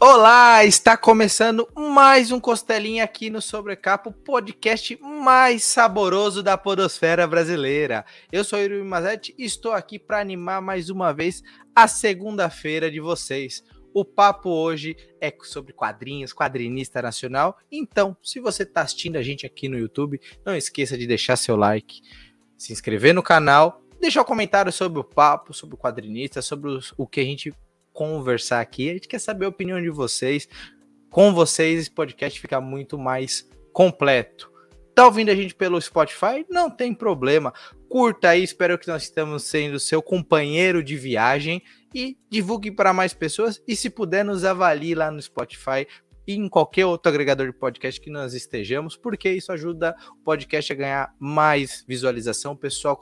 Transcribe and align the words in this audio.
Olá, 0.00 0.64
está 0.64 0.96
começando 0.96 1.68
mais 1.76 2.30
um 2.30 2.38
Costelinha 2.38 3.02
aqui 3.02 3.28
no 3.30 3.42
Sobrecapo, 3.42 4.12
podcast 4.12 4.96
mais 5.02 5.64
saboroso 5.64 6.40
da 6.40 6.56
podosfera 6.56 7.26
brasileira. 7.26 8.04
Eu 8.30 8.44
sou 8.44 8.60
Yuri 8.60 8.80
Mazetti 8.84 9.34
e 9.36 9.44
estou 9.44 9.72
aqui 9.72 9.98
para 9.98 10.20
animar 10.20 10.62
mais 10.62 10.88
uma 10.88 11.12
vez 11.12 11.42
a 11.74 11.88
segunda-feira 11.88 12.88
de 12.88 13.00
vocês. 13.00 13.64
O 13.92 14.04
papo 14.04 14.50
hoje 14.50 14.96
é 15.20 15.36
sobre 15.42 15.72
quadrinhos, 15.72 16.32
quadrinista 16.32 17.02
nacional. 17.02 17.58
Então, 17.68 18.16
se 18.22 18.38
você 18.38 18.62
está 18.62 18.82
assistindo 18.82 19.16
a 19.16 19.22
gente 19.22 19.44
aqui 19.44 19.68
no 19.68 19.76
YouTube, 19.76 20.20
não 20.46 20.54
esqueça 20.54 20.96
de 20.96 21.08
deixar 21.08 21.34
seu 21.34 21.56
like, 21.56 22.02
se 22.56 22.72
inscrever 22.72 23.12
no 23.12 23.22
canal, 23.22 23.82
deixar 24.00 24.22
um 24.22 24.24
comentário 24.24 24.70
sobre 24.70 25.00
o 25.00 25.04
papo, 25.04 25.52
sobre 25.52 25.74
o 25.74 25.78
quadrinista, 25.78 26.40
sobre 26.40 26.78
o 26.96 27.04
que 27.04 27.18
a 27.18 27.24
gente 27.24 27.52
conversar 27.98 28.60
aqui. 28.60 28.88
A 28.88 28.92
gente 28.92 29.08
quer 29.08 29.18
saber 29.18 29.46
a 29.46 29.48
opinião 29.48 29.82
de 29.82 29.90
vocês. 29.90 30.48
Com 31.10 31.34
vocês, 31.34 31.80
esse 31.80 31.90
podcast 31.90 32.40
fica 32.40 32.60
muito 32.60 32.96
mais 32.96 33.50
completo. 33.72 34.48
Tá 34.94 35.04
ouvindo 35.04 35.30
a 35.30 35.34
gente 35.34 35.52
pelo 35.52 35.80
Spotify? 35.80 36.46
Não 36.48 36.70
tem 36.70 36.94
problema. 36.94 37.52
Curta 37.88 38.28
aí, 38.28 38.44
espero 38.44 38.78
que 38.78 38.86
nós 38.86 39.02
estamos 39.02 39.42
sendo 39.42 39.80
seu 39.80 40.00
companheiro 40.00 40.80
de 40.80 40.96
viagem 40.96 41.60
e 41.92 42.16
divulgue 42.30 42.70
para 42.70 42.92
mais 42.92 43.12
pessoas. 43.12 43.60
E 43.66 43.74
se 43.74 43.90
puder, 43.90 44.24
nos 44.24 44.44
avalie 44.44 44.94
lá 44.94 45.10
no 45.10 45.20
Spotify, 45.20 45.84
e 46.28 46.34
em 46.34 46.46
qualquer 46.46 46.84
outro 46.84 47.08
agregador 47.08 47.46
de 47.46 47.54
podcast 47.54 47.98
que 47.98 48.10
nós 48.10 48.34
estejamos, 48.34 48.98
porque 48.98 49.30
isso 49.30 49.50
ajuda 49.50 49.96
o 50.12 50.22
podcast 50.22 50.70
a 50.70 50.76
ganhar 50.76 51.14
mais 51.18 51.82
visualização. 51.88 52.52
O 52.52 52.56
pessoal, 52.56 53.00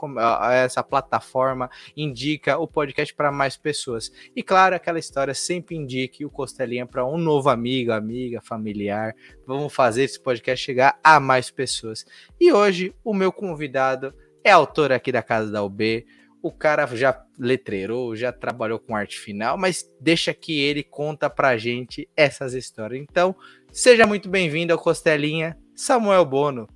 essa 0.53 0.81
plataforma 0.81 1.69
indica 1.97 2.57
o 2.57 2.69
podcast 2.69 3.13
para 3.13 3.33
mais 3.33 3.57
pessoas. 3.57 4.13
E 4.37 4.45
claro, 4.45 4.77
aquela 4.77 5.01
história 5.01 5.35
sempre 5.35 5.75
indique 5.75 6.25
o 6.25 6.31
Costelinha 6.31 6.87
para 6.87 7.05
um 7.05 7.19
novo 7.19 7.49
amigo, 7.51 7.91
amiga, 7.91 8.41
familiar. 8.41 9.13
Vamos 9.45 9.75
fazer 9.75 10.05
esse 10.05 10.21
podcast 10.21 10.65
chegar 10.65 10.97
a 11.03 11.19
mais 11.19 11.51
pessoas. 11.51 12.07
E 12.41 12.53
hoje, 12.53 12.95
o 13.03 13.13
meu 13.13 13.33
convidado 13.33 14.15
é 14.45 14.53
autor 14.53 14.93
aqui 14.93 15.11
da 15.11 15.21
Casa 15.21 15.51
da 15.51 15.65
UB 15.65 16.07
o 16.47 16.53
cara 16.53 16.87
já 16.95 17.25
letreirou, 17.39 18.15
já 18.15 18.33
trabalhou 18.33 18.79
com 18.79 18.95
arte 18.95 19.19
final, 19.19 19.59
mas 19.59 19.91
deixa 20.01 20.33
que 20.33 20.61
ele 20.61 20.85
conta 20.85 21.29
pra 21.29 21.57
gente 21.57 22.09
essas 22.17 22.55
histórias. 22.55 23.03
Então, 23.03 23.35
seja 23.73 24.07
muito 24.07 24.29
bem-vindo 24.29 24.73
ao 24.73 24.79
Costelinha, 24.79 25.59
Samuel 25.75 26.25
Bono. 26.25 26.69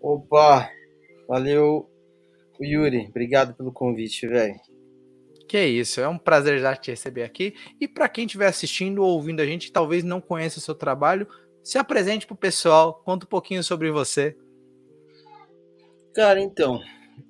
Opa, 0.00 0.68
valeu, 1.26 1.90
Yuri, 2.60 3.06
obrigado 3.08 3.54
pelo 3.54 3.72
convite, 3.72 4.26
velho. 4.26 4.54
Que 5.48 5.64
isso, 5.64 6.00
é 6.00 6.08
um 6.08 6.18
prazer 6.18 6.60
já 6.60 6.76
te 6.76 6.90
receber 6.90 7.22
aqui. 7.22 7.54
E 7.80 7.88
para 7.88 8.08
quem 8.08 8.26
estiver 8.26 8.46
assistindo 8.46 9.02
ou 9.02 9.10
ouvindo 9.10 9.40
a 9.40 9.46
gente, 9.46 9.72
talvez 9.72 10.04
não 10.04 10.20
conheça 10.20 10.58
o 10.58 10.62
seu 10.62 10.74
trabalho, 10.74 11.26
se 11.62 11.78
apresente 11.78 12.26
pro 12.26 12.36
pessoal, 12.36 13.02
conta 13.04 13.24
um 13.24 13.28
pouquinho 13.28 13.62
sobre 13.62 13.90
você. 13.90 14.36
Cara, 16.14 16.40
então, 16.40 16.80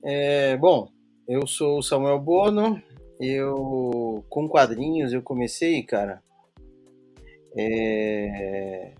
é, 0.04 0.56
bom, 0.56 0.88
eu 1.28 1.46
sou 1.46 1.78
o 1.78 1.82
Samuel 1.82 2.18
Bono. 2.18 2.82
Eu, 3.20 4.24
com 4.28 4.48
quadrinhos, 4.48 5.12
eu 5.12 5.22
comecei, 5.22 5.82
cara. 5.82 6.22
É, 7.56 8.92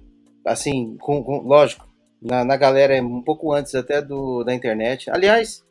assim, 0.47 0.97
com, 0.98 1.22
com, 1.22 1.39
lógico, 1.41 1.86
na, 2.22 2.44
na 2.44 2.56
galera 2.56 3.03
um 3.03 3.22
pouco 3.22 3.53
antes 3.53 3.75
até 3.75 4.00
do, 4.00 4.44
da 4.44 4.55
internet. 4.55 5.11
Aliás, 5.11 5.64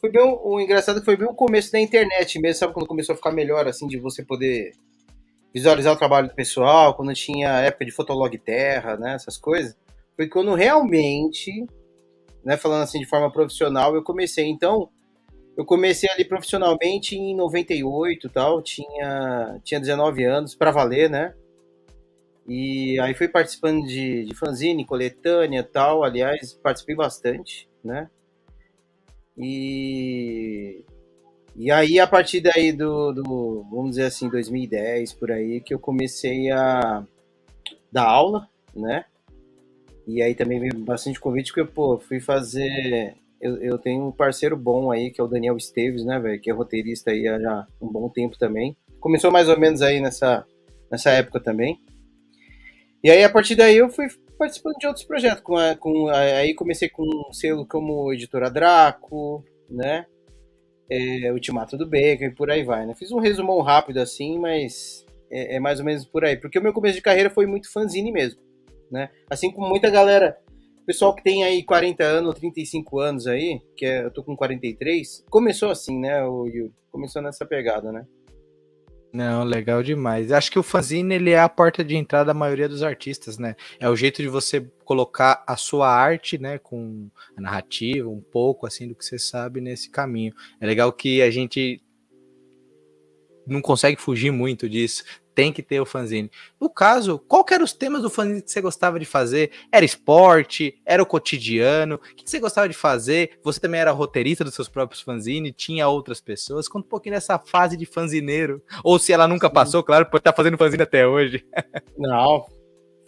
foi 0.00 0.10
bem 0.10 0.22
o, 0.22 0.54
o 0.54 0.60
engraçado 0.60 1.04
foi 1.04 1.16
bem 1.16 1.28
o 1.28 1.34
começo 1.34 1.72
da 1.72 1.80
internet 1.80 2.38
mesmo, 2.40 2.58
sabe 2.58 2.74
quando 2.74 2.86
começou 2.86 3.12
a 3.12 3.16
ficar 3.16 3.32
melhor 3.32 3.66
assim 3.66 3.86
de 3.86 3.98
você 3.98 4.24
poder 4.24 4.72
visualizar 5.54 5.94
o 5.94 5.96
trabalho 5.96 6.28
do 6.28 6.34
pessoal, 6.34 6.94
quando 6.94 7.14
tinha 7.14 7.60
época 7.60 7.86
de 7.86 7.90
Fotolog 7.90 8.36
Terra, 8.36 8.96
né, 8.96 9.14
essas 9.14 9.38
coisas. 9.38 9.74
Foi 10.14 10.28
quando 10.28 10.54
realmente, 10.54 11.64
né, 12.44 12.56
falando 12.56 12.82
assim 12.82 12.98
de 12.98 13.06
forma 13.06 13.32
profissional, 13.32 13.94
eu 13.94 14.02
comecei. 14.02 14.46
Então, 14.46 14.90
eu 15.56 15.64
comecei 15.64 16.08
ali 16.10 16.24
profissionalmente 16.24 17.16
em 17.16 17.34
98 17.34 18.28
tal, 18.28 18.60
tinha, 18.60 19.58
tinha 19.64 19.80
19 19.80 20.22
anos, 20.24 20.54
para 20.54 20.70
valer, 20.70 21.08
né? 21.08 21.34
E 22.46 23.00
aí 23.00 23.14
fui 23.14 23.26
participando 23.26 23.84
de, 23.86 24.24
de 24.24 24.34
fanzine, 24.34 24.84
coletânea 24.84 25.64
tal, 25.64 26.04
aliás, 26.04 26.52
participei 26.52 26.94
bastante, 26.94 27.68
né? 27.82 28.08
E, 29.36 30.84
e 31.56 31.70
aí, 31.70 31.98
a 31.98 32.06
partir 32.06 32.40
daí 32.40 32.70
do, 32.70 33.12
do, 33.12 33.66
vamos 33.70 33.90
dizer 33.90 34.04
assim, 34.04 34.28
2010, 34.28 35.14
por 35.14 35.32
aí, 35.32 35.60
que 35.60 35.72
eu 35.72 35.78
comecei 35.78 36.50
a 36.50 37.02
dar 37.90 38.06
aula, 38.06 38.48
né? 38.74 39.06
E 40.06 40.22
aí 40.22 40.34
também 40.34 40.60
veio 40.60 40.78
bastante 40.84 41.18
convite, 41.18 41.52
porque, 41.52 41.72
pô, 41.72 41.98
fui 41.98 42.20
fazer 42.20 43.16
eu, 43.40 43.56
eu 43.62 43.78
tenho 43.78 44.06
um 44.06 44.12
parceiro 44.12 44.56
bom 44.56 44.90
aí, 44.90 45.10
que 45.10 45.20
é 45.20 45.24
o 45.24 45.28
Daniel 45.28 45.56
Esteves, 45.56 46.04
né, 46.04 46.18
velho, 46.18 46.40
que 46.40 46.50
é 46.50 46.54
roteirista 46.54 47.10
aí 47.10 47.26
há 47.28 47.38
já 47.38 47.66
um 47.80 47.88
bom 47.88 48.08
tempo 48.08 48.38
também. 48.38 48.76
Começou 49.00 49.30
mais 49.30 49.48
ou 49.48 49.58
menos 49.58 49.82
aí 49.82 50.00
nessa, 50.00 50.46
nessa 50.90 51.10
época 51.10 51.40
também. 51.40 51.78
E 53.04 53.10
aí, 53.10 53.22
a 53.22 53.30
partir 53.30 53.54
daí, 53.54 53.76
eu 53.76 53.88
fui 53.88 54.06
participando 54.38 54.76
de 54.78 54.86
outros 54.86 55.04
projetos. 55.04 55.42
Com, 55.42 55.56
a, 55.56 55.76
com 55.76 56.08
a, 56.08 56.18
aí 56.18 56.54
comecei 56.54 56.88
com 56.88 57.02
um 57.02 57.32
selo 57.32 57.66
como 57.66 58.12
Editora 58.12 58.50
Draco, 58.50 59.44
né? 59.70 60.06
É, 60.90 61.32
Ultimato 61.32 61.76
do 61.76 61.84
Baker 61.84 62.30
e 62.30 62.34
por 62.34 62.50
aí 62.50 62.62
vai, 62.64 62.86
né? 62.86 62.94
Fiz 62.94 63.10
um 63.10 63.18
resumão 63.18 63.60
rápido 63.60 63.98
assim, 63.98 64.38
mas 64.38 65.04
é, 65.30 65.56
é, 65.56 65.60
mais 65.60 65.78
ou 65.78 65.84
menos 65.84 66.04
por 66.04 66.24
aí. 66.24 66.36
Porque 66.36 66.58
o 66.58 66.62
meu 66.62 66.72
começo 66.72 66.94
de 66.94 67.02
carreira 67.02 67.30
foi 67.30 67.46
muito 67.46 67.72
fanzine 67.72 68.12
mesmo, 68.12 68.40
né? 68.90 69.10
Assim 69.28 69.50
como 69.50 69.68
muita 69.68 69.90
galera 69.90 70.36
pessoal 70.86 71.14
que 71.14 71.22
tem 71.22 71.44
aí 71.44 71.62
40 71.64 72.04
anos, 72.04 72.34
35 72.36 73.00
anos 73.00 73.26
aí, 73.26 73.60
que 73.76 73.84
é, 73.84 74.04
eu 74.04 74.10
tô 74.10 74.22
com 74.22 74.36
43, 74.36 75.24
começou 75.28 75.70
assim, 75.70 75.98
né, 75.98 76.24
o 76.24 76.46
Yu? 76.46 76.72
Começou 76.90 77.20
nessa 77.20 77.44
pegada, 77.44 77.92
né? 77.92 78.06
Não, 79.12 79.44
legal 79.44 79.82
demais. 79.82 80.30
Acho 80.30 80.50
que 80.50 80.58
o 80.58 80.62
fanzine 80.62 81.14
ele 81.14 81.30
é 81.30 81.40
a 81.40 81.48
porta 81.48 81.82
de 81.82 81.96
entrada 81.96 82.26
da 82.26 82.34
maioria 82.34 82.68
dos 82.68 82.82
artistas, 82.82 83.38
né? 83.38 83.56
É 83.80 83.88
o 83.88 83.96
jeito 83.96 84.20
de 84.20 84.28
você 84.28 84.60
colocar 84.84 85.42
a 85.46 85.56
sua 85.56 85.88
arte, 85.88 86.38
né, 86.38 86.58
com 86.58 87.08
a 87.36 87.40
narrativa, 87.40 88.08
um 88.08 88.20
pouco 88.20 88.66
assim 88.66 88.86
do 88.86 88.94
que 88.94 89.04
você 89.04 89.18
sabe 89.18 89.60
nesse 89.60 89.90
caminho. 89.90 90.34
É 90.60 90.66
legal 90.66 90.92
que 90.92 91.22
a 91.22 91.30
gente 91.30 91.82
não 93.46 93.60
consegue 93.60 94.00
fugir 94.00 94.30
muito 94.30 94.68
disso 94.68 95.04
tem 95.36 95.52
que 95.52 95.62
ter 95.62 95.78
o 95.78 95.86
fanzine. 95.86 96.30
No 96.58 96.70
caso, 96.70 97.18
qual 97.18 97.44
eram 97.52 97.62
os 97.62 97.74
temas 97.74 98.00
do 98.00 98.08
fanzine 98.08 98.40
que 98.40 98.50
você 98.50 98.62
gostava 98.62 98.98
de 98.98 99.04
fazer? 99.04 99.50
Era 99.70 99.84
esporte? 99.84 100.80
Era 100.84 101.02
o 101.02 101.06
cotidiano? 101.06 101.96
O 101.96 101.98
que 101.98 102.28
você 102.28 102.40
gostava 102.40 102.66
de 102.66 102.74
fazer? 102.74 103.38
Você 103.42 103.60
também 103.60 103.78
era 103.78 103.90
roteirista 103.90 104.42
dos 104.42 104.54
seus 104.54 104.66
próprios 104.66 105.02
fanzines? 105.02 105.52
Tinha 105.54 105.86
outras 105.86 106.22
pessoas? 106.22 106.66
Conta 106.66 106.86
um 106.86 106.88
pouquinho 106.88 107.14
dessa 107.14 107.38
fase 107.38 107.76
de 107.76 107.84
fanzineiro. 107.84 108.62
Ou 108.82 108.98
se 108.98 109.12
ela 109.12 109.28
nunca 109.28 109.48
Sim. 109.48 109.52
passou, 109.52 109.82
claro, 109.82 110.06
por 110.06 110.16
estar 110.16 110.32
fazendo 110.32 110.56
fanzine 110.56 110.82
até 110.82 111.06
hoje. 111.06 111.44
Não, 111.98 112.46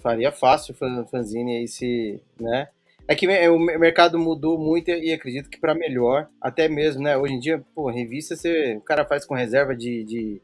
faria 0.03 0.31
fácil 0.31 0.75
fanzine 1.11 1.57
aí 1.57 1.67
se, 1.67 2.21
né? 2.39 2.69
É 3.11 3.15
que 3.15 3.27
o 3.49 3.59
mercado 3.59 4.19
mudou 4.19 4.59
muito 4.59 4.91
e 4.91 5.11
acredito 5.15 5.49
que 5.49 5.59
para 5.59 5.75
melhor, 5.75 6.29
até 6.39 6.69
mesmo, 6.69 7.03
né? 7.03 7.17
Hoje 7.17 7.33
em 7.33 7.41
dia, 7.41 7.65
pô, 7.75 7.91
revista 7.91 8.37
você, 8.37 8.77
o 8.77 8.83
cara 8.83 9.03
faz 9.07 9.25
com 9.25 9.35
reserva 9.35 9.75
de, 9.75 10.05
de 10.05 10.43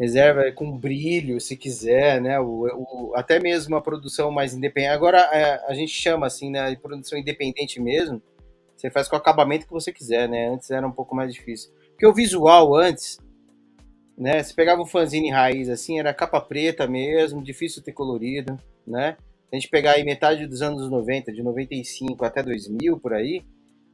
reserva 0.00 0.50
com 0.52 0.78
brilho, 0.78 1.38
se 1.38 1.54
quiser, 1.58 2.22
né? 2.22 2.40
O, 2.40 2.64
o, 2.64 3.12
até 3.14 3.38
mesmo 3.38 3.76
a 3.76 3.82
produção 3.82 4.30
mais 4.30 4.54
independente. 4.54 4.94
Agora 4.94 5.18
é, 5.30 5.62
a 5.70 5.74
gente 5.74 5.92
chama 5.92 6.26
assim, 6.26 6.50
né? 6.50 6.70
De 6.70 6.78
produção 6.78 7.18
independente 7.18 7.78
mesmo. 7.82 8.22
Você 8.74 8.90
faz 8.90 9.06
com 9.06 9.16
o 9.16 9.18
acabamento 9.18 9.66
que 9.66 9.72
você 9.72 9.92
quiser, 9.92 10.26
né? 10.26 10.48
Antes 10.48 10.70
era 10.70 10.86
um 10.86 10.92
pouco 10.92 11.14
mais 11.14 11.34
difícil. 11.34 11.70
Porque 11.90 12.06
o 12.06 12.14
visual 12.14 12.74
antes, 12.74 13.18
né? 14.16 14.42
Você 14.42 14.54
pegava 14.54 14.80
um 14.80 14.86
fanzine 14.86 15.30
raiz 15.30 15.68
assim, 15.68 15.98
era 15.98 16.14
capa 16.14 16.40
preta 16.40 16.86
mesmo, 16.86 17.44
difícil 17.44 17.82
ter 17.82 17.92
colorido, 17.92 18.58
né? 18.86 19.18
A 19.52 19.56
gente 19.56 19.68
pegar 19.68 19.92
aí 19.92 20.04
metade 20.04 20.46
dos 20.46 20.62
anos 20.62 20.90
90, 20.90 21.32
de 21.32 21.42
95 21.42 22.24
até 22.24 22.42
2000 22.42 22.98
por 22.98 23.14
aí, 23.14 23.42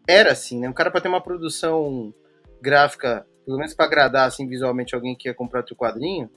era 0.06 0.32
assim, 0.32 0.60
né? 0.60 0.68
Um 0.68 0.72
cara 0.72 0.90
para 0.90 1.00
ter 1.00 1.08
uma 1.08 1.22
produção 1.22 2.12
gráfica 2.60 3.26
pelo 3.44 3.58
menos 3.58 3.74
para 3.74 3.84
agradar 3.84 4.26
assim 4.26 4.48
visualmente 4.48 4.94
alguém 4.94 5.14
que 5.14 5.28
ia 5.28 5.34
comprar 5.34 5.62
teu 5.62 5.76
quadrinho, 5.76 6.30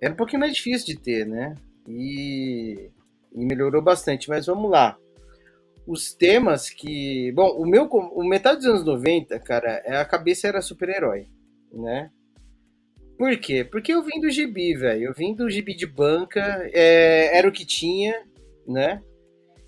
era 0.00 0.12
um 0.12 0.16
pouquinho 0.16 0.40
mais 0.40 0.54
difícil 0.54 0.86
de 0.86 1.00
ter, 1.00 1.26
né? 1.26 1.54
E, 1.88 2.90
e 3.34 3.44
melhorou 3.44 3.80
bastante. 3.80 4.28
Mas 4.28 4.46
vamos 4.46 4.70
lá. 4.70 4.98
Os 5.86 6.12
temas 6.12 6.68
que. 6.68 7.32
Bom, 7.32 7.48
o 7.56 7.66
meu. 7.66 7.84
O 7.84 8.24
metade 8.24 8.58
dos 8.58 8.66
anos 8.66 8.84
90, 8.84 9.38
cara, 9.40 9.82
é, 9.84 9.96
a 9.96 10.04
cabeça 10.04 10.46
era 10.48 10.60
super-herói, 10.60 11.28
né? 11.72 12.10
Por 13.18 13.36
quê? 13.38 13.64
Porque 13.64 13.92
eu 13.92 14.02
vim 14.02 14.20
do 14.20 14.30
gibi, 14.30 14.74
velho. 14.74 15.04
Eu 15.04 15.14
vim 15.14 15.34
do 15.34 15.48
gibi 15.48 15.74
de 15.74 15.86
banca, 15.86 16.68
é, 16.72 17.36
era 17.36 17.48
o 17.48 17.52
que 17.52 17.64
tinha, 17.64 18.22
né? 18.66 19.02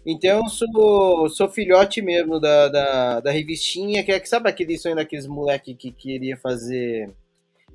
Então 0.04 0.48
sou, 0.48 1.28
sou 1.28 1.48
filhote 1.48 2.00
mesmo 2.00 2.40
da, 2.40 2.68
da, 2.68 3.20
da 3.20 3.30
revistinha, 3.30 4.02
que 4.02 4.12
é 4.12 4.20
que 4.20 4.28
sabe 4.28 4.48
aquele 4.48 4.78
sonho 4.78 4.96
daqueles 4.96 5.26
moleque 5.26 5.74
que 5.74 5.92
queria 5.92 6.36
fazer 6.36 7.10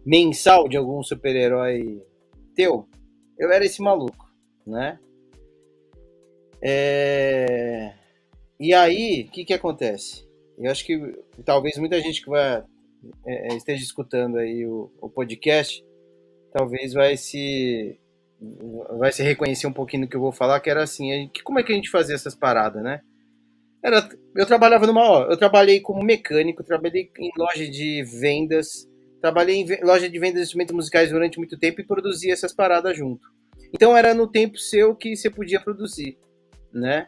mensal 0.06 0.68
de 0.68 0.76
algum 0.76 1.02
super-herói 1.04 2.02
Teu, 2.56 2.88
eu 3.38 3.52
era 3.52 3.66
esse 3.66 3.82
maluco, 3.82 4.32
né? 4.66 5.00
É... 6.62 7.94
E 8.60 8.74
aí, 8.74 9.26
o 9.28 9.32
que 9.32 9.44
que 9.44 9.54
acontece? 9.54 10.28
Eu 10.58 10.72
acho 10.72 10.86
que 10.86 10.98
talvez 11.44 11.78
muita 11.78 12.00
gente 12.00 12.22
que 12.22 12.30
vai 12.30 12.64
é, 13.26 13.54
é, 13.54 13.58
esteja 13.58 13.84
escutando 13.84 14.38
aí 14.38 14.66
o, 14.66 14.92
o, 15.02 15.10
podcast, 15.10 15.84
talvez 16.52 16.94
vai 16.94 17.18
se 17.18 18.00
vai 18.98 19.12
se 19.12 19.24
reconhecer 19.24 19.68
um 19.68 19.74
pouquinho 19.74 20.04
do 20.04 20.10
que 20.10 20.18
eu 20.18 20.22
vou 20.22 20.32
falar, 20.32 20.60
que 20.60 20.70
era 20.70 20.84
assim, 20.84 21.30
como 21.44 21.60
é 21.60 21.64
que 21.64 21.72
a 21.72 21.76
gente 21.76 21.90
fazia 21.90 22.16
essas 22.16 22.36
paradas, 22.36 22.84
né? 22.84 23.02
Era, 23.82 24.08
eu 24.36 24.46
trabalhava 24.46 24.86
numa, 24.86 25.02
ó, 25.02 25.24
eu 25.24 25.38
trabalhei 25.38 25.80
como 25.80 26.04
mecânico, 26.04 26.64
trabalhei 26.64 27.10
em 27.18 27.32
loja 27.38 27.70
de 27.70 28.04
vendas, 28.04 28.88
trabalhei 29.22 29.56
em 29.58 29.86
loja 29.86 30.10
de 30.10 30.20
vendas 30.20 30.36
de 30.36 30.42
instrumentos 30.44 30.76
musicais 30.76 31.10
durante 31.10 31.38
muito 31.38 31.58
tempo 31.58 31.80
e 31.80 31.86
produzia 31.86 32.34
essas 32.34 32.54
paradas 32.54 32.98
junto. 32.98 33.28
Então 33.74 33.96
era 33.96 34.14
no 34.14 34.28
tempo 34.28 34.58
seu 34.58 34.96
que 34.96 35.16
você 35.16 35.30
podia 35.30 35.60
produzir, 35.60 36.18
né? 36.72 37.08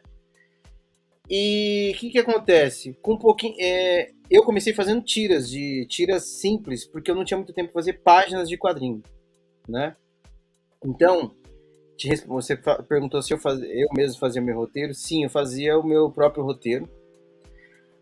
E 1.29 1.91
o 1.95 1.99
que, 1.99 2.09
que 2.11 2.19
acontece? 2.19 2.97
Com 3.01 3.13
um 3.13 3.17
pouquinho, 3.17 3.55
é, 3.59 4.11
eu 4.29 4.43
comecei 4.43 4.73
fazendo 4.73 5.01
tiras 5.01 5.49
de 5.49 5.85
tiras 5.87 6.23
simples, 6.23 6.85
porque 6.85 7.09
eu 7.09 7.15
não 7.15 7.25
tinha 7.25 7.37
muito 7.37 7.53
tempo 7.53 7.71
para 7.71 7.81
fazer 7.81 7.93
páginas 7.93 8.47
de 8.47 8.57
quadrinho, 8.57 9.01
né? 9.67 9.95
Então, 10.83 11.31
você 12.27 12.55
perguntou 12.87 13.21
se 13.21 13.33
eu, 13.33 13.37
faz, 13.37 13.59
eu 13.61 13.87
mesmo 13.95 14.19
fazia 14.19 14.41
meu 14.41 14.55
roteiro. 14.55 14.93
Sim, 14.93 15.23
eu 15.23 15.29
fazia 15.29 15.77
o 15.77 15.85
meu 15.85 16.11
próprio 16.11 16.43
roteiro. 16.43 16.87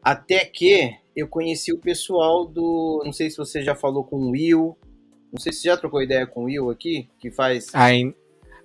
Até 0.02 0.44
que 0.44 0.94
eu 1.16 1.28
conheci 1.28 1.72
o 1.72 1.80
pessoal 1.80 2.46
do. 2.46 3.02
Não 3.06 3.14
sei 3.14 3.30
se 3.30 3.38
você 3.38 3.62
já 3.62 3.76
falou 3.76 4.04
com 4.04 4.18
o 4.18 4.32
Will. 4.32 4.78
Não 5.32 5.40
sei 5.40 5.54
se 5.54 5.62
você 5.62 5.70
já 5.70 5.78
trocou 5.78 6.02
ideia 6.02 6.28
com 6.28 6.42
o 6.42 6.46
Will 6.46 6.70
aqui, 6.70 7.10
que 7.20 7.32
faz. 7.32 7.74
Ainda, 7.74 8.16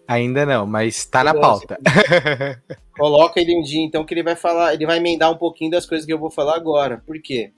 ainda 0.08 0.44
não, 0.44 0.66
mas 0.66 1.04
tá 1.04 1.22
na 1.22 1.34
pauta. 1.34 1.78
Coloca 2.98 3.40
ele 3.40 3.56
um 3.56 3.62
dia, 3.62 3.84
então, 3.84 4.04
que 4.04 4.14
ele 4.14 4.24
vai 4.24 4.34
falar. 4.34 4.74
Ele 4.74 4.86
vai 4.86 4.96
emendar 4.96 5.30
um 5.30 5.36
pouquinho 5.36 5.70
das 5.70 5.86
coisas 5.86 6.04
que 6.04 6.12
eu 6.12 6.18
vou 6.18 6.30
falar 6.30 6.56
agora. 6.56 7.02
Por 7.06 7.20
quê? 7.20 7.52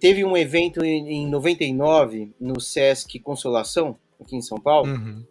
Teve 0.00 0.24
um 0.24 0.36
evento 0.36 0.84
em 0.84 1.28
99 1.28 2.34
no 2.40 2.60
Sesc 2.60 3.20
Consolação, 3.20 3.96
aqui 4.20 4.36
em 4.36 4.42
São 4.42 4.58
Paulo. 4.58 4.90
Uhum 4.90 5.24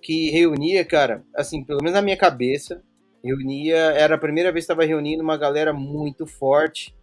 que 0.00 0.30
reunia, 0.30 0.84
cara, 0.84 1.24
assim, 1.34 1.62
pelo 1.62 1.80
menos 1.82 1.94
na 1.94 2.02
minha 2.02 2.16
cabeça, 2.16 2.82
reunia, 3.22 3.76
era 3.76 4.14
a 4.14 4.18
primeira 4.18 4.52
vez 4.52 4.64
que 4.64 4.72
estava 4.72 4.86
reunindo 4.86 5.22
uma 5.22 5.36
galera 5.36 5.72
muito 5.72 6.26
forte, 6.26 6.94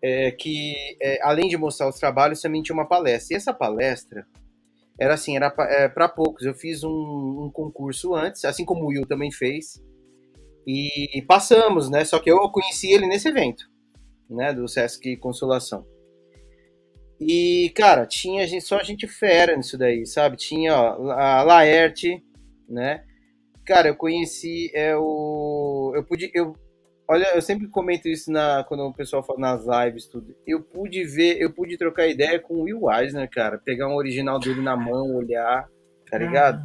é, 0.00 0.30
que 0.30 0.74
é, 1.00 1.18
além 1.22 1.48
de 1.48 1.56
mostrar 1.56 1.88
os 1.88 1.98
trabalhos, 1.98 2.40
também 2.40 2.62
tinha 2.62 2.74
uma 2.74 2.86
palestra. 2.86 3.34
E 3.34 3.36
essa 3.36 3.52
palestra 3.52 4.26
era 4.98 5.14
assim, 5.14 5.36
era 5.36 5.50
para 5.50 5.66
é, 5.70 6.08
poucos. 6.08 6.44
Eu 6.44 6.54
fiz 6.54 6.82
um, 6.82 6.90
um, 6.90 7.50
concurso 7.52 8.14
antes, 8.14 8.44
assim 8.44 8.64
como 8.64 8.84
o 8.84 8.88
Will 8.88 9.06
também 9.06 9.30
fez, 9.30 9.82
e 10.66 11.22
passamos, 11.22 11.90
né? 11.90 12.04
Só 12.04 12.18
que 12.18 12.30
eu 12.30 12.38
conheci 12.50 12.92
ele 12.92 13.06
nesse 13.06 13.28
evento, 13.28 13.64
né, 14.28 14.52
do 14.52 14.66
Sesc 14.66 15.16
Consolação. 15.18 15.86
E, 17.20 17.72
cara, 17.74 18.06
tinha 18.06 18.46
gente, 18.46 18.64
só 18.64 18.82
gente 18.82 19.06
fera 19.06 19.56
nisso 19.56 19.78
daí, 19.78 20.06
sabe? 20.06 20.36
Tinha 20.36 20.74
ó, 20.74 21.10
a 21.12 21.42
Laerte, 21.42 22.22
né? 22.68 23.04
Cara, 23.64 23.88
eu 23.88 23.96
conheci 23.96 24.70
é, 24.74 24.96
o. 24.96 25.92
Eu 25.94 26.04
pude. 26.04 26.30
Eu, 26.34 26.54
olha, 27.08 27.34
eu 27.34 27.42
sempre 27.42 27.68
comento 27.68 28.08
isso 28.08 28.30
na, 28.30 28.64
quando 28.64 28.84
o 28.84 28.92
pessoal 28.92 29.22
fala 29.22 29.38
nas 29.38 29.64
lives, 29.66 30.06
tudo. 30.06 30.34
Eu 30.46 30.62
pude 30.62 31.04
ver, 31.04 31.40
eu 31.40 31.52
pude 31.52 31.76
trocar 31.76 32.06
ideia 32.06 32.38
com 32.38 32.54
o 32.54 32.62
Will 32.62 32.90
Eisner, 32.90 33.28
cara. 33.30 33.58
Pegar 33.58 33.88
um 33.88 33.96
original 33.96 34.38
dele 34.38 34.60
na 34.60 34.76
mão, 34.76 35.14
olhar, 35.14 35.68
tá 36.10 36.18
ligado? 36.18 36.58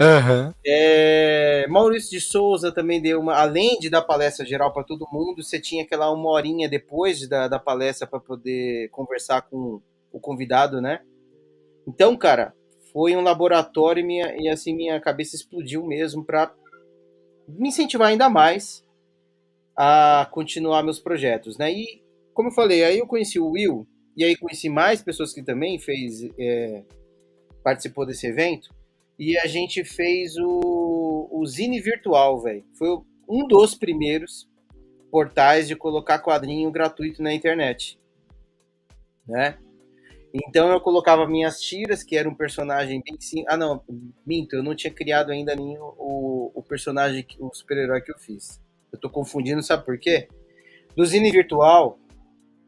Uhum. 0.00 0.52
É, 0.66 1.66
Maurício 1.68 2.10
de 2.10 2.20
Souza 2.20 2.72
também 2.72 3.00
deu 3.00 3.20
uma. 3.20 3.34
Além 3.34 3.78
de 3.78 3.88
dar 3.88 4.02
palestra 4.02 4.44
geral 4.44 4.72
para 4.72 4.82
todo 4.82 5.08
mundo, 5.12 5.42
você 5.42 5.60
tinha 5.60 5.84
aquela 5.84 6.10
uma 6.10 6.30
horinha 6.30 6.68
depois 6.68 7.28
da, 7.28 7.46
da 7.46 7.58
palestra 7.58 8.06
para 8.06 8.18
poder 8.18 8.88
conversar 8.90 9.42
com 9.42 9.80
o 10.10 10.18
convidado, 10.18 10.80
né? 10.80 11.00
Então, 11.86 12.16
cara, 12.16 12.52
foi 12.92 13.16
um 13.16 13.22
laboratório 13.22 14.00
e, 14.00 14.04
minha, 14.04 14.34
e 14.36 14.48
assim 14.48 14.74
minha 14.74 15.00
cabeça 15.00 15.36
explodiu 15.36 15.84
mesmo 15.86 16.24
para 16.24 16.52
me 17.48 17.68
incentivar 17.68 18.08
ainda 18.08 18.28
mais 18.28 18.84
a 19.76 20.28
continuar 20.30 20.82
meus 20.82 20.98
projetos, 20.98 21.56
né? 21.58 21.72
E 21.72 22.02
como 22.34 22.48
eu 22.48 22.52
falei, 22.52 22.84
aí 22.84 22.98
eu 22.98 23.06
conheci 23.06 23.38
o 23.38 23.50
Will 23.50 23.86
e 24.16 24.24
aí 24.24 24.36
conheci 24.36 24.68
mais 24.68 25.02
pessoas 25.02 25.32
que 25.32 25.42
também 25.42 25.78
fez 25.78 26.22
é, 26.38 26.82
participou 27.62 28.06
desse 28.06 28.26
evento 28.26 28.74
e 29.18 29.38
a 29.38 29.46
gente 29.46 29.84
fez 29.84 30.36
o, 30.36 31.28
o 31.30 31.46
Zine 31.46 31.80
Virtual, 31.80 32.40
velho. 32.40 32.64
Foi 32.74 32.88
um 33.28 33.46
dos 33.46 33.74
primeiros 33.74 34.48
portais 35.10 35.68
de 35.68 35.76
colocar 35.76 36.18
quadrinho 36.18 36.70
gratuito 36.70 37.22
na 37.22 37.32
internet, 37.32 37.98
né? 39.26 39.58
Então 40.34 40.70
eu 40.70 40.80
colocava 40.80 41.28
minhas 41.28 41.60
tiras, 41.60 42.02
que 42.02 42.16
era 42.16 42.28
um 42.28 42.34
personagem 42.34 43.02
bem 43.04 43.20
sim. 43.20 43.44
Ah, 43.46 43.56
não, 43.56 43.82
minto, 44.24 44.56
eu 44.56 44.62
não 44.62 44.74
tinha 44.74 44.92
criado 44.92 45.30
ainda 45.30 45.54
nem 45.54 45.76
o, 45.78 46.50
o 46.54 46.62
personagem, 46.62 47.26
o 47.38 47.52
super-herói 47.52 48.00
que 48.00 48.10
eu 48.10 48.18
fiz. 48.18 48.60
Eu 48.92 48.98
tô 48.98 49.08
confundindo, 49.08 49.62
sabe 49.62 49.84
por 49.84 49.98
quê? 49.98 50.28
Do 50.94 51.04
Zine 51.04 51.30
Virtual, 51.30 51.98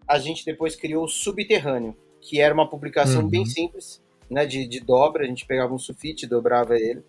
a 0.09 0.19
gente 0.19 0.45
depois 0.45 0.75
criou 0.75 1.05
o 1.05 1.09
Subterrâneo, 1.09 1.97
que 2.21 2.41
era 2.41 2.55
uma 2.55 2.69
publicação 2.69 3.23
uhum. 3.23 3.29
bem 3.29 3.45
simples, 3.45 4.03
né, 4.31 4.47
de, 4.47 4.67
de 4.67 4.81
dobra, 4.81 5.25
a 5.25 5.27
gente 5.27 5.47
pegava 5.47 5.75
um 5.75 5.79
sulfite, 5.79 6.27
dobrava 6.27 6.77
ele. 6.77 7.03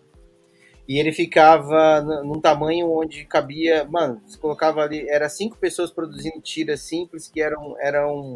E 0.88 1.00
ele 1.00 1.10
ficava 1.10 2.00
num 2.22 2.40
tamanho 2.40 2.88
onde 2.92 3.24
cabia, 3.24 3.84
mano, 3.84 4.20
você 4.24 4.38
colocava 4.38 4.82
ali, 4.82 5.08
era 5.08 5.28
cinco 5.28 5.56
pessoas 5.56 5.90
produzindo 5.90 6.40
tiras 6.40 6.82
simples 6.82 7.26
que 7.26 7.40
eram 7.40 7.76
eram 7.80 8.34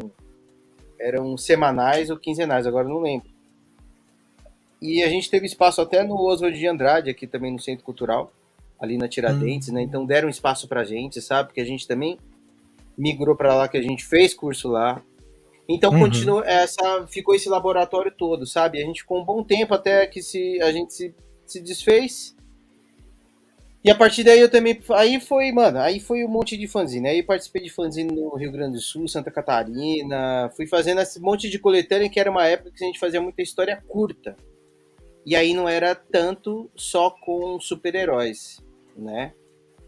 eram 0.99 1.37
semanais 1.37 2.09
ou 2.09 2.17
quinzenais, 2.17 2.67
agora 2.67 2.87
não 2.87 2.99
lembro. 2.99 3.29
E 4.81 5.01
a 5.01 5.07
gente 5.07 5.29
teve 5.29 5.45
espaço 5.45 5.79
até 5.79 6.03
no 6.03 6.15
Oswald 6.15 6.57
de 6.57 6.67
Andrade, 6.67 7.09
aqui 7.09 7.25
também 7.25 7.53
no 7.53 7.59
Centro 7.59 7.85
Cultural, 7.85 8.33
ali 8.81 8.97
na 8.97 9.07
Tiradentes, 9.07 9.69
hum. 9.69 9.73
né? 9.73 9.83
Então 9.83 10.05
deram 10.05 10.27
espaço 10.27 10.67
pra 10.67 10.83
gente, 10.83 11.21
sabe? 11.21 11.49
Porque 11.49 11.61
a 11.61 11.65
gente 11.65 11.87
também 11.87 12.17
migrou 12.97 13.35
para 13.35 13.55
lá, 13.55 13.67
que 13.67 13.77
a 13.77 13.81
gente 13.81 14.03
fez 14.03 14.33
curso 14.33 14.67
lá. 14.67 15.01
Então 15.69 15.93
uhum. 15.93 15.99
continua 15.99 16.43
essa, 16.45 17.07
ficou 17.07 17.35
esse 17.35 17.47
laboratório 17.47 18.11
todo, 18.11 18.45
sabe? 18.45 18.81
A 18.81 18.85
gente 18.85 19.01
ficou 19.01 19.21
um 19.21 19.25
bom 19.25 19.43
tempo 19.43 19.73
até 19.73 20.05
que 20.07 20.21
se, 20.21 20.61
a 20.61 20.71
gente 20.71 20.93
se, 20.93 21.15
se 21.45 21.61
desfez. 21.61 22.35
E 23.83 23.89
a 23.89 23.95
partir 23.95 24.23
daí 24.23 24.39
eu 24.39 24.49
também. 24.49 24.79
Aí 24.91 25.19
foi, 25.19 25.51
mano, 25.51 25.79
aí 25.79 25.99
foi 25.99 26.23
um 26.23 26.27
monte 26.27 26.57
de 26.57 26.67
fanzine. 26.67 27.07
Aí 27.07 27.23
participei 27.23 27.63
de 27.63 27.69
fanzine 27.69 28.13
no 28.13 28.35
Rio 28.35 28.51
Grande 28.51 28.75
do 28.75 28.81
Sul, 28.81 29.07
Santa 29.07 29.31
Catarina. 29.31 30.51
Fui 30.55 30.67
fazendo 30.67 31.01
esse 31.01 31.19
monte 31.19 31.49
de 31.49 31.57
coletânea, 31.57 32.09
que 32.09 32.19
era 32.19 32.29
uma 32.29 32.45
época 32.45 32.71
que 32.75 32.83
a 32.83 32.87
gente 32.87 32.99
fazia 32.99 33.21
muita 33.21 33.41
história 33.41 33.81
curta. 33.87 34.35
E 35.25 35.35
aí 35.35 35.53
não 35.53 35.69
era 35.69 35.95
tanto 35.95 36.69
só 36.75 37.09
com 37.09 37.59
super-heróis, 37.59 38.59
né? 38.95 39.33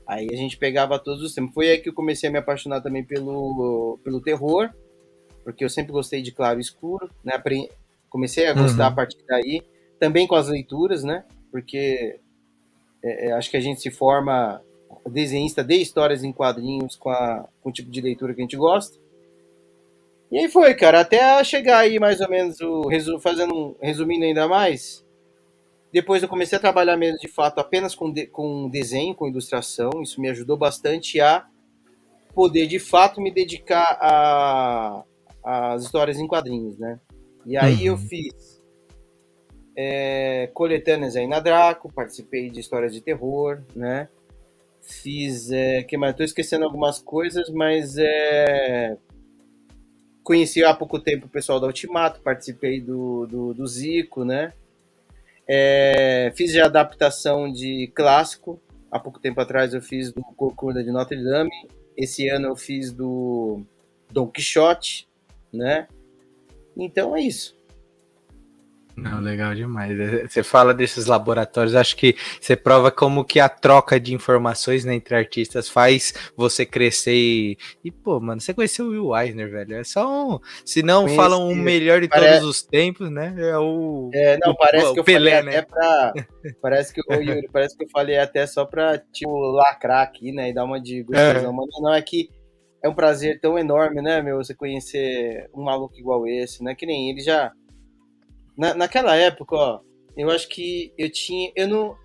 Aí 0.07 0.27
a 0.31 0.36
gente 0.36 0.57
pegava 0.57 1.00
todos 1.00 1.24
os 1.24 1.33
temas. 1.33 1.53
Foi 1.53 1.69
aí 1.69 1.77
que 1.79 1.89
eu 1.89 1.93
comecei 1.93 2.29
a 2.29 2.31
me 2.31 2.38
apaixonar 2.38 2.81
também 2.81 3.03
pelo, 3.03 4.00
pelo 4.03 4.22
terror 4.22 4.69
porque 5.43 5.63
eu 5.63 5.69
sempre 5.69 5.91
gostei 5.91 6.22
de 6.22 6.31
claro 6.31 6.60
e 6.60 6.62
escuro, 6.62 7.10
né? 7.24 7.33
Comecei 8.10 8.48
a 8.48 8.53
gostar 8.53 8.86
uhum. 8.88 8.93
a 8.93 8.95
partir 8.95 9.17
daí, 9.27 9.62
também 10.00 10.25
com 10.25 10.36
as 10.36 10.48
leituras, 10.48 11.03
né? 11.03 11.25
Porque 11.51 12.19
é, 13.03 13.27
é, 13.27 13.31
acho 13.33 13.50
que 13.50 13.57
a 13.57 13.62
gente 13.62 13.81
se 13.81 13.91
forma 13.91 14.62
desenhista 15.10 15.63
de 15.63 15.75
histórias 15.75 16.24
em 16.24 16.31
quadrinhos 16.31 16.95
com, 16.95 17.10
a, 17.10 17.48
com 17.62 17.69
o 17.69 17.74
tipo 17.74 17.91
de 17.91 18.01
leitura 18.01 18.33
que 18.33 18.41
a 18.41 18.43
gente 18.43 18.55
gosta. 18.55 18.98
E 20.31 20.38
aí 20.38 20.50
foi, 20.50 20.74
cara, 20.74 21.01
até 21.01 21.43
chegar 21.43 21.79
aí 21.79 22.00
mais 22.00 22.22
ou 22.22 22.29
menos, 22.29 22.60
o, 22.62 23.19
fazendo 23.19 23.53
um, 23.53 23.75
resumindo 23.81 24.25
ainda 24.25 24.48
mais, 24.48 25.02
depois 25.94 26.24
eu 26.24 26.28
comecei 26.28 26.58
a 26.58 26.62
trabalhar 26.62 26.98
mesmo 26.98 27.20
de 27.20 27.28
fato 27.28 27.60
apenas 27.60 27.94
com, 27.94 28.12
de, 28.12 28.26
com 28.26 28.68
desenho, 28.68 29.14
com 29.14 29.28
ilustração, 29.28 29.92
isso 30.02 30.20
me 30.20 30.28
ajudou 30.28 30.58
bastante 30.58 31.22
a 31.22 31.46
poder 32.34 32.66
de 32.66 32.80
fato 32.80 33.22
me 33.22 33.32
dedicar 33.32 34.00
a, 34.02 35.04
as 35.44 35.84
histórias 35.84 36.18
em 36.18 36.28
quadrinhos, 36.28 36.80
né? 36.80 37.00
E 37.46 37.56
aí 37.56 37.88
uhum. 37.88 37.94
eu 37.94 37.98
fiz 37.98 38.60
é, 39.78 40.50
coletâneas 40.52 41.16
aí 41.16 41.28
na 41.28 41.40
Draco, 41.40 41.94
participei 41.94 42.50
de 42.50 42.60
histórias 42.60 42.92
de 42.92 43.00
terror, 43.00 43.62
né? 43.76 44.10
Fiz, 44.82 45.52
é, 45.52 45.84
que 45.84 45.96
mais? 45.96 46.16
Tô 46.16 46.24
esquecendo 46.24 46.66
algumas 46.66 46.98
coisas, 46.98 47.52
mas 47.52 47.98
é, 48.00 48.98
conheci 50.24 50.64
há 50.64 50.74
pouco 50.74 51.00
tempo 51.00 51.28
o 51.28 51.30
pessoal 51.30 51.60
da 51.60 51.68
Ultimato, 51.68 52.20
participei 52.22 52.82
do, 52.82 53.28
do, 53.28 53.54
do 53.54 53.68
Zico, 53.68 54.26
né? 54.26 54.54
É, 55.48 56.32
fiz 56.36 56.56
a 56.56 56.66
adaptação 56.66 57.52
de 57.52 57.92
clássico, 57.96 58.62
há 58.90 59.00
pouco 59.00 59.20
tempo 59.20 59.42
atrás 59.42 59.74
eu 59.74 59.82
fiz 59.82 60.12
do 60.12 60.22
Corcunda 60.22 60.84
de 60.84 60.92
Notre 60.92 61.22
Dame, 61.22 61.52
esse 61.98 62.28
ano 62.30 62.48
eu 62.48 62.56
fiz 62.56 62.92
do 62.92 63.62
Don 64.12 64.28
Quixote, 64.28 65.08
né? 65.52 65.88
Então 66.78 67.16
é 67.16 67.22
isso. 67.22 67.56
Não, 68.96 69.20
legal 69.20 69.56
demais. 69.56 70.00
É, 70.00 70.28
você 70.28 70.44
fala 70.44 70.74
desses 70.74 71.08
laboratórios, 71.08 71.76
acho 71.76 71.96
que 71.96 72.16
você 72.40 72.56
prova 72.56 72.92
como 72.92 73.26
que 73.26 73.40
a 73.40 73.50
troca 73.50 74.00
de 74.00 74.14
informações 74.14 74.86
né, 74.86 74.94
entre 74.94 75.16
artistas 75.16 75.68
faz 75.68 76.14
você 76.38 76.66
crescer 76.66 77.16
e, 77.16 77.58
e, 77.84 77.92
pô, 77.92 78.20
mano, 78.20 78.40
você 78.40 78.54
conheceu 78.54 78.86
o 78.86 78.90
Will 78.90 79.18
Eisner, 79.18 79.50
velho. 79.50 79.76
É 79.76 79.84
só 79.84 80.36
um. 80.36 80.40
Se 80.64 80.84
não 80.84 81.04
Conheci. 81.04 81.16
falam 81.16 81.50
o 81.50 81.56
melhor 81.56 82.02
de 82.02 82.08
parece... 82.08 82.40
todos 82.42 82.50
os 82.50 82.62
tempos, 82.62 83.10
né? 83.10 83.34
É 83.38 83.58
o. 83.58 84.12
É, 84.14 84.38
não, 84.44 84.56
parece 84.56 84.88
o, 84.88 84.94
que 84.94 85.00
eu 85.00 85.04
Pelé, 85.04 85.38
falei 85.38 85.52
né? 85.52 85.60
até 85.60 85.68
pra. 85.68 86.14
Parece 86.62 86.94
que, 86.94 87.02
eu, 87.02 87.06
Yuri, 87.22 87.50
parece 87.52 87.76
que 87.76 87.86
eu 87.86 87.90
falei 87.90 88.18
até 88.18 88.46
só 88.46 88.66
pra, 88.66 88.98
tipo, 88.98 89.32
lacrar 89.52 90.04
aqui, 90.04 90.32
né? 90.32 90.50
E 90.50 90.54
dar 90.54 90.66
uma 90.66 90.80
de 90.80 91.06
é. 91.14 91.34
Mas 91.34 91.68
não 91.82 91.94
é 91.94 92.02
que 92.02 92.30
é 92.84 92.90
um 92.90 92.94
prazer 92.94 93.40
tão 93.40 93.58
enorme, 93.58 94.02
né, 94.02 94.22
meu, 94.22 94.38
você 94.38 94.54
conhecer 94.54 95.50
um 95.56 95.64
maluco 95.64 95.98
igual 95.98 96.28
esse, 96.28 96.62
né? 96.62 96.76
Que 96.76 96.86
nem 96.86 97.10
ele 97.10 97.22
já 97.22 97.52
na, 98.57 98.74
naquela 98.74 99.15
época, 99.15 99.55
ó, 99.55 99.79
eu 100.15 100.29
acho 100.29 100.48
que 100.48 100.93
eu 100.98 101.12
tinha. 101.12 101.51
Eu 101.55 101.67
não. 101.67 101.95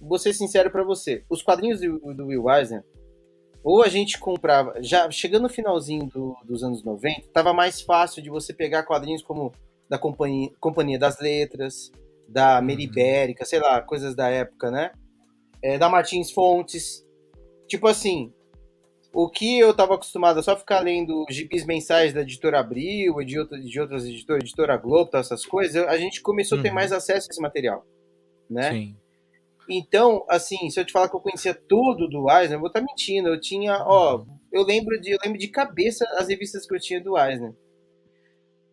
Vou 0.00 0.18
ser 0.18 0.32
sincero 0.32 0.70
para 0.70 0.84
você. 0.84 1.24
Os 1.28 1.42
quadrinhos 1.42 1.80
do, 1.80 1.98
do, 2.14 2.26
Will 2.26 2.48
Eisner, 2.48 2.84
ou 3.64 3.82
a 3.82 3.88
gente 3.88 4.18
comprava. 4.18 4.74
Já 4.80 5.10
chegando 5.10 5.42
no 5.42 5.48
finalzinho 5.48 6.06
do, 6.06 6.36
dos 6.44 6.62
anos 6.62 6.84
90, 6.84 7.28
tava 7.32 7.52
mais 7.52 7.80
fácil 7.80 8.22
de 8.22 8.30
você 8.30 8.54
pegar 8.54 8.84
quadrinhos 8.84 9.22
como 9.22 9.52
da 9.88 9.98
Companhia, 9.98 10.50
Companhia 10.60 10.98
das 10.98 11.18
Letras, 11.18 11.90
da 12.28 12.60
Meribérica, 12.60 13.44
sei 13.44 13.58
lá, 13.58 13.80
coisas 13.82 14.14
da 14.14 14.28
época, 14.28 14.70
né? 14.70 14.92
É, 15.62 15.76
da 15.78 15.88
Martins 15.88 16.30
Fontes. 16.30 17.04
Tipo 17.66 17.88
assim, 17.88 18.32
o 19.20 19.28
que 19.28 19.58
eu 19.58 19.72
estava 19.72 19.96
acostumado 19.96 20.38
a 20.38 20.42
só 20.44 20.56
ficar 20.56 20.78
lendo 20.78 21.26
gibis 21.28 21.66
mensais 21.66 22.12
da 22.12 22.20
editora 22.20 22.60
Abril 22.60 23.20
e 23.20 23.24
de, 23.24 23.36
outra, 23.36 23.58
de 23.58 23.80
outras 23.80 24.04
editoras, 24.04 24.44
editora 24.44 24.76
Globo, 24.76 25.10
essas 25.14 25.44
coisas, 25.44 25.88
a 25.88 25.98
gente 25.98 26.22
começou 26.22 26.56
uhum. 26.56 26.60
a 26.60 26.62
ter 26.62 26.68
uhum. 26.68 26.74
mais 26.76 26.92
acesso 26.92 27.26
a 27.28 27.32
esse 27.32 27.40
material, 27.40 27.84
né? 28.48 28.70
Sim. 28.70 28.96
Então, 29.68 30.24
assim, 30.28 30.70
se 30.70 30.78
eu 30.78 30.84
te 30.84 30.92
falar 30.92 31.08
que 31.08 31.16
eu 31.16 31.20
conhecia 31.20 31.52
tudo 31.52 32.06
do 32.06 32.30
Eisner, 32.30 32.58
eu 32.58 32.60
vou 32.60 32.68
estar 32.68 32.78
tá 32.78 32.86
mentindo. 32.88 33.28
Eu 33.28 33.40
tinha, 33.40 33.82
ó, 33.84 34.18
uhum. 34.18 34.38
eu 34.52 34.62
lembro 34.62 35.00
de, 35.00 35.10
eu 35.10 35.18
lembro 35.24 35.36
de 35.36 35.48
cabeça 35.48 36.08
as 36.16 36.28
revistas 36.28 36.64
que 36.64 36.76
eu 36.76 36.80
tinha 36.80 37.02
do 37.02 37.18
Eisner. 37.18 37.52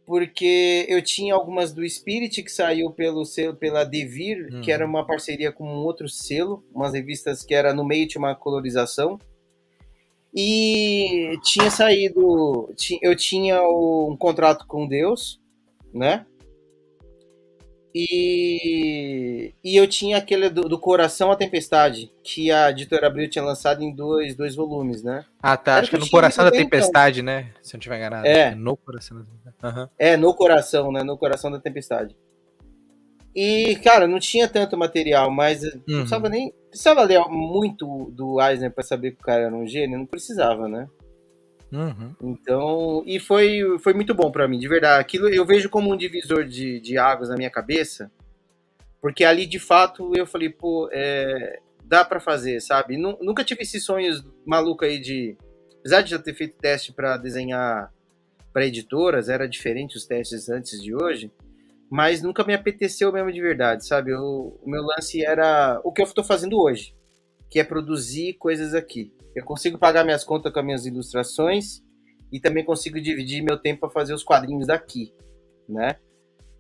Porque 0.06 0.86
eu 0.88 1.02
tinha 1.02 1.34
algumas 1.34 1.74
do 1.74 1.84
Spirit 1.90 2.44
que 2.44 2.52
saiu 2.52 2.92
pelo 2.92 3.26
selo 3.26 3.56
pela 3.56 3.84
Devir, 3.84 4.48
uhum. 4.54 4.62
que 4.62 4.72
era 4.72 4.84
uhum. 4.84 4.92
uma 4.92 5.08
parceria 5.08 5.52
com 5.52 5.68
um 5.68 5.84
outro 5.84 6.08
selo, 6.08 6.64
umas 6.72 6.94
revistas 6.94 7.44
que 7.44 7.56
era 7.56 7.74
no 7.74 7.84
meio 7.84 8.08
de 8.08 8.20
uma 8.20 8.36
colorização. 8.36 9.18
E 10.36 11.40
tinha 11.44 11.72
saído. 11.72 12.74
Eu 13.02 13.16
tinha 13.16 13.62
um 13.62 14.18
contrato 14.20 14.68
com 14.68 14.86
Deus, 14.88 15.40
né? 15.94 16.26
E, 17.98 19.54
e 19.64 19.78
eu 19.78 19.88
tinha 19.88 20.18
aquele 20.18 20.50
do, 20.50 20.64
do, 20.64 20.78
Coração 20.78 21.32
à 21.32 21.36
Tempestade, 21.38 22.12
que 22.22 22.52
a 22.52 22.70
editora 22.70 23.08
Abril 23.08 23.30
tinha 23.30 23.42
lançado 23.42 23.82
em 23.82 23.96
dois, 23.96 24.36
dois 24.36 24.54
volumes, 24.54 25.02
né? 25.02 25.24
Ah, 25.42 25.56
tá. 25.56 25.72
Era 25.72 25.82
Acho 25.82 25.92
que, 25.92 25.96
é 25.96 26.00
no 26.00 26.10
Coração 26.10 26.44
da. 26.44 26.52
Tempestade, 26.52 27.22
então. 27.22 27.34
né? 27.34 27.54
Se 27.64 27.74
eu 27.74 27.78
não 27.78 27.80
estiver 27.80 27.98
enganado. 27.98 28.28
É. 28.28 28.40
é. 28.40 28.56
No 28.56 28.76
Coração 28.76 29.18
da 29.18 29.24
Tempestade. 29.24 29.80
Uhum. 29.80 29.88
É, 29.98 30.18
no 30.18 30.34
Coração, 30.34 30.92
né? 30.92 31.04
No 31.04 31.18
Coração 31.18 31.50
da 31.50 31.58
Tempestade. 31.58 32.18
E, 33.34 33.78
cara, 33.78 34.10
não 34.10 34.20
tinha 34.20 34.50
tanto 34.50 34.76
material, 34.76 35.32
mas 35.32 35.64
uhum. 35.64 35.82
não 35.88 35.96
precisava 36.00 36.28
nem. 36.28 36.54
Precisava 36.76 37.04
ler 37.04 37.22
muito 37.30 38.12
do 38.12 38.42
Eisner 38.42 38.70
para 38.70 38.84
saber 38.84 39.12
que 39.12 39.22
o 39.22 39.26
cara 39.26 39.44
era 39.44 39.56
um 39.56 39.66
gênio? 39.66 39.98
Não 39.98 40.06
precisava, 40.06 40.68
né? 40.68 40.90
Uhum. 41.72 42.14
Então, 42.22 43.02
e 43.06 43.18
foi, 43.18 43.62
foi 43.80 43.94
muito 43.94 44.14
bom 44.14 44.30
para 44.30 44.46
mim, 44.46 44.60
de 44.60 44.68
verdade. 44.68 45.00
Aquilo 45.00 45.30
eu 45.30 45.46
vejo 45.46 45.70
como 45.70 45.90
um 45.90 45.96
divisor 45.96 46.44
de, 46.44 46.82
de 46.82 46.98
águas 46.98 47.30
na 47.30 47.38
minha 47.38 47.50
cabeça, 47.50 48.12
porque 49.02 49.24
ali 49.24 49.46
de 49.46 49.58
fato 49.58 50.12
eu 50.18 50.28
falei, 50.28 50.50
pô, 50.50 50.90
é, 50.92 51.62
dá 51.86 52.04
para 52.04 52.20
fazer, 52.20 52.60
sabe? 52.60 52.98
Nunca 52.98 53.46
tive 53.46 53.62
esses 53.62 53.86
sonhos 53.86 54.22
malucos 54.46 54.86
aí 54.86 55.00
de. 55.00 55.38
Apesar 55.80 56.02
de 56.02 56.12
já 56.12 56.20
ter 56.20 56.34
feito 56.34 56.58
teste 56.60 56.92
para 56.92 57.16
desenhar 57.16 57.90
para 58.52 58.66
editoras, 58.66 59.30
era 59.30 59.48
diferente 59.48 59.96
os 59.96 60.06
testes 60.06 60.50
antes 60.50 60.84
de 60.84 60.94
hoje 60.94 61.32
mas 61.96 62.22
nunca 62.22 62.44
me 62.44 62.54
apeteceu 62.54 63.10
mesmo 63.10 63.32
de 63.32 63.40
verdade, 63.40 63.88
sabe? 63.88 64.14
O 64.14 64.60
meu 64.66 64.84
lance 64.84 65.26
era 65.26 65.80
o 65.82 65.94
que 65.94 66.02
eu 66.02 66.06
estou 66.06 66.26
fazendo 66.26 66.60
hoje, 66.60 66.94
que 67.50 67.58
é 67.58 67.64
produzir 67.64 68.34
coisas 68.34 68.74
aqui. 68.74 69.14
Eu 69.34 69.46
consigo 69.46 69.78
pagar 69.78 70.04
minhas 70.04 70.22
contas 70.22 70.52
com 70.52 70.60
as 70.60 70.66
minhas 70.66 70.86
ilustrações 70.86 71.82
e 72.34 72.38
também 72.38 72.66
consigo 72.66 73.00
dividir 73.00 73.42
meu 73.42 73.58
tempo 73.58 73.80
para 73.80 73.90
fazer 73.92 74.14
os 74.14 74.26
quadrinhos 74.26 74.68
daqui, 74.68 75.14
né? 75.70 75.96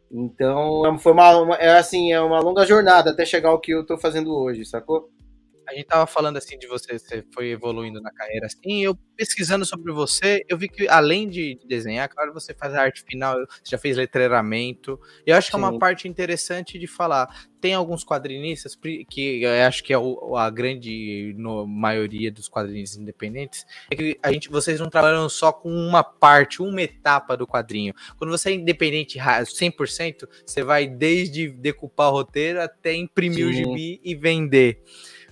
Então, 0.09 0.97
foi 0.99 1.11
uma, 1.11 1.37
uma, 1.37 1.55
é 1.55 1.77
assim, 1.77 2.13
é 2.13 2.21
uma 2.21 2.39
longa 2.39 2.65
jornada 2.65 3.11
até 3.11 3.25
chegar 3.25 3.49
ao 3.49 3.59
que 3.59 3.73
eu 3.73 3.81
estou 3.81 3.97
fazendo 3.97 4.33
hoje, 4.33 4.63
sacou? 4.63 5.09
A 5.67 5.73
gente 5.73 5.85
tava 5.85 6.05
falando 6.05 6.37
assim 6.37 6.57
de 6.57 6.67
você, 6.67 6.97
você 6.97 7.23
foi 7.33 7.49
evoluindo 7.49 8.01
na 8.01 8.11
carreira 8.11 8.47
assim, 8.47 8.83
eu 8.83 8.97
pesquisando 9.15 9.65
sobre 9.65 9.91
você, 9.91 10.45
eu 10.47 10.57
vi 10.57 10.67
que 10.67 10.87
além 10.87 11.27
de 11.29 11.59
desenhar, 11.65 12.09
claro, 12.09 12.33
você 12.33 12.53
faz 12.53 12.73
a 12.73 12.81
arte 12.81 13.03
final, 13.03 13.37
você 13.37 13.71
já 13.71 13.77
fez 13.77 13.97
letreiramento. 13.97 14.99
Eu 15.25 15.35
acho 15.35 15.47
Sim. 15.47 15.51
que 15.51 15.55
é 15.55 15.59
uma 15.59 15.79
parte 15.79 16.07
interessante 16.07 16.77
de 16.77 16.87
falar. 16.87 17.47
Tem 17.59 17.73
alguns 17.73 18.03
quadrinistas 18.03 18.77
que 19.09 19.41
eu 19.41 19.65
acho 19.65 19.83
que 19.83 19.93
é 19.93 19.97
a 19.97 20.49
grande 20.49 21.33
no, 21.37 21.65
maioria 21.65 22.31
dos 22.31 22.47
quadrinistas 22.47 22.99
independentes, 22.99 23.65
é 23.89 23.95
que 23.95 24.19
a 24.21 24.31
gente, 24.31 24.49
vocês 24.49 24.79
não 24.79 24.89
trabalham 24.89 25.27
só 25.29 25.51
com 25.51 25.69
uma 25.69 26.03
parte, 26.03 26.61
uma 26.61 26.81
etapa 26.81 27.35
do 27.35 27.47
quadrinho. 27.47 27.93
Quando 28.17 28.29
você 28.29 28.49
é 28.49 28.53
independente 28.53 29.17
100%, 29.17 30.27
você 30.45 30.63
vai 30.63 30.87
desde 30.87 31.49
decupar 31.49 32.09
o 32.09 32.11
roteiro 32.11 32.61
até 32.61 32.93
imprimir 32.93 33.45
Sim. 33.45 33.49
o 33.49 33.53
gibi 33.53 34.01
e 34.03 34.13
vender. 34.13 34.83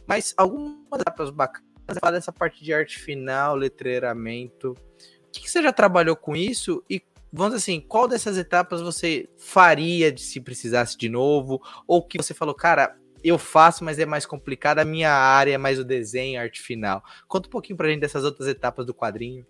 Mas 0.07 0.33
algumas 0.37 1.01
etapas 1.01 1.29
bacanas 1.29 1.67
é 1.87 1.99
falar 1.99 2.11
dessa 2.11 2.31
parte 2.31 2.63
de 2.63 2.73
arte 2.73 2.99
final, 2.99 3.55
letreiramento. 3.55 4.71
O 4.71 5.31
que, 5.31 5.41
que 5.41 5.49
você 5.49 5.61
já 5.61 5.73
trabalhou 5.73 6.15
com 6.15 6.35
isso 6.35 6.83
e 6.89 7.01
vamos 7.31 7.55
assim, 7.55 7.81
qual 7.81 8.07
dessas 8.07 8.37
etapas 8.37 8.81
você 8.81 9.27
faria 9.37 10.15
se 10.15 10.39
precisasse 10.39 10.97
de 10.97 11.09
novo? 11.09 11.61
Ou 11.87 12.05
que 12.05 12.17
você 12.17 12.33
falou, 12.33 12.53
cara, 12.53 12.95
eu 13.23 13.37
faço, 13.39 13.83
mas 13.83 13.97
é 13.97 14.05
mais 14.05 14.25
complicado, 14.25 14.79
a 14.79 14.85
minha 14.85 15.11
área 15.11 15.53
é 15.53 15.57
mais 15.57 15.79
o 15.79 15.83
desenho, 15.83 16.39
arte 16.39 16.61
final. 16.61 17.01
Conta 17.27 17.47
um 17.47 17.51
pouquinho 17.51 17.77
pra 17.77 17.89
gente 17.89 18.01
dessas 18.01 18.23
outras 18.23 18.47
etapas 18.47 18.85
do 18.85 18.93
quadrinho. 18.93 19.45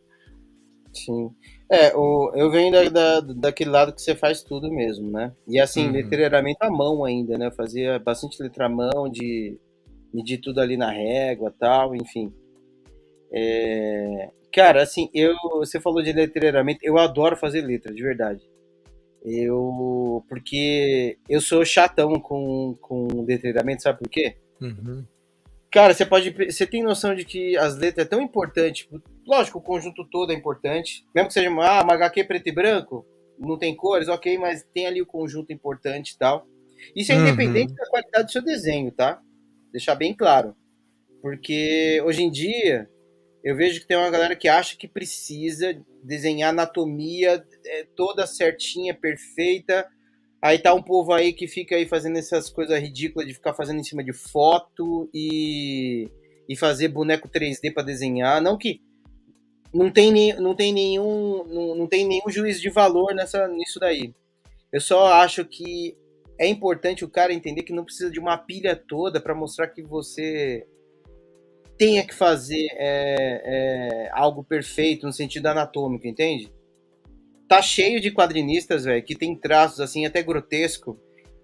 Sim. 0.93 1.31
É, 1.71 1.95
o, 1.95 2.31
eu 2.35 2.51
venho 2.51 2.71
da, 2.71 2.89
da, 2.89 3.19
daquele 3.19 3.71
lado 3.71 3.93
que 3.93 4.01
você 4.01 4.15
faz 4.15 4.43
tudo 4.43 4.71
mesmo, 4.71 5.09
né? 5.09 5.33
E 5.47 5.59
assim, 5.59 5.87
uhum. 5.87 5.93
letreiramento 5.93 6.59
à 6.61 6.69
mão 6.69 7.03
ainda, 7.03 7.35
né? 7.37 7.47
Eu 7.47 7.51
fazia 7.51 7.97
bastante 7.97 8.41
letra 8.41 8.67
à 8.67 8.69
mão, 8.69 9.09
de 9.09 9.57
medir 10.13 10.39
tudo 10.39 10.59
ali 10.59 10.77
na 10.77 10.91
régua 10.91 11.53
tal, 11.57 11.95
enfim. 11.95 12.33
É... 13.31 14.29
Cara, 14.53 14.83
assim, 14.83 15.09
eu, 15.13 15.33
você 15.53 15.79
falou 15.79 16.03
de 16.03 16.13
letreiramento, 16.13 16.79
eu 16.83 16.97
adoro 16.99 17.35
fazer 17.35 17.61
letra, 17.61 17.91
de 17.91 18.03
verdade. 18.03 18.47
Eu, 19.25 20.23
porque 20.29 21.17
eu 21.27 21.41
sou 21.41 21.65
chatão 21.65 22.19
com, 22.19 22.77
com 22.79 23.23
letreiramento, 23.23 23.81
sabe 23.81 23.99
por 23.99 24.09
quê? 24.09 24.35
Uhum. 24.61 25.05
Cara, 25.71 25.93
você 25.93 26.05
pode, 26.05 26.29
você 26.31 26.67
tem 26.67 26.83
noção 26.83 27.15
de 27.15 27.25
que 27.25 27.57
as 27.57 27.75
letras 27.75 28.05
é 28.05 28.09
tão 28.09 28.21
importante, 28.21 28.87
lógico, 29.25 29.57
o 29.57 29.61
conjunto 29.61 30.05
todo 30.07 30.31
é 30.31 30.35
importante, 30.35 31.03
mesmo 31.15 31.29
que 31.29 31.33
seja 31.33 31.49
uma, 31.49 31.65
ah, 31.65 31.83
uma 31.83 31.93
HQ 31.95 32.25
preto 32.25 32.47
e 32.47 32.51
branco, 32.51 33.03
não 33.39 33.57
tem 33.57 33.75
cores, 33.75 34.07
ok, 34.07 34.37
mas 34.37 34.63
tem 34.71 34.85
ali 34.85 35.01
o 35.01 35.05
conjunto 35.05 35.51
importante 35.51 36.11
e 36.11 36.17
tal. 36.17 36.45
Isso 36.95 37.11
é 37.11 37.15
uhum. 37.15 37.23
independente 37.23 37.73
da 37.73 37.89
qualidade 37.89 38.25
do 38.25 38.31
seu 38.31 38.43
desenho, 38.43 38.91
tá? 38.91 39.19
Deixar 39.73 39.95
bem 39.95 40.15
claro. 40.15 40.55
Porque 41.21 42.01
hoje 42.05 42.23
em 42.23 42.31
dia 42.31 42.89
eu 43.43 43.57
vejo 43.57 43.81
que 43.81 43.87
tem 43.87 43.97
uma 43.97 44.09
galera 44.09 44.35
que 44.35 44.47
acha 44.47 44.77
que 44.77 44.87
precisa 44.87 45.75
desenhar 46.01 46.51
anatomia 46.51 47.45
é, 47.65 47.85
toda 47.95 48.25
certinha, 48.25 48.93
perfeita. 48.93 49.85
Aí 50.41 50.59
tá 50.59 50.73
um 50.73 50.81
povo 50.81 51.11
aí 51.11 51.33
que 51.33 51.47
fica 51.47 51.75
aí 51.75 51.85
fazendo 51.85 52.17
essas 52.17 52.49
coisas 52.49 52.79
ridículas 52.79 53.27
de 53.27 53.33
ficar 53.33 53.53
fazendo 53.53 53.79
em 53.79 53.83
cima 53.83 54.03
de 54.03 54.13
foto 54.13 55.09
e, 55.13 56.09
e 56.47 56.55
fazer 56.55 56.89
boneco 56.89 57.29
3D 57.29 57.73
para 57.73 57.83
desenhar. 57.83 58.41
Não 58.41 58.57
que 58.57 58.81
não 59.73 59.89
tem, 59.89 60.33
não 60.35 60.55
tem 60.55 60.71
nenhum 60.71 61.43
não, 61.45 61.75
não 61.75 61.87
tem 61.87 62.07
nenhum 62.07 62.29
juízo 62.29 62.61
de 62.61 62.69
valor 62.69 63.13
nessa 63.13 63.47
nisso 63.47 63.79
daí. 63.79 64.13
Eu 64.71 64.79
só 64.79 65.13
acho 65.13 65.45
que 65.45 65.97
é 66.37 66.47
importante 66.47 67.05
o 67.05 67.09
cara 67.09 67.33
entender 67.33 67.63
que 67.63 67.73
não 67.73 67.85
precisa 67.85 68.09
de 68.09 68.19
uma 68.19 68.37
pilha 68.37 68.75
toda 68.75 69.21
para 69.21 69.35
mostrar 69.35 69.67
que 69.67 69.81
você 69.81 70.65
tenha 71.77 72.05
que 72.05 72.13
fazer 72.13 72.67
é, 72.73 73.41
é, 73.45 74.09
algo 74.13 74.43
perfeito 74.43 75.05
no 75.05 75.13
sentido 75.13 75.47
anatômico, 75.47 76.07
entende? 76.07 76.51
Tá 77.47 77.61
cheio 77.61 77.99
de 77.99 78.11
quadrinistas, 78.11 78.85
velho, 78.85 79.03
que 79.03 79.15
tem 79.15 79.35
traços 79.35 79.79
assim 79.79 80.05
até 80.05 80.21
grotesco, 80.21 80.99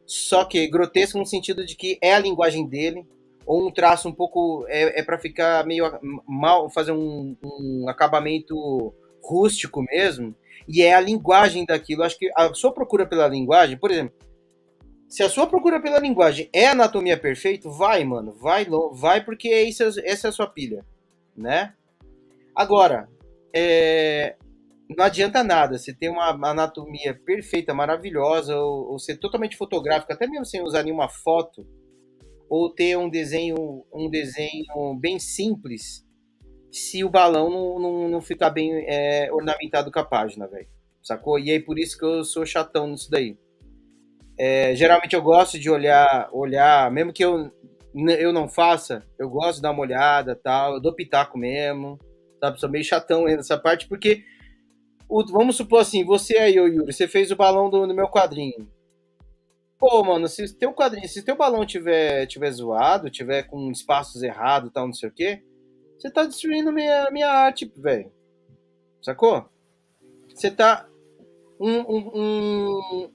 só 0.06 0.46
que 0.46 0.68
grotesco 0.68 1.18
no 1.18 1.26
sentido 1.26 1.66
de 1.66 1.76
que 1.76 2.00
é 2.02 2.14
a 2.14 2.20
linguagem 2.20 2.68
dele, 2.68 3.06
ou 3.46 3.68
um 3.68 3.72
traço 3.72 4.08
um 4.08 4.12
pouco 4.12 4.66
é, 4.68 5.00
é 5.00 5.04
para 5.04 5.20
ficar 5.20 5.66
meio 5.66 5.86
mal, 6.28 6.70
fazer 6.70 6.92
um, 6.92 7.36
um 7.44 7.86
acabamento 7.90 8.94
rústico 9.24 9.84
mesmo, 9.84 10.36
e 10.68 10.82
é 10.82 10.94
a 10.94 11.02
linguagem 11.02 11.66
daquilo. 11.66 12.04
Acho 12.04 12.18
que 12.18 12.32
a 12.36 12.54
sua 12.54 12.72
procura 12.72 13.06
pela 13.06 13.28
linguagem, 13.28 13.78
por 13.78 13.92
exemplo, 13.92 14.14
Se 15.10 15.24
a 15.24 15.30
sua 15.30 15.48
procura 15.48 15.82
pela 15.82 15.98
linguagem 15.98 16.48
é 16.54 16.68
anatomia 16.68 17.20
perfeito, 17.20 17.72
vai, 17.72 18.06
mano, 18.06 18.32
vai, 18.34 18.68
vai 18.94 19.26
porque 19.26 19.50
essa, 19.50 19.86
essa 20.04 20.28
é 20.28 20.30
a 20.30 20.32
sua 20.32 20.46
pilha, 20.46 20.86
né? 21.36 21.74
Agora, 22.56 23.10
é, 23.52 24.36
não 24.88 25.04
adianta 25.04 25.44
nada 25.44 25.80
você 25.80 25.92
ter 25.92 26.10
uma 26.10 26.30
anatomia 26.48 27.20
perfeita, 27.26 27.74
maravilhosa, 27.74 28.56
ou, 28.56 28.92
ou, 28.92 29.00
ser 29.00 29.18
totalmente 29.18 29.58
fotográfico, 29.58 30.14
até 30.14 30.28
mesmo 30.28 30.46
sem 30.46 30.62
usar 30.62 30.84
nenhuma 30.84 31.10
foto, 31.10 31.66
ou 32.48 32.70
ter 32.70 32.96
um 32.96 33.10
desenho, 33.10 33.84
um 33.92 34.10
desenho 34.12 34.96
bem 35.00 35.18
simples, 35.18 36.06
se 36.72 37.04
o 37.04 37.10
balão 37.10 37.50
não, 37.50 37.80
não, 37.80 38.10
não 38.10 38.22
ficar 38.22 38.52
bem 38.52 38.86
é, 38.88 39.32
ornamentado 39.34 39.92
com 39.92 40.00
a 40.00 40.06
página, 40.06 40.48
velho. 40.48 40.68
Sacou? 41.02 41.40
E 41.40 41.50
aí 41.50 41.60
por 41.60 41.80
isso 41.80 41.98
que 41.98 42.06
eu 42.06 42.24
sou 42.24 42.46
chatão 42.46 42.88
nisso 42.88 43.10
daí. 43.10 43.36
É, 44.40 44.74
geralmente 44.74 45.14
eu 45.14 45.22
gosto 45.22 45.60
de 45.60 45.70
olhar, 45.70 46.30
olhar, 46.32 46.90
mesmo 46.90 47.12
que 47.12 47.26
eu, 47.26 47.52
eu 48.18 48.32
não 48.32 48.48
faça, 48.48 49.06
eu 49.20 49.30
gosto 49.30 49.58
de 49.58 49.64
dar 49.64 49.72
uma 49.72 49.82
olhada 49.82 50.34
tal, 50.34 50.76
eu 50.76 50.80
dou 50.80 50.96
pitaco 50.96 51.38
mesmo, 51.38 52.00
sabe? 52.40 52.58
Sou 52.58 52.70
meio 52.70 52.86
chatão 52.86 53.26
nessa 53.26 53.58
parte, 53.58 53.86
porque 53.86 54.24
o, 55.10 55.26
vamos 55.26 55.58
supor 55.58 55.82
assim, 55.82 56.06
você 56.06 56.38
aí, 56.38 56.58
ô 56.58 56.68
Yuri, 56.68 56.94
você 56.94 57.06
fez 57.06 57.32
o 57.32 57.36
balão 57.36 57.70
do, 57.70 57.86
do 57.86 57.94
meu 57.94 58.08
quadrinho. 58.08 58.72
Pô, 59.78 60.04
mano, 60.06 60.28
se 60.30 60.58
teu 60.58 60.74
quadrinho, 60.74 61.08
se 61.10 61.24
teu 61.24 61.36
balão 61.36 61.66
tiver, 61.66 62.26
tiver 62.28 62.52
zoado, 62.52 63.10
tiver 63.10 63.44
com 63.44 63.70
espaços 63.72 64.24
errados 64.24 64.72
tal, 64.74 64.86
não 64.86 64.94
sei 64.94 65.10
o 65.10 65.14
quê, 65.14 65.44
você 65.98 66.10
tá 66.10 66.24
destruindo 66.24 66.72
minha, 66.72 67.12
minha 67.12 67.28
arte, 67.28 67.70
velho. 67.76 68.10
Sacou? 69.02 69.50
Você 70.34 70.50
tá. 70.50 70.88
Um, 71.60 71.80
um, 71.82 73.12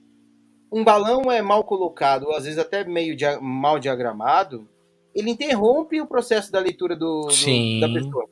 um, 0.79 0.83
balão 0.83 1.31
é 1.31 1.41
mal 1.41 1.63
colocado, 1.63 2.23
ou 2.23 2.35
às 2.35 2.43
vezes 2.43 2.59
até 2.59 2.83
meio 2.83 3.15
dia, 3.15 3.39
mal 3.39 3.79
diagramado, 3.79 4.67
ele 5.13 5.31
interrompe 5.31 6.01
o 6.01 6.07
processo 6.07 6.51
da 6.51 6.59
leitura 6.59 6.95
do, 6.95 7.27
do 7.27 7.79
da 7.79 7.93
pessoa. 7.93 8.29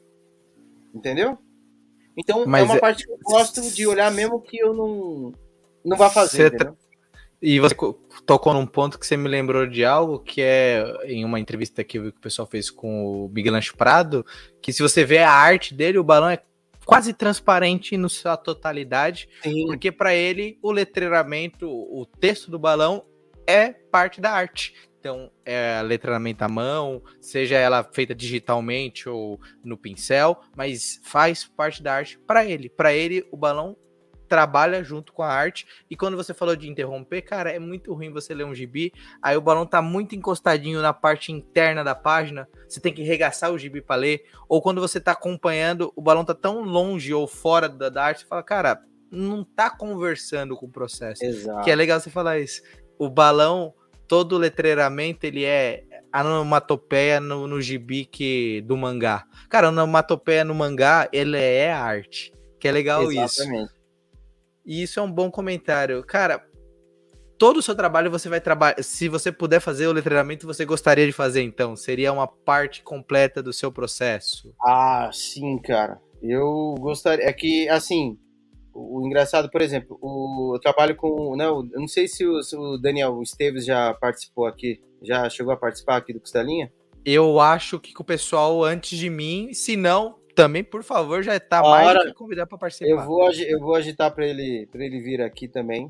Entendeu? 0.94 1.38
Então 2.18 2.46
Mas 2.46 2.64
é 2.64 2.66
uma 2.66 2.76
é... 2.76 2.80
parte 2.80 3.06
que 3.06 3.12
eu 3.12 3.18
gosto 3.24 3.62
de 3.62 3.88
olhar 3.88 4.12
mesmo 4.12 4.40
que 4.40 4.58
eu 4.58 4.74
não, 4.74 5.34
não 5.84 5.98
vá 5.98 6.10
fazer. 6.10 6.52
Tá... 6.56 6.74
E 7.42 7.60
você 7.60 7.76
tocou 8.26 8.54
num 8.54 8.66
ponto 8.66 8.98
que 8.98 9.06
você 9.06 9.18
me 9.18 9.28
lembrou 9.28 9.68
de 9.68 9.84
algo 9.84 10.20
que 10.20 10.42
é 10.42 10.86
em 11.06 11.26
uma 11.26 11.40
entrevista 11.40 11.84
que 11.84 12.00
o 12.00 12.14
pessoal 12.14 12.48
fez 12.48 12.70
com 12.70 13.26
o 13.26 13.30
Miguel 13.30 13.54
Lanche 13.54 13.74
Prado, 13.76 14.26
que 14.62 14.72
se 14.72 14.82
você 14.82 15.04
vê 15.04 15.18
a 15.18 15.32
arte 15.32 15.74
dele, 15.74 15.98
o 15.98 16.04
balão 16.04 16.30
é 16.30 16.42
quase 16.86 17.14
transparente 17.14 17.98
na 17.98 18.10
sua 18.10 18.38
totalidade, 18.38 19.30
Sim. 19.42 19.68
porque 19.68 19.92
para 19.92 20.14
ele 20.14 20.58
o 20.62 20.72
letreiramento, 20.72 21.68
o 21.70 22.06
texto 22.06 22.50
do 22.50 22.60
balão 22.60 23.06
é 23.48 23.72
parte 23.72 24.22
da 24.22 24.32
arte. 24.32 24.74
Então, 25.00 25.30
é 25.44 25.82
letramento 25.82 26.46
à 26.46 26.48
mão, 26.48 27.04
seja 27.20 27.58
ela 27.58 27.84
feita 27.84 28.16
digitalmente 28.16 29.10
ou 29.10 29.38
no 29.62 29.78
pincel, 29.78 30.40
mas 30.56 31.02
faz 31.04 31.44
parte 31.44 31.84
da 31.84 31.96
arte 31.96 32.18
para 32.20 32.46
ele. 32.46 32.70
Para 32.70 32.94
ele, 32.94 33.28
o 33.30 33.36
balão 33.36 33.76
trabalha 34.28 34.84
junto 34.84 35.14
com 35.14 35.24
a 35.24 35.28
arte. 35.28 35.68
E 35.90 35.96
quando 35.96 36.18
você 36.18 36.34
falou 36.34 36.56
de 36.56 36.70
interromper, 36.70 37.22
cara, 37.22 37.52
é 37.52 37.60
muito 37.60 37.94
ruim 37.94 38.12
você 38.12 38.34
ler 38.34 38.46
um 38.46 38.56
gibi, 38.56 38.94
aí 39.22 39.38
o 39.38 39.42
balão 39.42 39.66
tá 39.66 39.82
muito 39.82 40.16
encostadinho 40.16 40.82
na 40.82 40.94
parte 40.94 41.32
interna 41.32 41.84
da 41.84 41.96
página, 41.96 42.48
você 42.68 42.80
tem 42.80 42.94
que 42.94 43.04
regaçar 43.04 43.52
o 43.52 43.58
gibi 43.58 43.82
para 43.82 43.96
ler, 43.96 44.26
ou 44.48 44.62
quando 44.62 44.82
você 44.82 45.00
tá 45.00 45.12
acompanhando, 45.12 45.92
o 45.96 46.02
balão 46.02 46.26
tá 46.26 46.34
tão 46.34 46.62
longe 46.62 47.14
ou 47.14 47.28
fora 47.28 47.70
da, 47.70 47.90
da 47.90 48.04
arte, 48.06 48.22
você 48.22 48.28
fala, 48.28 48.44
cara, 48.44 48.82
não 49.12 49.44
tá 49.44 49.70
conversando 49.70 50.56
com 50.56 50.66
o 50.66 50.72
processo. 50.72 51.24
Exato. 51.24 51.64
Que 51.64 51.72
é 51.72 51.76
legal 51.76 52.00
você 52.00 52.10
falar 52.10 52.40
isso. 52.40 52.62
O 52.98 53.10
balão 53.10 53.74
todo 54.08 54.34
o 54.34 54.38
letreiramento 54.38 55.26
ele 55.26 55.46
é 55.46 55.84
onomatopeia 56.16 57.20
no, 57.20 57.48
no 57.48 57.62
gibi 57.62 58.06
que, 58.06 58.62
do 58.62 58.78
mangá. 58.78 59.26
Cara, 59.50 59.68
a 59.68 59.70
onomatopeia 59.70 60.44
no 60.44 60.54
mangá, 60.54 61.10
ele 61.12 61.38
é 61.38 61.72
arte. 61.72 62.34
Que 62.60 62.68
é 62.68 62.72
legal 62.72 63.12
Exatamente. 63.12 63.66
isso. 63.66 63.73
E 64.66 64.82
isso 64.84 65.00
é 65.00 65.04
um 65.04 65.12
bom 65.12 65.30
comentário. 65.30 66.04
Cara, 66.04 66.46
todo 67.38 67.58
o 67.58 67.62
seu 67.62 67.76
trabalho 67.76 68.10
você 68.10 68.30
vai 68.30 68.40
trabalhar. 68.40 68.82
Se 68.82 69.10
você 69.10 69.32
puder 69.32 69.60
fazer 69.60 69.88
o 69.88 69.92
letreiramento, 69.92 70.48
você 70.48 70.66
gostaria 70.66 71.06
de 71.06 71.12
fazer, 71.12 71.42
então? 71.44 71.76
Seria 71.76 72.14
uma 72.14 72.28
parte 72.28 72.82
completa 72.84 73.44
do 73.44 73.52
seu 73.52 73.72
processo? 73.72 74.54
Ah, 74.64 75.10
sim, 75.12 75.58
cara. 75.60 76.00
Eu 76.22 76.76
gostaria. 76.80 77.26
É 77.26 77.34
que, 77.34 77.68
assim, 77.68 78.18
o 78.74 79.06
engraçado, 79.06 79.50
por 79.50 79.62
exemplo, 79.62 79.98
o, 80.02 80.56
eu 80.56 80.60
trabalho 80.60 80.96
com. 80.96 81.36
Não, 81.36 81.64
né, 81.64 81.70
eu 81.74 81.80
não 81.82 81.88
sei 81.88 82.08
se 82.08 82.26
o, 82.26 82.42
se 82.42 82.56
o, 82.56 82.78
Daniel 82.78 83.22
Esteves 83.22 83.66
já 83.66 83.94
participou 83.94 84.46
aqui, 84.46 84.82
já 85.02 85.30
chegou 85.30 85.54
a 85.54 85.58
participar 85.58 85.98
aqui 85.98 86.14
do 86.14 86.20
Costelinha. 86.20 86.72
Eu 87.06 87.40
acho 87.40 87.80
que 87.80 87.94
com 87.94 88.04
o 88.04 88.06
pessoal 88.06 88.64
antes 88.64 88.98
de 88.98 89.10
mim, 89.10 89.54
se 89.54 89.76
não, 89.76 90.16
também, 90.36 90.64
por 90.64 90.84
favor, 90.84 91.24
já 91.24 91.40
tá 91.40 91.62
Ora, 91.64 91.94
mais 91.94 92.08
que 92.08 92.14
convidar 92.14 92.46
para 92.46 92.58
participar. 92.58 92.90
Eu 92.90 93.02
vou, 93.06 93.32
eu 93.32 93.60
vou 93.60 93.76
agitar 93.76 94.14
para 94.14 94.26
ele, 94.26 94.68
ele 94.74 95.00
vir 95.00 95.22
aqui 95.22 95.48
também, 95.48 95.90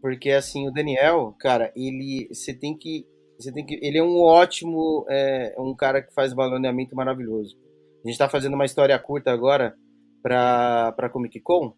porque 0.00 0.30
assim, 0.30 0.66
o 0.68 0.72
Daniel, 0.72 1.34
cara, 1.38 1.72
ele, 1.76 2.28
você 2.32 2.52
tem 2.52 2.76
que, 2.76 3.06
você 3.38 3.52
tem 3.52 3.64
que, 3.64 3.78
ele 3.82 3.98
é 3.98 4.02
um 4.02 4.20
ótimo, 4.20 5.06
é, 5.08 5.54
um 5.58 5.74
cara 5.74 6.02
que 6.02 6.12
faz 6.12 6.32
baloneamento 6.32 6.94
maravilhoso. 6.94 7.56
A 8.04 8.08
gente 8.08 8.18
tá 8.18 8.28
fazendo 8.28 8.54
uma 8.54 8.64
história 8.64 8.98
curta 8.98 9.30
agora 9.30 9.74
para 10.22 10.92
para 10.92 11.08
Comic 11.08 11.40
Con, 11.40 11.74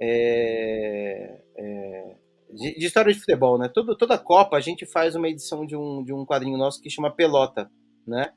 é, 0.00 1.42
é, 1.56 2.16
de, 2.50 2.78
de, 2.78 2.86
história 2.86 3.12
de 3.12 3.20
futebol, 3.20 3.58
né? 3.58 3.68
Todo, 3.72 3.96
toda 3.96 4.18
Copa 4.18 4.56
a 4.56 4.60
gente 4.60 4.86
faz 4.86 5.14
uma 5.14 5.28
edição 5.28 5.66
de 5.66 5.76
um, 5.76 6.02
de 6.02 6.12
um 6.12 6.24
quadrinho 6.24 6.56
nosso 6.56 6.80
que 6.80 6.90
chama 6.90 7.14
Pelota, 7.14 7.70
né? 8.06 8.32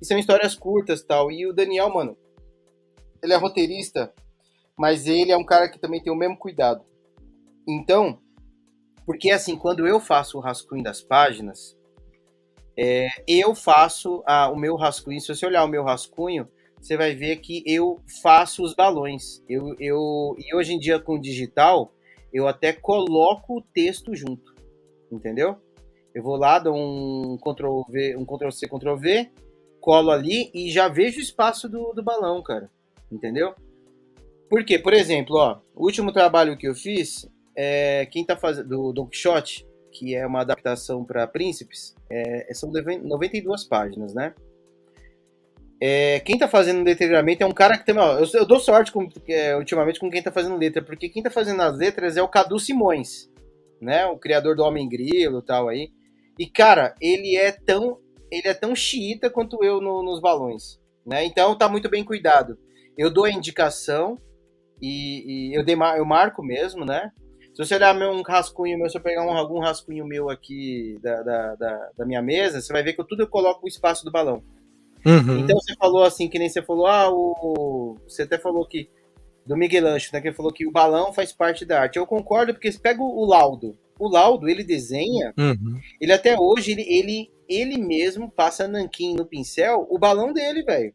E 0.00 0.06
são 0.06 0.18
histórias 0.18 0.54
curtas 0.54 1.02
tal. 1.02 1.30
E 1.30 1.46
o 1.46 1.52
Daniel, 1.52 1.92
mano, 1.92 2.16
ele 3.22 3.32
é 3.32 3.36
roteirista, 3.36 4.12
mas 4.76 5.06
ele 5.06 5.32
é 5.32 5.36
um 5.36 5.44
cara 5.44 5.68
que 5.68 5.78
também 5.78 6.02
tem 6.02 6.12
o 6.12 6.16
mesmo 6.16 6.36
cuidado. 6.36 6.84
Então, 7.66 8.20
porque 9.04 9.30
assim, 9.30 9.56
quando 9.56 9.86
eu 9.86 9.98
faço 10.00 10.38
o 10.38 10.40
rascunho 10.40 10.82
das 10.82 11.00
páginas, 11.00 11.76
é, 12.76 13.08
eu 13.26 13.54
faço 13.54 14.22
a, 14.24 14.48
o 14.50 14.56
meu 14.56 14.76
rascunho. 14.76 15.20
Se 15.20 15.34
você 15.34 15.44
olhar 15.44 15.64
o 15.64 15.68
meu 15.68 15.82
rascunho, 15.82 16.48
você 16.80 16.96
vai 16.96 17.14
ver 17.14 17.36
que 17.38 17.62
eu 17.66 18.00
faço 18.22 18.62
os 18.62 18.74
balões. 18.74 19.42
Eu, 19.48 19.74
eu, 19.80 20.36
e 20.38 20.54
hoje 20.54 20.74
em 20.74 20.78
dia, 20.78 21.00
com 21.00 21.18
digital, 21.18 21.92
eu 22.32 22.46
até 22.46 22.72
coloco 22.72 23.58
o 23.58 23.62
texto 23.62 24.14
junto. 24.14 24.54
Entendeu? 25.10 25.56
Eu 26.14 26.22
vou 26.22 26.36
lá, 26.36 26.58
dou 26.58 26.76
um 26.76 27.36
Ctrl 27.38 27.82
V, 27.90 28.16
um 28.16 28.24
Ctrl 28.24 28.50
C, 28.50 28.68
Ctrl 28.68 28.96
V, 28.96 29.30
colo 29.80 30.10
ali 30.10 30.50
e 30.54 30.70
já 30.70 30.88
vejo 30.88 31.18
o 31.18 31.22
espaço 31.22 31.68
do, 31.68 31.92
do 31.92 32.02
balão, 32.02 32.42
cara. 32.42 32.70
Entendeu? 33.10 33.54
Por 34.48 34.64
quê? 34.64 34.78
Por 34.78 34.92
exemplo, 34.92 35.36
ó, 35.36 35.60
o 35.74 35.84
último 35.84 36.12
trabalho 36.12 36.56
que 36.56 36.66
eu 36.66 36.74
fiz, 36.74 37.28
é, 37.56 38.06
quem 38.06 38.24
tá 38.24 38.36
fazendo, 38.36 38.68
do 38.68 38.92
Don 38.92 39.06
Quixote, 39.06 39.66
que 39.92 40.14
é 40.14 40.26
uma 40.26 40.40
adaptação 40.40 41.04
para 41.04 41.26
príncipes, 41.26 41.94
é, 42.10 42.52
são 42.54 42.70
92 42.70 43.64
páginas, 43.64 44.14
né? 44.14 44.34
É, 45.80 46.18
quem 46.20 46.36
tá 46.36 46.48
fazendo 46.48 46.84
letramento 46.84 47.44
é 47.44 47.46
um 47.46 47.52
cara 47.52 47.78
que 47.78 47.86
tem. 47.86 47.96
Ó, 47.96 48.18
eu, 48.18 48.26
eu, 48.34 48.44
dou 48.44 48.58
sorte 48.58 48.90
com, 48.90 49.08
é, 49.28 49.56
ultimamente 49.56 50.00
com 50.00 50.10
quem 50.10 50.22
tá 50.22 50.32
fazendo 50.32 50.56
letra, 50.56 50.82
porque 50.82 51.08
quem 51.08 51.22
tá 51.22 51.30
fazendo 51.30 51.62
as 51.62 51.76
letras 51.78 52.16
é 52.16 52.22
o 52.22 52.28
Cadu 52.28 52.58
Simões, 52.58 53.30
né? 53.80 54.04
O 54.06 54.18
criador 54.18 54.56
do 54.56 54.64
Homem 54.64 54.88
Grilo 54.88 55.38
e 55.38 55.44
tal 55.44 55.68
aí. 55.68 55.90
E, 56.38 56.46
cara, 56.46 56.94
ele 57.00 57.36
é 57.36 57.52
tão. 57.52 57.98
Ele 58.30 58.48
é 58.48 58.54
tão 58.54 58.74
xiita 58.74 59.30
quanto 59.30 59.62
eu 59.64 59.80
no, 59.80 60.02
nos 60.02 60.20
balões. 60.20 60.78
Né? 61.06 61.24
Então 61.24 61.56
tá 61.56 61.68
muito 61.68 61.88
bem 61.88 62.04
cuidado. 62.04 62.58
Eu 62.96 63.10
dou 63.10 63.24
a 63.24 63.30
indicação 63.30 64.20
e, 64.80 65.50
e 65.50 65.54
eu, 65.54 65.64
eu 65.96 66.04
marco 66.04 66.42
mesmo, 66.42 66.84
né? 66.84 67.10
Se 67.54 67.64
você 67.64 67.74
olhar 67.74 67.94
meu, 67.94 68.10
um 68.10 68.22
rascunho 68.22 68.78
meu, 68.78 68.88
se 68.88 68.96
eu 68.96 69.02
pegar 69.02 69.26
um, 69.26 69.30
algum 69.30 69.58
rascunho 69.58 70.06
meu 70.06 70.30
aqui 70.30 70.96
da, 71.02 71.22
da, 71.22 71.54
da, 71.56 71.90
da 71.98 72.06
minha 72.06 72.22
mesa, 72.22 72.60
você 72.60 72.72
vai 72.72 72.84
ver 72.84 72.92
que 72.92 73.00
eu, 73.00 73.04
tudo 73.04 73.22
eu 73.22 73.28
coloco 73.28 73.64
o 73.64 73.68
espaço 73.68 74.04
do 74.04 74.12
balão. 74.12 74.42
Uhum. 75.04 75.38
Então 75.38 75.58
você 75.58 75.74
falou 75.74 76.04
assim, 76.04 76.28
que 76.28 76.38
nem 76.38 76.48
você 76.48 76.62
falou, 76.62 76.86
ah, 76.86 77.10
o. 77.10 77.96
Você 78.06 78.22
até 78.22 78.38
falou 78.38 78.66
que. 78.66 78.88
Do 79.46 79.56
Miguel 79.56 79.86
Ancho, 79.86 80.10
né? 80.12 80.20
Que 80.20 80.28
ele 80.28 80.36
falou 80.36 80.52
que 80.52 80.66
o 80.66 80.70
balão 80.70 81.12
faz 81.12 81.32
parte 81.32 81.64
da 81.64 81.80
arte. 81.80 81.96
Eu 81.96 82.06
concordo, 82.06 82.52
porque 82.52 82.70
você 82.70 82.78
pega 82.78 83.02
o 83.02 83.24
laudo. 83.24 83.76
O 83.98 84.08
laudo, 84.08 84.48
ele 84.48 84.62
desenha, 84.62 85.32
uhum. 85.36 85.80
ele 86.00 86.12
até 86.12 86.38
hoje, 86.38 86.70
ele, 86.70 86.82
ele, 86.82 87.30
ele 87.48 87.78
mesmo 87.78 88.30
passa 88.30 88.68
nanquim 88.68 89.14
no 89.14 89.26
pincel 89.26 89.86
o 89.90 89.98
balão 89.98 90.32
dele, 90.32 90.62
velho. 90.62 90.94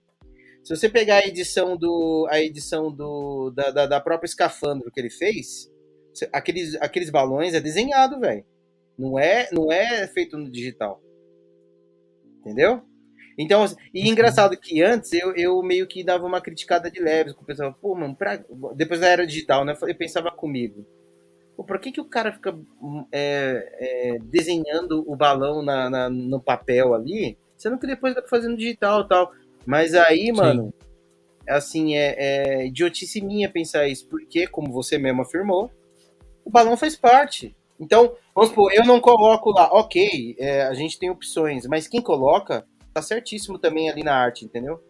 Se 0.64 0.76
você 0.76 0.88
pegar 0.88 1.18
a 1.18 1.28
edição 1.28 1.76
do. 1.76 2.28
a 2.30 2.40
edição 2.40 2.92
do. 2.92 3.52
da, 3.52 3.72
da, 3.72 3.86
da 3.86 4.00
própria 4.00 4.28
escafandro 4.28 4.90
que 4.92 5.00
ele 5.00 5.10
fez, 5.10 5.70
aqueles, 6.32 6.76
aqueles 6.76 7.10
balões 7.10 7.54
é 7.54 7.60
desenhado, 7.60 8.20
velho. 8.20 8.46
Não 8.98 9.20
é, 9.20 9.50
não 9.52 9.72
é 9.72 10.08
feito 10.08 10.38
no 10.38 10.50
digital. 10.50 11.02
Entendeu? 12.40 12.82
Então, 13.38 13.64
assim, 13.64 13.76
e 13.94 14.08
engraçado 14.08 14.56
que 14.56 14.82
antes 14.82 15.12
eu, 15.14 15.36
eu 15.36 15.62
meio 15.64 15.88
que 15.88 16.04
dava 16.04 16.26
uma 16.26 16.40
criticada 16.40 16.90
de 16.90 17.02
leves, 17.02 17.34
com 17.34 17.42
o 17.42 17.46
pessoal, 17.46 17.74
pô, 17.74 17.96
mano, 17.96 18.16
pra... 18.16 18.44
depois 18.76 19.00
da 19.00 19.08
era 19.08 19.26
digital, 19.26 19.66
né? 19.66 19.74
Eu 19.82 19.96
pensava 19.96 20.32
comigo. 20.32 20.86
Pô, 21.56 21.64
por 21.64 21.80
que, 21.80 21.92
que 21.92 22.02
o 22.02 22.06
cara 22.06 22.32
fica 22.32 22.52
hum, 22.82 23.06
é, 23.12 23.70
é, 23.80 24.18
desenhando 24.20 25.04
o 25.08 25.16
balão 25.16 25.62
na, 25.62 25.90
na, 25.90 26.10
no 26.10 26.40
papel 26.40 26.94
ali, 26.94 27.38
sendo 27.56 27.78
que 27.78 27.88
depois 27.88 28.16
dá 28.16 28.22
pra 28.22 28.30
fazer 28.30 28.48
no 28.48 28.58
digital 28.58 29.02
e 29.02 29.08
tal. 29.08 29.32
Mas 29.66 29.94
aí, 29.94 30.32
mano, 30.32 30.66
Sim. 30.66 30.88
assim, 31.48 31.96
é, 31.96 32.16
é 32.18 32.68
idiotice 32.68 33.22
minha 33.22 33.50
pensar 33.50 33.88
isso, 33.88 34.08
porque, 34.08 34.48
como 34.48 34.72
você 34.72 34.98
mesmo 34.98 35.22
afirmou, 35.22 35.72
o 36.44 36.50
balão 36.50 36.76
faz 36.76 36.96
parte. 36.96 37.56
Então, 37.80 38.16
vamos 38.34 38.50
supor, 38.50 38.72
eu 38.74 38.86
não 38.86 39.00
coloco 39.00 39.52
lá, 39.52 39.70
ok, 39.72 40.36
é, 40.40 40.64
a 40.64 40.74
gente 40.74 40.98
tem 41.00 41.10
opções, 41.10 41.66
mas 41.66 41.88
quem 41.88 42.02
coloca 42.02 42.66
tá 42.94 43.02
certíssimo 43.02 43.58
também 43.58 43.90
ali 43.90 44.04
na 44.04 44.16
arte, 44.16 44.46
entendeu? 44.46 44.82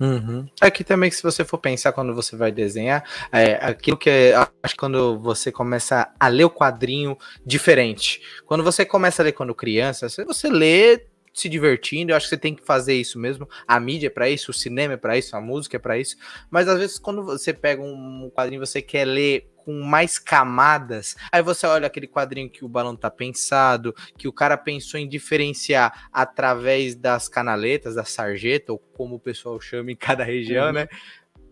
Uhum. 0.00 0.46
Aqui 0.60 0.84
também, 0.84 1.10
se 1.10 1.22
você 1.22 1.44
for 1.44 1.58
pensar 1.58 1.92
quando 1.92 2.14
você 2.14 2.36
vai 2.36 2.52
desenhar, 2.52 3.04
é, 3.32 3.54
aquilo 3.54 3.96
que 3.96 4.32
acho 4.62 4.74
que 4.74 4.78
quando 4.78 5.18
você 5.18 5.50
começa 5.50 6.12
a 6.18 6.28
ler 6.28 6.44
o 6.44 6.50
quadrinho 6.50 7.16
diferente. 7.44 8.22
Quando 8.46 8.62
você 8.62 8.84
começa 8.84 9.22
a 9.22 9.24
ler 9.24 9.32
quando 9.32 9.54
criança, 9.54 10.08
você 10.08 10.48
lê 10.48 11.06
se 11.34 11.48
divertindo, 11.48 12.10
eu 12.10 12.16
acho 12.16 12.26
que 12.26 12.30
você 12.30 12.36
tem 12.36 12.54
que 12.54 12.64
fazer 12.64 12.94
isso 12.94 13.18
mesmo. 13.18 13.48
A 13.66 13.78
mídia 13.78 14.08
é 14.08 14.10
para 14.10 14.28
isso, 14.28 14.50
o 14.50 14.54
cinema 14.54 14.94
é 14.94 14.96
para 14.96 15.16
isso, 15.16 15.36
a 15.36 15.40
música 15.40 15.76
é 15.76 15.80
para 15.80 15.98
isso. 15.98 16.16
Mas 16.50 16.68
às 16.68 16.78
vezes 16.78 16.98
quando 16.98 17.22
você 17.24 17.52
pega 17.52 17.82
um 17.82 18.30
quadrinho, 18.34 18.64
você 18.64 18.82
quer 18.82 19.04
ler 19.04 19.48
com 19.68 19.82
mais 19.82 20.18
camadas. 20.18 21.14
Aí 21.30 21.42
você 21.42 21.66
olha 21.66 21.86
aquele 21.86 22.08
quadrinho 22.08 22.48
que 22.48 22.64
o 22.64 22.68
balão 22.70 22.96
tá 22.96 23.10
pensado, 23.10 23.94
que 24.16 24.26
o 24.26 24.32
cara 24.32 24.56
pensou 24.56 24.98
em 24.98 25.06
diferenciar 25.06 26.08
através 26.10 26.94
das 26.94 27.28
canaletas, 27.28 27.94
da 27.94 28.02
sarjeta, 28.02 28.72
ou 28.72 28.78
como 28.78 29.16
o 29.16 29.20
pessoal 29.20 29.60
chama 29.60 29.92
em 29.92 29.94
cada 29.94 30.24
região, 30.24 30.68
uhum. 30.68 30.72
né? 30.72 30.88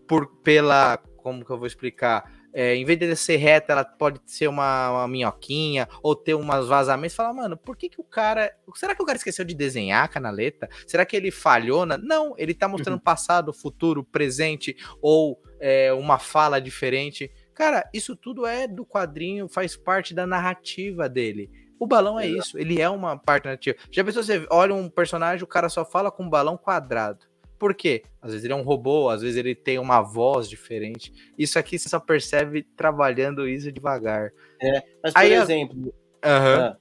Por, 0.07 0.25
pela, 0.41 0.97
como 1.17 1.45
que 1.45 1.51
eu 1.51 1.59
vou 1.59 1.67
explicar? 1.67 2.27
É, 2.51 2.75
em 2.75 2.83
vez 2.83 2.97
de 2.97 3.15
ser 3.15 3.37
reta, 3.37 3.73
ela 3.73 3.85
pode 3.85 4.19
ser 4.25 4.47
uma, 4.47 4.89
uma 4.89 5.07
minhoquinha 5.07 5.87
ou 6.01 6.15
ter 6.15 6.33
umas 6.33 6.67
vazamentos. 6.67 7.15
Fala, 7.15 7.31
mano, 7.31 7.55
por 7.55 7.77
que, 7.77 7.87
que 7.87 8.01
o 8.01 8.03
cara. 8.03 8.51
Será 8.73 8.95
que 8.95 9.03
o 9.03 9.05
cara 9.05 9.19
esqueceu 9.19 9.45
de 9.45 9.53
desenhar 9.53 10.05
a 10.05 10.07
canaleta? 10.07 10.67
Será 10.87 11.05
que 11.05 11.15
ele 11.15 11.29
falhou? 11.29 11.85
Na... 11.85 11.99
Não, 11.99 12.33
ele 12.35 12.55
tá 12.55 12.67
mostrando 12.67 12.95
uhum. 12.95 13.03
passado, 13.03 13.53
futuro, 13.53 14.03
presente 14.03 14.75
ou 15.03 15.39
é, 15.59 15.93
uma 15.93 16.17
fala 16.17 16.59
diferente. 16.59 17.31
Cara, 17.57 17.89
isso 17.91 18.15
tudo 18.15 18.45
é 18.45 18.67
do 18.67 18.85
quadrinho, 18.85 19.49
faz 19.49 19.75
parte 19.75 20.13
da 20.13 20.27
narrativa 20.27 21.09
dele. 21.09 21.49
O 21.79 21.87
balão 21.87 22.19
é 22.19 22.27
isso, 22.27 22.55
ele 22.59 22.79
é 22.79 22.87
uma 22.87 23.17
parte 23.17 23.45
narrativa. 23.45 23.75
Já 23.89 24.03
pensou, 24.03 24.21
você 24.21 24.45
olha 24.51 24.75
um 24.75 24.87
personagem, 24.87 25.43
o 25.43 25.47
cara 25.47 25.67
só 25.67 25.83
fala 25.83 26.11
com 26.11 26.21
um 26.21 26.29
balão 26.29 26.55
quadrado. 26.55 27.25
Por 27.57 27.73
quê? 27.73 28.03
Às 28.21 28.29
vezes 28.29 28.45
ele 28.45 28.53
é 28.53 28.55
um 28.55 28.61
robô, 28.61 29.09
às 29.09 29.23
vezes 29.23 29.37
ele 29.37 29.55
tem 29.55 29.79
uma 29.79 30.03
voz 30.03 30.47
diferente. 30.47 31.11
Isso 31.35 31.57
aqui 31.57 31.79
você 31.79 31.89
só 31.89 31.99
percebe 31.99 32.61
trabalhando 32.61 33.47
isso 33.47 33.71
devagar. 33.71 34.31
É, 34.61 34.83
mas 35.01 35.13
por 35.13 35.19
Aí, 35.19 35.33
exemplo. 35.33 35.79
Uhum. 35.79 35.91
Ah, 36.23 36.77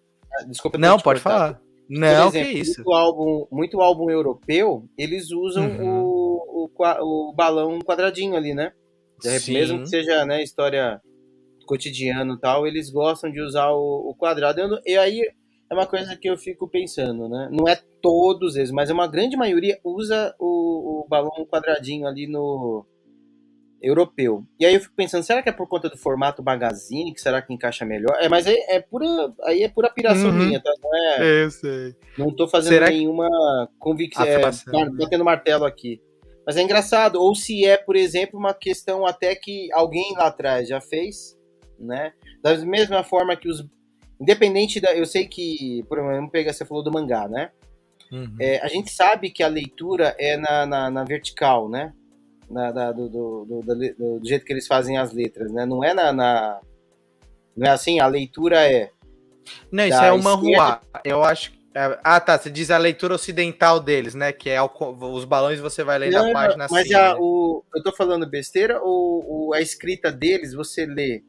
desculpa. 0.46 0.76
Não, 0.76 1.00
pode 1.00 1.20
falar. 1.20 1.58
Não, 1.88 2.28
exemplo, 2.28 2.52
que 2.52 2.58
isso. 2.58 2.82
Muito 2.84 2.92
álbum, 2.92 3.46
muito 3.50 3.80
álbum 3.80 4.10
europeu, 4.10 4.86
eles 4.98 5.30
usam 5.30 5.68
uhum. 5.68 6.02
o, 6.04 6.70
o, 6.76 7.28
o 7.30 7.32
balão 7.32 7.78
quadradinho 7.78 8.36
ali, 8.36 8.52
né? 8.52 8.74
Sim. 9.20 9.52
Mesmo 9.52 9.80
que 9.80 9.88
seja 9.88 10.24
né, 10.24 10.42
história 10.42 11.00
cotidiana 11.66 12.34
e 12.34 12.40
tal, 12.40 12.66
eles 12.66 12.90
gostam 12.90 13.30
de 13.30 13.40
usar 13.40 13.70
o, 13.70 14.10
o 14.10 14.14
quadrado. 14.14 14.60
Eu, 14.60 14.80
e 14.86 14.96
aí 14.96 15.20
é 15.70 15.74
uma 15.74 15.86
coisa 15.86 16.16
que 16.16 16.28
eu 16.28 16.38
fico 16.38 16.68
pensando, 16.68 17.28
né? 17.28 17.48
Não 17.50 17.68
é 17.68 17.78
todos 18.00 18.56
eles, 18.56 18.70
mas 18.70 18.88
é 18.88 18.92
uma 18.92 19.08
grande 19.08 19.36
maioria 19.36 19.78
usa 19.82 20.34
o, 20.38 21.04
o 21.04 21.08
balão 21.08 21.44
quadradinho 21.46 22.06
ali 22.06 22.26
no 22.26 22.86
europeu. 23.82 24.44
E 24.58 24.64
aí 24.64 24.74
eu 24.74 24.80
fico 24.80 24.94
pensando, 24.96 25.22
será 25.22 25.42
que 25.42 25.48
é 25.48 25.52
por 25.52 25.68
conta 25.68 25.88
do 25.88 25.98
formato 25.98 26.42
magazine 26.42 27.12
que 27.12 27.20
será 27.20 27.42
que 27.42 27.52
encaixa 27.52 27.84
melhor? 27.84 28.16
É, 28.20 28.28
mas 28.28 28.46
é, 28.46 28.54
é 28.68 28.80
pura, 28.80 29.06
aí 29.42 29.62
é 29.62 29.68
pura 29.68 29.90
piração 29.90 30.30
uhum. 30.30 30.36
minha, 30.36 30.60
tá? 30.60 30.72
Não 30.82 30.94
é. 30.94 31.44
Eu 31.44 31.50
sei. 31.50 31.94
Não 32.16 32.34
tô 32.34 32.48
fazendo 32.48 32.72
será 32.72 32.88
nenhuma 32.88 33.28
convicção, 33.78 34.24
é, 34.24 34.40
batendo 34.40 35.24
martelo 35.24 35.64
aqui. 35.64 36.00
Mas 36.46 36.56
é 36.56 36.62
engraçado, 36.62 37.20
ou 37.20 37.34
se 37.34 37.66
é, 37.66 37.76
por 37.76 37.96
exemplo, 37.96 38.38
uma 38.38 38.54
questão 38.54 39.04
até 39.04 39.34
que 39.34 39.68
alguém 39.72 40.14
lá 40.14 40.28
atrás 40.28 40.68
já 40.68 40.80
fez, 40.80 41.36
né? 41.76 42.12
Da 42.40 42.56
mesma 42.58 43.02
forma 43.02 43.34
que 43.34 43.48
os. 43.48 43.66
Independente 44.20 44.80
da. 44.80 44.94
Eu 44.94 45.04
sei 45.04 45.26
que. 45.26 45.84
Por 45.88 45.98
exemplo, 45.98 46.30
pegar, 46.30 46.52
você 46.52 46.64
falou 46.64 46.84
do 46.84 46.92
mangá, 46.92 47.26
né? 47.26 47.50
Uhum. 48.12 48.36
É, 48.38 48.60
a 48.60 48.68
gente 48.68 48.92
sabe 48.92 49.30
que 49.30 49.42
a 49.42 49.48
leitura 49.48 50.14
é 50.20 50.36
na, 50.36 50.64
na, 50.64 50.88
na 50.88 51.02
vertical, 51.02 51.68
né? 51.68 51.92
Na, 52.48 52.70
da, 52.70 52.92
do, 52.92 53.08
do, 53.08 53.44
do, 53.44 54.20
do, 54.20 54.28
jeito 54.28 54.44
que 54.44 54.52
eles 54.52 54.68
fazem 54.68 54.96
as 54.96 55.12
letras, 55.12 55.50
né? 55.50 55.66
Não 55.66 55.82
é 55.82 55.92
na, 55.92 56.12
na. 56.12 56.60
Não 57.56 57.66
é 57.66 57.70
assim? 57.70 57.98
A 57.98 58.06
leitura 58.06 58.60
é. 58.70 58.90
Não, 59.70 59.84
isso 59.84 59.98
é 59.98 60.12
uma 60.12 60.34
rua. 60.34 60.80
Eu 61.04 61.24
acho 61.24 61.55
ah, 62.02 62.20
tá. 62.20 62.38
Você 62.38 62.50
diz 62.50 62.70
a 62.70 62.78
leitura 62.78 63.14
ocidental 63.14 63.78
deles, 63.78 64.14
né? 64.14 64.32
Que 64.32 64.50
é 64.50 64.58
os 64.62 65.24
balões 65.24 65.60
você 65.60 65.84
vai 65.84 65.98
lendo 65.98 66.12
não, 66.12 66.30
a 66.30 66.32
página 66.32 66.66
Mas 66.70 66.86
assim, 66.86 66.94
a, 66.94 67.12
né? 67.12 67.16
o, 67.18 67.62
eu 67.74 67.82
tô 67.82 67.92
falando 67.92 68.28
besteira 68.28 68.80
ou, 68.82 69.52
a 69.52 69.60
escrita 69.60 70.10
deles 70.10 70.54
você 70.54 70.86
lê 70.86 71.22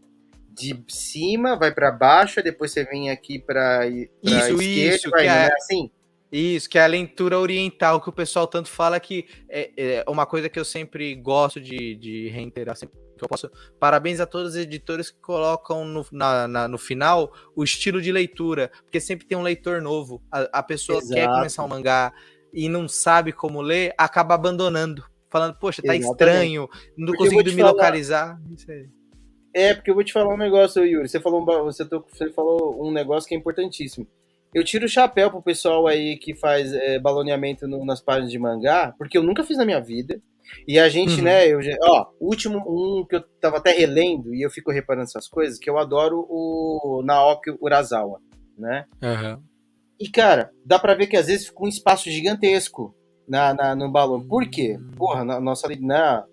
de 0.52 0.84
cima, 0.88 1.56
vai 1.56 1.72
para 1.72 1.92
baixo, 1.92 2.42
depois 2.42 2.72
você 2.72 2.84
vem 2.84 3.12
aqui 3.12 3.38
para 3.38 3.88
isso, 3.88 4.10
esquerda, 4.24 4.96
isso, 4.96 5.10
vai, 5.12 5.22
que 5.24 5.28
é, 5.28 5.32
é 5.32 5.54
assim? 5.54 5.92
Isso, 6.32 6.70
que 6.70 6.78
é 6.80 6.84
a 6.84 6.88
leitura 6.88 7.40
oriental 7.40 8.02
que 8.02 8.10
o 8.10 8.14
pessoal 8.14 8.48
tanto 8.48 8.68
fala 8.68 9.00
que 9.00 9.28
é, 9.48 9.72
é 9.78 10.06
uma 10.08 10.26
coisa 10.26 10.50
que 10.50 10.60
eu 10.60 10.66
sempre 10.66 11.14
gosto 11.16 11.62
de, 11.62 11.96
de 11.96 12.30
reiterar 12.30 12.76
sempre 12.76 13.07
que 13.18 13.24
eu 13.24 13.30
posso. 13.30 13.50
Parabéns 13.80 14.20
a 14.20 14.26
todos 14.26 14.52
os 14.52 14.56
editores 14.56 15.12
que 15.12 15.20
colocam 15.20 15.86
no, 15.86 16.06
na, 16.12 16.48
na, 16.48 16.68
no 16.68 16.78
final 16.78 17.32
o 17.56 17.64
estilo 17.64 18.02
de 18.02 18.12
leitura, 18.12 18.72
porque 18.84 19.00
sempre 19.00 19.26
tem 19.26 19.38
um 19.38 19.44
leitor 19.44 19.82
novo. 19.82 20.22
A, 20.32 20.60
a 20.60 20.64
pessoa 20.64 21.00
Exato. 21.00 21.14
quer 21.14 21.28
começar 21.28 21.64
um 21.64 21.68
mangá 21.68 22.14
e 22.54 22.70
não 22.70 22.88
sabe 22.88 23.32
como 23.32 23.62
ler, 23.62 23.94
acaba 23.98 24.36
abandonando, 24.36 25.04
falando, 25.30 25.56
poxa, 25.56 25.82
tá 25.82 25.96
Exatamente. 25.96 26.12
estranho, 26.12 26.70
não 26.98 27.14
tô 27.14 27.18
conseguindo 27.20 27.52
me 27.52 27.62
falar... 27.62 27.72
localizar. 27.72 28.42
É, 29.54 29.74
porque 29.74 29.90
eu 29.90 29.96
vou 29.96 30.04
te 30.04 30.14
falar 30.14 30.34
um 30.34 30.38
negócio, 30.38 30.86
Yuri. 30.86 31.10
Você 31.10 31.20
falou, 31.20 31.44
você, 31.64 31.84
você 31.84 32.30
falou 32.32 32.86
um 32.86 32.92
negócio 32.92 33.28
que 33.28 33.36
é 33.36 33.38
importantíssimo. 33.38 34.08
Eu 34.54 34.64
tiro 34.64 34.86
o 34.86 34.90
chapéu 34.90 35.30
pro 35.30 35.42
pessoal 35.42 35.88
aí 35.88 36.18
que 36.18 36.34
faz 36.36 36.74
é, 36.74 37.00
baloneamento 37.00 37.68
no, 37.68 37.86
nas 37.86 38.02
páginas 38.02 38.32
de 38.32 38.40
mangá, 38.40 38.94
porque 38.98 39.18
eu 39.18 39.24
nunca 39.24 39.44
fiz 39.44 39.58
na 39.58 39.66
minha 39.66 39.82
vida. 39.82 40.22
E 40.68 40.78
a 40.78 40.90
gente, 40.90 41.18
uhum. 41.18 41.24
né, 41.24 41.48
eu, 41.48 41.60
ó, 41.82 42.08
o 42.20 42.28
último 42.28 42.60
um 42.68 43.06
que 43.06 43.16
eu 43.16 43.24
tava 43.40 43.58
até 43.58 43.72
relendo 43.72 44.34
e 44.34 44.42
eu 44.42 44.50
fico 44.50 44.72
reparando 44.72 45.06
essas 45.06 45.28
coisas, 45.28 45.58
que 45.58 45.70
eu 45.70 45.78
adoro 45.78 46.26
o 46.30 47.02
Naoki 47.06 47.56
Urasawa, 47.62 48.20
né? 48.58 48.86
Uhum. 49.02 49.42
E, 50.00 50.10
cara, 50.10 50.52
dá 50.66 50.78
pra 50.78 50.94
ver 50.94 51.08
que 51.08 51.18
às 51.18 51.28
vezes 51.28 51.48
fica 51.48 51.64
um 51.64 51.68
espaço 51.68 52.10
gigantesco 52.10 52.94
na, 53.28 53.54
na 53.54 53.76
no 53.76 53.92
balão. 53.92 54.26
Por 54.26 54.48
quê? 54.48 54.80
Porra, 54.96 55.24
na, 55.24 55.40
nossa 55.40 55.68
na, 55.80 56.26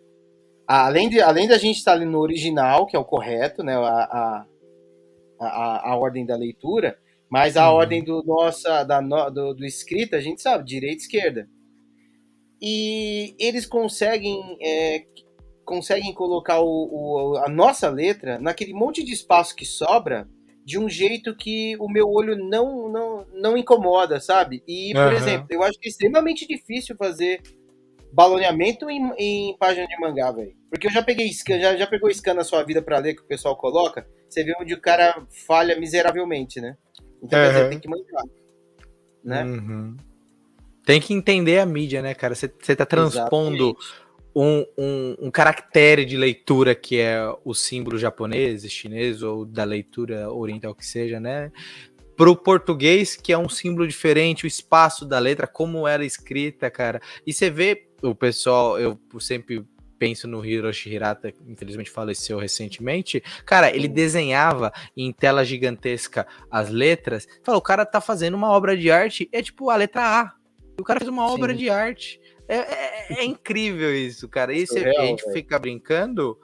além, 0.66 1.08
de, 1.08 1.20
além 1.20 1.48
da 1.48 1.56
gente 1.56 1.78
estar 1.78 1.92
ali 1.92 2.04
no 2.04 2.18
original, 2.18 2.86
que 2.86 2.96
é 2.96 2.98
o 2.98 3.04
correto, 3.04 3.62
né, 3.62 3.76
a, 3.76 3.80
a, 3.80 4.46
a, 5.40 5.90
a 5.90 5.96
ordem 5.96 6.26
da 6.26 6.36
leitura, 6.36 6.98
mas 7.30 7.56
a 7.56 7.70
uhum. 7.70 7.76
ordem 7.76 8.04
do 8.04 8.22
nossa 8.24 8.84
da, 8.84 9.00
do, 9.30 9.54
do 9.54 9.64
escrita, 9.64 10.16
a 10.16 10.20
gente 10.20 10.42
sabe, 10.42 10.64
direita 10.64 10.96
e 10.96 11.06
esquerda 11.06 11.48
e 12.66 13.36
eles 13.38 13.66
conseguem 13.66 14.56
é, 14.62 15.04
conseguem 15.66 16.14
colocar 16.14 16.60
o, 16.60 16.66
o, 16.66 17.36
a 17.44 17.48
nossa 17.50 17.90
letra 17.90 18.38
naquele 18.38 18.72
monte 18.72 19.04
de 19.04 19.12
espaço 19.12 19.54
que 19.54 19.66
sobra 19.66 20.26
de 20.64 20.78
um 20.78 20.88
jeito 20.88 21.36
que 21.36 21.76
o 21.78 21.86
meu 21.90 22.08
olho 22.08 22.36
não 22.36 22.90
não, 22.90 23.26
não 23.34 23.58
incomoda, 23.58 24.18
sabe? 24.18 24.62
E, 24.66 24.94
por 24.94 25.02
uhum. 25.02 25.12
exemplo, 25.12 25.46
eu 25.50 25.62
acho 25.62 25.78
que 25.78 25.88
é 25.88 25.90
extremamente 25.90 26.46
difícil 26.46 26.96
fazer 26.96 27.42
baloneamento 28.10 28.88
em, 28.88 29.12
em 29.18 29.56
página 29.58 29.86
de 29.86 30.00
mangá, 30.00 30.32
velho. 30.32 30.56
Porque 30.70 30.86
eu 30.86 30.90
já 30.90 31.02
peguei 31.02 31.30
scan, 31.34 31.60
já, 31.60 31.76
já 31.76 31.86
pegou 31.86 32.10
scan 32.10 32.32
na 32.32 32.44
sua 32.44 32.62
vida 32.62 32.80
para 32.80 32.98
ler 32.98 33.14
que 33.14 33.22
o 33.22 33.26
pessoal 33.26 33.58
coloca, 33.58 34.06
você 34.26 34.42
vê 34.42 34.54
onde 34.58 34.72
o 34.72 34.80
cara 34.80 35.26
falha 35.46 35.78
miseravelmente, 35.78 36.62
né? 36.62 36.78
Então, 37.22 37.38
uhum. 37.38 37.44
quer 37.44 37.52
dizer, 37.52 37.68
tem 37.68 37.80
que 37.80 37.88
manjar, 37.90 38.24
né? 39.22 39.44
Uhum. 39.44 39.96
Tem 40.84 41.00
que 41.00 41.14
entender 41.14 41.58
a 41.58 41.66
mídia, 41.66 42.02
né, 42.02 42.14
cara? 42.14 42.34
Você 42.34 42.48
tá 42.48 42.84
transpondo 42.84 43.76
um, 44.34 44.66
um, 44.76 45.16
um, 45.22 45.30
caractere 45.30 46.04
de 46.04 46.16
leitura 46.16 46.74
que 46.74 46.98
é 46.98 47.20
o 47.44 47.54
símbolo 47.54 47.96
japonês, 47.96 48.70
chinês 48.70 49.22
ou 49.22 49.44
da 49.44 49.64
leitura 49.64 50.30
oriental 50.30 50.74
que 50.74 50.84
seja, 50.84 51.20
né? 51.20 51.52
Pro 52.16 52.36
português, 52.36 53.16
que 53.16 53.32
é 53.32 53.38
um 53.38 53.48
símbolo 53.48 53.86
diferente, 53.86 54.44
o 54.44 54.46
espaço 54.46 55.04
da 55.04 55.18
letra, 55.18 55.46
como 55.46 55.86
era 55.86 56.04
escrita, 56.04 56.70
cara. 56.70 57.00
E 57.26 57.32
você 57.32 57.50
vê 57.50 57.88
o 58.02 58.14
pessoal, 58.14 58.78
eu 58.78 58.98
sempre 59.18 59.64
penso 59.98 60.28
no 60.28 60.44
Hiroshi 60.44 60.90
Hirata, 60.90 61.32
que 61.32 61.40
infelizmente 61.48 61.90
faleceu 61.90 62.38
recentemente, 62.38 63.22
cara, 63.46 63.74
ele 63.74 63.88
desenhava 63.88 64.72
em 64.96 65.12
tela 65.12 65.44
gigantesca 65.44 66.26
as 66.50 66.68
letras. 66.68 67.26
Fala, 67.42 67.56
o 67.58 67.62
cara 67.62 67.86
tá 67.86 68.00
fazendo 68.00 68.34
uma 68.34 68.50
obra 68.50 68.76
de 68.76 68.90
arte, 68.90 69.28
é 69.32 69.42
tipo 69.42 69.70
a 69.70 69.76
letra 69.76 70.02
A. 70.20 70.43
O 70.78 70.84
cara 70.84 71.00
fez 71.00 71.08
uma 71.08 71.26
Sim. 71.26 71.34
obra 71.34 71.54
de 71.54 71.70
arte. 71.70 72.20
É, 72.48 72.56
é, 72.56 73.20
é, 73.20 73.24
incrível 73.24 73.94
isso, 73.94 74.28
cara. 74.28 74.52
E 74.52 74.66
se 74.66 74.78
a 74.78 75.06
gente 75.06 75.24
fica 75.32 75.58
brincando, 75.58 76.38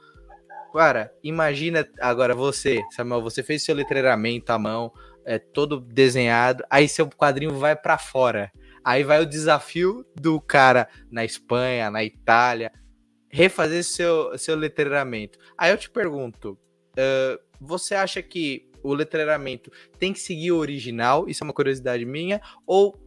Cara, 0.73 1.13
imagina 1.23 1.89
agora 2.01 2.35
você, 2.35 2.81
Samuel, 2.93 3.23
você 3.23 3.43
fez 3.43 3.65
seu 3.65 3.75
letreiramento 3.75 4.53
à 4.53 4.59
mão, 4.59 4.93
é 5.25 5.39
todo 5.39 5.81
desenhado, 5.81 6.65
aí 6.71 6.89
seu 6.89 7.09
quadrinho 7.09 7.55
vai 7.57 7.75
para 7.75 7.99
fora. 7.99 8.53
Aí 8.85 9.03
vai 9.03 9.21
o 9.21 9.27
desafio 9.27 10.07
do 10.15 10.41
cara 10.41 10.89
na 11.11 11.25
Espanha, 11.25 11.91
na 11.91 12.05
Itália, 12.05 12.73
refazer 13.29 13.85
seu, 13.85 14.37
seu 14.39 14.57
letreiramento. 14.57 15.39
Aí 15.59 15.71
eu 15.71 15.77
te 15.77 15.91
pergunto, 15.91 16.53
uh, 16.53 17.39
você 17.61 17.95
acha 17.95 18.23
que 18.23 18.71
o 18.83 18.95
letreiramento 18.95 19.71
tem 19.99 20.13
que 20.13 20.21
seguir 20.21 20.53
o 20.53 20.59
original? 20.59 21.29
Isso 21.29 21.43
é 21.43 21.47
uma 21.47 21.53
curiosidade 21.53 22.07
minha. 22.07 22.41
Ou 22.67 22.99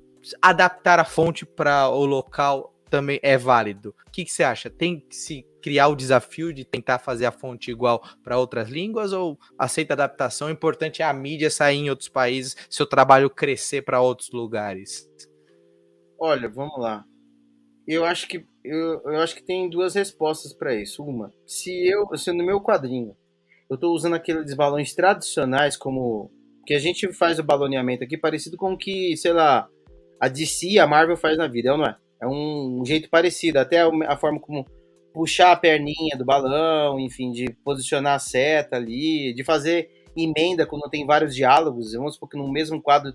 adaptar 0.41 0.99
a 0.99 1.05
fonte 1.05 1.45
para 1.45 1.89
o 1.89 2.05
local 2.05 2.73
também 2.89 3.19
é 3.23 3.37
válido? 3.37 3.95
O 4.07 4.11
que, 4.11 4.23
que 4.23 4.31
você 4.31 4.43
acha? 4.43 4.69
Tem 4.69 4.99
que 4.99 5.15
se 5.15 5.45
criar 5.61 5.87
o 5.87 5.95
desafio 5.95 6.53
de 6.53 6.63
tentar 6.63 6.99
fazer 6.99 7.25
a 7.25 7.31
fonte 7.31 7.71
igual 7.71 8.03
para 8.23 8.37
outras 8.37 8.69
línguas 8.69 9.13
ou 9.13 9.39
aceita 9.57 9.93
adaptação? 9.93 10.47
O 10.47 10.51
importante 10.51 11.01
é 11.01 11.05
a 11.05 11.13
mídia 11.13 11.49
sair 11.49 11.77
em 11.77 11.89
outros 11.89 12.09
países, 12.09 12.55
seu 12.69 12.85
trabalho 12.85 13.29
crescer 13.29 13.81
para 13.81 14.01
outros 14.01 14.29
lugares. 14.31 15.09
Olha, 16.19 16.47
vamos 16.47 16.79
lá. 16.79 17.03
Eu 17.87 18.05
acho 18.05 18.27
que 18.27 18.45
eu, 18.63 19.01
eu 19.05 19.19
acho 19.19 19.35
que 19.35 19.43
tem 19.43 19.69
duas 19.69 19.95
respostas 19.95 20.53
para 20.53 20.73
isso. 20.73 21.03
Uma, 21.03 21.33
se 21.45 21.85
eu, 21.87 22.15
se 22.17 22.31
no 22.31 22.45
meu 22.45 22.61
quadrinho 22.61 23.15
eu 23.69 23.75
estou 23.75 23.93
usando 23.93 24.13
aqueles 24.13 24.53
balões 24.53 24.93
tradicionais 24.93 25.75
como 25.75 26.31
que 26.65 26.73
a 26.73 26.79
gente 26.79 27.11
faz 27.11 27.39
o 27.39 27.43
baloneamento 27.43 28.03
aqui 28.03 28.17
parecido 28.17 28.55
com 28.55 28.73
o 28.73 28.77
que, 28.77 29.17
sei 29.17 29.33
lá, 29.33 29.67
a 30.23 30.29
DC 30.29 30.79
a 30.79 30.87
Marvel 30.87 31.17
faz 31.17 31.37
na 31.37 31.47
vida, 31.47 31.75
não 31.75 31.85
é? 31.85 31.97
É 32.21 32.25
um, 32.25 32.81
jeito 32.85 33.09
parecido, 33.09 33.59
até 33.59 33.81
a, 33.81 34.15
forma 34.15 34.39
como 34.39 34.65
puxar 35.13 35.51
a 35.51 35.57
perninha 35.57 36.17
do 36.17 36.23
balão, 36.23 36.97
enfim, 36.97 37.29
de 37.29 37.51
posicionar 37.61 38.15
a 38.15 38.19
seta 38.19 38.77
ali, 38.77 39.33
de 39.33 39.43
fazer 39.43 39.89
emenda 40.15 40.65
quando 40.65 40.89
tem 40.89 41.05
vários 41.05 41.35
diálogos. 41.35 41.91
Vamos 41.91 42.13
supor 42.13 42.29
que 42.29 42.37
no 42.37 42.49
mesmo 42.49 42.81
quadro 42.81 43.11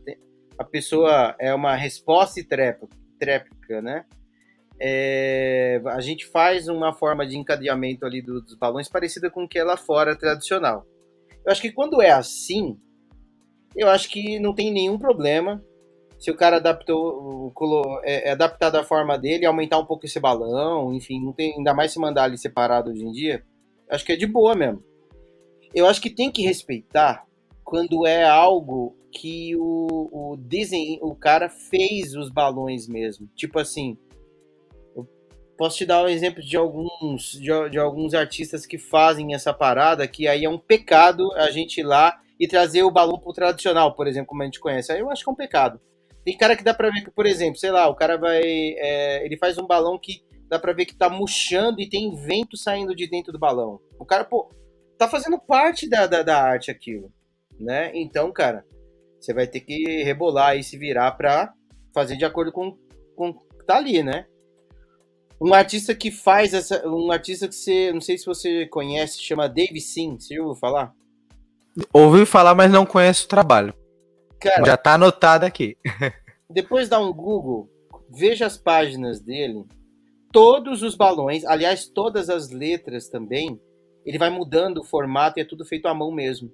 a 0.59 0.65
pessoa 0.65 1.35
é 1.41 1.55
uma 1.55 1.75
resposta 1.75 2.41
e 2.41 2.45
tréplica, 2.45 3.81
né? 3.81 4.05
É, 4.79 5.81
a 5.87 6.03
gente 6.03 6.27
faz 6.27 6.69
uma 6.69 6.93
forma 6.93 7.27
de 7.27 7.39
encadeamento 7.39 8.05
ali 8.05 8.21
dos 8.21 8.55
balões 8.55 8.87
parecida 8.87 9.31
com 9.31 9.45
o 9.45 9.49
que 9.49 9.59
é 9.59 9.65
lá 9.65 9.79
fora 9.79 10.15
tradicional. 10.15 10.87
Eu 11.43 11.51
acho 11.51 11.63
que 11.63 11.73
quando 11.73 12.03
é 12.03 12.11
assim, 12.11 12.79
eu 13.75 13.89
acho 13.89 14.11
que 14.11 14.39
não 14.39 14.55
tem 14.55 14.71
nenhum 14.71 14.99
problema 14.99 15.65
se 16.19 16.31
o 16.31 16.37
cara 16.37 16.57
adaptou, 16.57 17.53
é, 18.03 18.29
é 18.29 18.33
adaptar 18.33 18.71
da 18.71 18.83
forma 18.83 19.17
dele, 19.17 19.47
aumentar 19.47 19.79
um 19.79 19.87
pouco 19.87 20.05
esse 20.05 20.19
balão, 20.19 20.93
enfim, 20.93 21.25
não 21.25 21.33
tem, 21.33 21.55
ainda 21.57 21.73
mais 21.73 21.93
se 21.93 21.99
mandar 21.99 22.25
ali 22.25 22.37
separado 22.37 22.91
hoje 22.91 23.05
em 23.05 23.13
dia, 23.13 23.45
acho 23.89 24.05
que 24.05 24.13
é 24.13 24.17
de 24.17 24.27
boa 24.27 24.55
mesmo. 24.55 24.83
Eu 25.75 25.87
acho 25.87 26.01
que 26.01 26.11
tem 26.11 26.31
que 26.31 26.43
respeitar 26.43 27.25
quando 27.63 28.07
é 28.07 28.25
algo 28.25 28.97
que 29.13 29.55
o, 29.57 30.33
o 30.33 30.37
desenho, 30.37 30.99
o 31.03 31.15
cara 31.15 31.49
fez 31.49 32.15
os 32.15 32.31
balões 32.31 32.89
mesmo. 32.89 33.29
Tipo 33.35 33.59
assim, 33.59 33.97
posso 35.57 35.77
te 35.77 35.87
dar 35.87 36.03
um 36.03 36.09
exemplo 36.09 36.43
de 36.43 36.57
alguns 36.57 37.33
de, 37.33 37.71
de, 37.71 37.79
alguns 37.79 38.15
artistas 38.15 38.65
que 38.65 38.79
fazem 38.79 39.35
essa 39.35 39.53
parada, 39.53 40.07
que 40.07 40.27
aí 40.27 40.45
é 40.45 40.49
um 40.49 40.59
pecado 40.59 41.31
a 41.35 41.51
gente 41.51 41.81
ir 41.81 41.85
lá 41.85 42.19
e 42.39 42.47
trazer 42.47 42.83
o 42.85 42.91
balão 42.91 43.19
pro 43.19 43.33
tradicional, 43.33 43.95
por 43.95 44.07
exemplo, 44.07 44.29
como 44.29 44.43
a 44.43 44.45
gente 44.47 44.61
conhece. 44.61 44.93
Aí 44.93 45.01
eu 45.01 45.11
acho 45.11 45.25
que 45.25 45.29
é 45.29 45.33
um 45.33 45.37
pecado. 45.37 45.81
Tem 46.29 46.37
cara 46.37 46.55
que 46.55 46.63
dá 46.63 46.75
pra 46.75 46.91
ver 46.91 47.01
que, 47.01 47.11
por 47.11 47.25
exemplo, 47.25 47.59
sei 47.59 47.71
lá, 47.71 47.89
o 47.89 47.95
cara 47.95 48.19
vai. 48.19 48.43
É, 48.43 49.25
ele 49.25 49.39
faz 49.39 49.57
um 49.57 49.67
balão 49.67 49.99
que 49.99 50.23
dá 50.47 50.59
pra 50.59 50.75
ver 50.75 50.85
que 50.85 50.95
tá 50.95 51.09
murchando 51.09 51.81
e 51.81 51.89
tem 51.89 52.15
vento 52.17 52.55
saindo 52.55 52.95
de 52.95 53.09
dentro 53.09 53.33
do 53.33 53.39
balão. 53.39 53.81
O 53.99 54.05
cara, 54.05 54.27
pô, 54.27 54.53
tá 54.99 55.09
fazendo 55.09 55.39
parte 55.39 55.89
da, 55.89 56.07
da, 56.07 56.23
da 56.23 56.39
arte 56.39 56.71
aquilo, 56.71 57.11
né? 57.59 57.93
Então, 57.95 58.31
cara, 58.31 58.63
você 59.19 59.33
vai 59.33 59.47
ter 59.47 59.61
que 59.61 60.03
rebolar 60.03 60.55
e 60.55 60.63
se 60.63 60.77
virar 60.77 61.13
pra 61.13 61.51
fazer 61.95 62.19
de 62.19 62.27
acordo 62.27 62.53
com, 62.53 62.77
com 63.17 63.33
tá 63.67 63.79
ali, 63.79 64.03
né? 64.03 64.27
Um 65.41 65.55
artista 65.55 65.95
que 65.95 66.11
faz 66.11 66.53
essa. 66.53 66.87
Um 66.87 67.11
artista 67.11 67.49
que 67.49 67.55
você. 67.55 67.91
Não 67.91 68.03
sei 68.03 68.19
se 68.19 68.27
você 68.27 68.67
conhece, 68.67 69.19
chama 69.23 69.49
Dave 69.49 69.81
Sim. 69.81 70.19
Você 70.21 70.35
já 70.35 70.43
ouviu 70.43 70.61
falar? 70.61 70.93
Ouvi 71.91 72.27
falar, 72.27 72.55
mas 72.55 72.71
não 72.71 72.85
conheço 72.85 73.25
o 73.25 73.29
trabalho. 73.29 73.73
Cara, 74.41 74.65
Já 74.65 74.77
tá 74.77 74.95
anotado 74.95 75.45
aqui. 75.45 75.77
depois 76.49 76.89
dá 76.89 76.99
um 77.01 77.13
Google, 77.13 77.69
veja 78.11 78.47
as 78.47 78.57
páginas 78.57 79.21
dele. 79.21 79.65
Todos 80.33 80.83
os 80.83 80.95
balões, 80.95 81.45
aliás, 81.45 81.89
todas 81.89 82.29
as 82.29 82.51
letras 82.51 83.09
também, 83.09 83.61
ele 84.05 84.19
vai 84.19 84.31
mudando 84.31 84.79
o 84.79 84.85
formato 84.85 85.39
e 85.39 85.43
é 85.43 85.45
tudo 85.45 85.65
feito 85.65 85.87
à 85.87 85.95
mão 85.95 86.13
mesmo. 86.13 86.51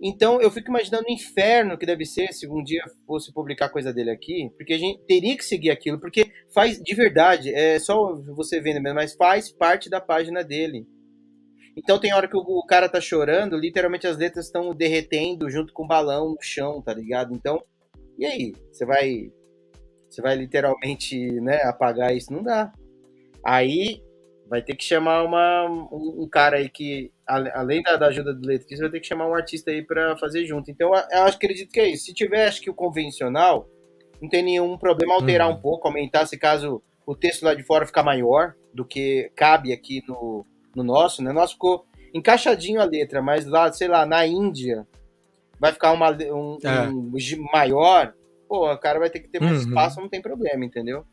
Então 0.00 0.40
eu 0.40 0.50
fico 0.50 0.68
imaginando 0.68 1.04
o 1.08 1.12
inferno 1.12 1.78
que 1.78 1.86
deve 1.86 2.04
ser 2.04 2.32
se 2.32 2.48
um 2.48 2.62
dia 2.62 2.82
fosse 3.06 3.32
publicar 3.32 3.68
coisa 3.68 3.92
dele 3.92 4.10
aqui, 4.10 4.50
porque 4.56 4.72
a 4.72 4.78
gente 4.78 5.00
teria 5.06 5.36
que 5.36 5.44
seguir 5.44 5.70
aquilo, 5.70 6.00
porque 6.00 6.30
faz 6.52 6.80
de 6.80 6.94
verdade, 6.94 7.54
é 7.54 7.78
só 7.78 8.14
você 8.34 8.60
vendo 8.60 8.82
mesmo, 8.82 8.96
mas 8.96 9.14
faz 9.14 9.52
parte 9.52 9.88
da 9.88 10.00
página 10.00 10.42
dele. 10.42 10.86
Então 11.76 11.98
tem 11.98 12.12
hora 12.12 12.28
que 12.28 12.36
o, 12.36 12.66
cara 12.66 12.88
tá 12.88 13.00
chorando, 13.00 13.56
literalmente 13.56 14.06
as 14.06 14.16
letras 14.16 14.46
estão 14.46 14.74
derretendo 14.74 15.48
junto 15.48 15.72
com 15.72 15.84
o 15.84 15.88
balão 15.88 16.30
no 16.30 16.42
chão, 16.42 16.82
tá 16.82 16.92
ligado? 16.92 17.34
Então, 17.34 17.62
e 18.18 18.26
aí? 18.26 18.54
Você 18.70 18.84
vai 18.84 19.30
você 20.08 20.20
vai 20.20 20.36
literalmente, 20.36 21.18
né, 21.40 21.62
apagar 21.62 22.14
isso? 22.14 22.30
Não 22.30 22.42
dá. 22.42 22.70
Aí 23.42 24.02
vai 24.46 24.60
ter 24.60 24.76
que 24.76 24.84
chamar 24.84 25.22
uma, 25.24 25.64
um, 25.64 26.24
um 26.24 26.28
cara 26.28 26.58
aí 26.58 26.68
que, 26.68 27.10
além 27.26 27.82
da, 27.82 27.96
da 27.96 28.08
ajuda 28.08 28.34
do 28.34 28.46
letrista, 28.46 28.84
vai 28.84 28.92
ter 28.92 29.00
que 29.00 29.06
chamar 29.06 29.26
um 29.26 29.34
artista 29.34 29.70
aí 29.70 29.82
para 29.82 30.14
fazer 30.18 30.44
junto. 30.44 30.70
Então, 30.70 30.92
eu, 31.10 31.22
acredito 31.22 31.72
que 31.72 31.80
é 31.80 31.88
isso. 31.88 32.04
Se 32.04 32.12
tiver, 32.12 32.46
acho 32.46 32.60
que 32.60 32.68
o 32.68 32.74
convencional, 32.74 33.66
não 34.20 34.28
tem 34.28 34.42
nenhum 34.42 34.76
problema 34.76 35.14
alterar 35.14 35.48
uhum. 35.48 35.54
um 35.54 35.60
pouco, 35.60 35.88
aumentar, 35.88 36.26
se 36.26 36.36
caso 36.36 36.82
o 37.06 37.16
texto 37.16 37.44
lá 37.44 37.54
de 37.54 37.62
fora 37.62 37.86
ficar 37.86 38.02
maior 38.02 38.54
do 38.74 38.84
que 38.84 39.32
cabe 39.34 39.72
aqui 39.72 40.02
no, 40.06 40.44
no 40.74 40.82
nosso, 40.82 41.22
né? 41.22 41.32
Nosso 41.32 41.54
ficou 41.54 41.86
encaixadinho 42.14 42.80
a 42.80 42.84
letra, 42.84 43.22
mas 43.22 43.46
lá, 43.46 43.72
sei 43.72 43.88
lá, 43.88 44.04
na 44.04 44.26
Índia 44.26 44.86
vai 45.58 45.72
ficar 45.72 45.92
uma, 45.92 46.10
um, 46.10 46.58
é. 46.62 46.88
um 46.88 47.12
maior, 47.52 48.14
pô, 48.48 48.70
o 48.70 48.78
cara 48.78 48.98
vai 48.98 49.08
ter 49.08 49.20
que 49.20 49.28
ter 49.28 49.40
mais 49.40 49.62
uhum. 49.62 49.68
espaço, 49.68 50.00
não 50.00 50.08
tem 50.08 50.20
problema, 50.20 50.64
entendeu? 50.64 51.06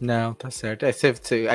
Não, 0.00 0.34
tá 0.34 0.50
certo. 0.50 0.84
É, 0.84 0.92
cê, 0.92 1.14
cê, 1.14 1.46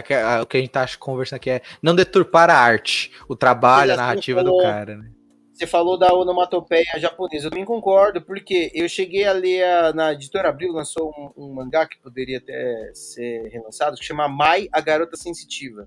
o 0.41 0.45
que 0.45 0.57
a 0.57 0.59
gente 0.59 0.71
tá 0.71 0.85
conversando 0.97 1.37
aqui 1.37 1.49
é 1.49 1.61
não 1.81 1.95
deturpar 1.95 2.49
a 2.49 2.57
arte, 2.57 3.11
o 3.27 3.35
trabalho, 3.35 3.93
a 3.93 3.97
narrativa 3.97 4.41
falou, 4.41 4.57
do 4.57 4.63
cara, 4.63 4.97
né? 4.97 5.11
Você 5.53 5.67
falou 5.67 5.99
da 5.99 6.13
onomatopeia 6.13 6.85
japonesa, 6.97 7.47
eu 7.47 7.49
também 7.49 7.65
concordo, 7.65 8.21
porque 8.21 8.71
eu 8.73 8.87
cheguei 8.87 9.25
a 9.25 9.33
ler 9.33 9.65
a, 9.65 9.93
na 9.93 10.13
editora 10.13 10.47
Abril, 10.47 10.71
lançou 10.71 11.11
um, 11.17 11.43
um, 11.43 11.53
mangá 11.53 11.85
que 11.85 11.99
poderia 11.99 12.37
até 12.37 12.91
ser 12.93 13.49
relançado, 13.49 13.97
que 13.97 14.05
chama 14.05 14.29
Mai, 14.29 14.69
a 14.71 14.79
Garota 14.79 15.17
Sensitiva 15.17 15.85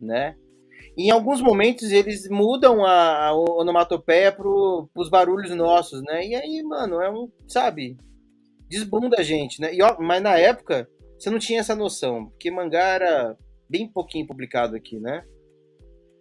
né? 0.00 0.34
Em 0.96 1.10
alguns 1.10 1.40
momentos 1.40 1.92
eles 1.92 2.28
mudam 2.28 2.84
a, 2.84 3.26
a 3.26 3.34
onomatopeia 3.34 4.32
para 4.32 4.48
os 4.48 5.08
barulhos 5.08 5.54
nossos, 5.54 6.02
né? 6.02 6.26
E 6.26 6.34
aí, 6.34 6.62
mano, 6.62 7.00
é 7.00 7.10
um, 7.10 7.30
sabe, 7.46 7.96
desbunda 8.68 9.20
a 9.20 9.22
gente, 9.22 9.60
né? 9.60 9.74
E, 9.74 9.82
ó, 9.82 9.96
mas 9.98 10.22
na 10.22 10.36
época 10.36 10.88
você 11.18 11.30
não 11.30 11.38
tinha 11.38 11.60
essa 11.60 11.74
noção, 11.74 12.26
porque 12.26 12.50
mangá 12.50 12.80
era 12.80 13.36
bem 13.68 13.88
pouquinho 13.88 14.26
publicado 14.26 14.76
aqui, 14.76 14.98
né? 14.98 15.24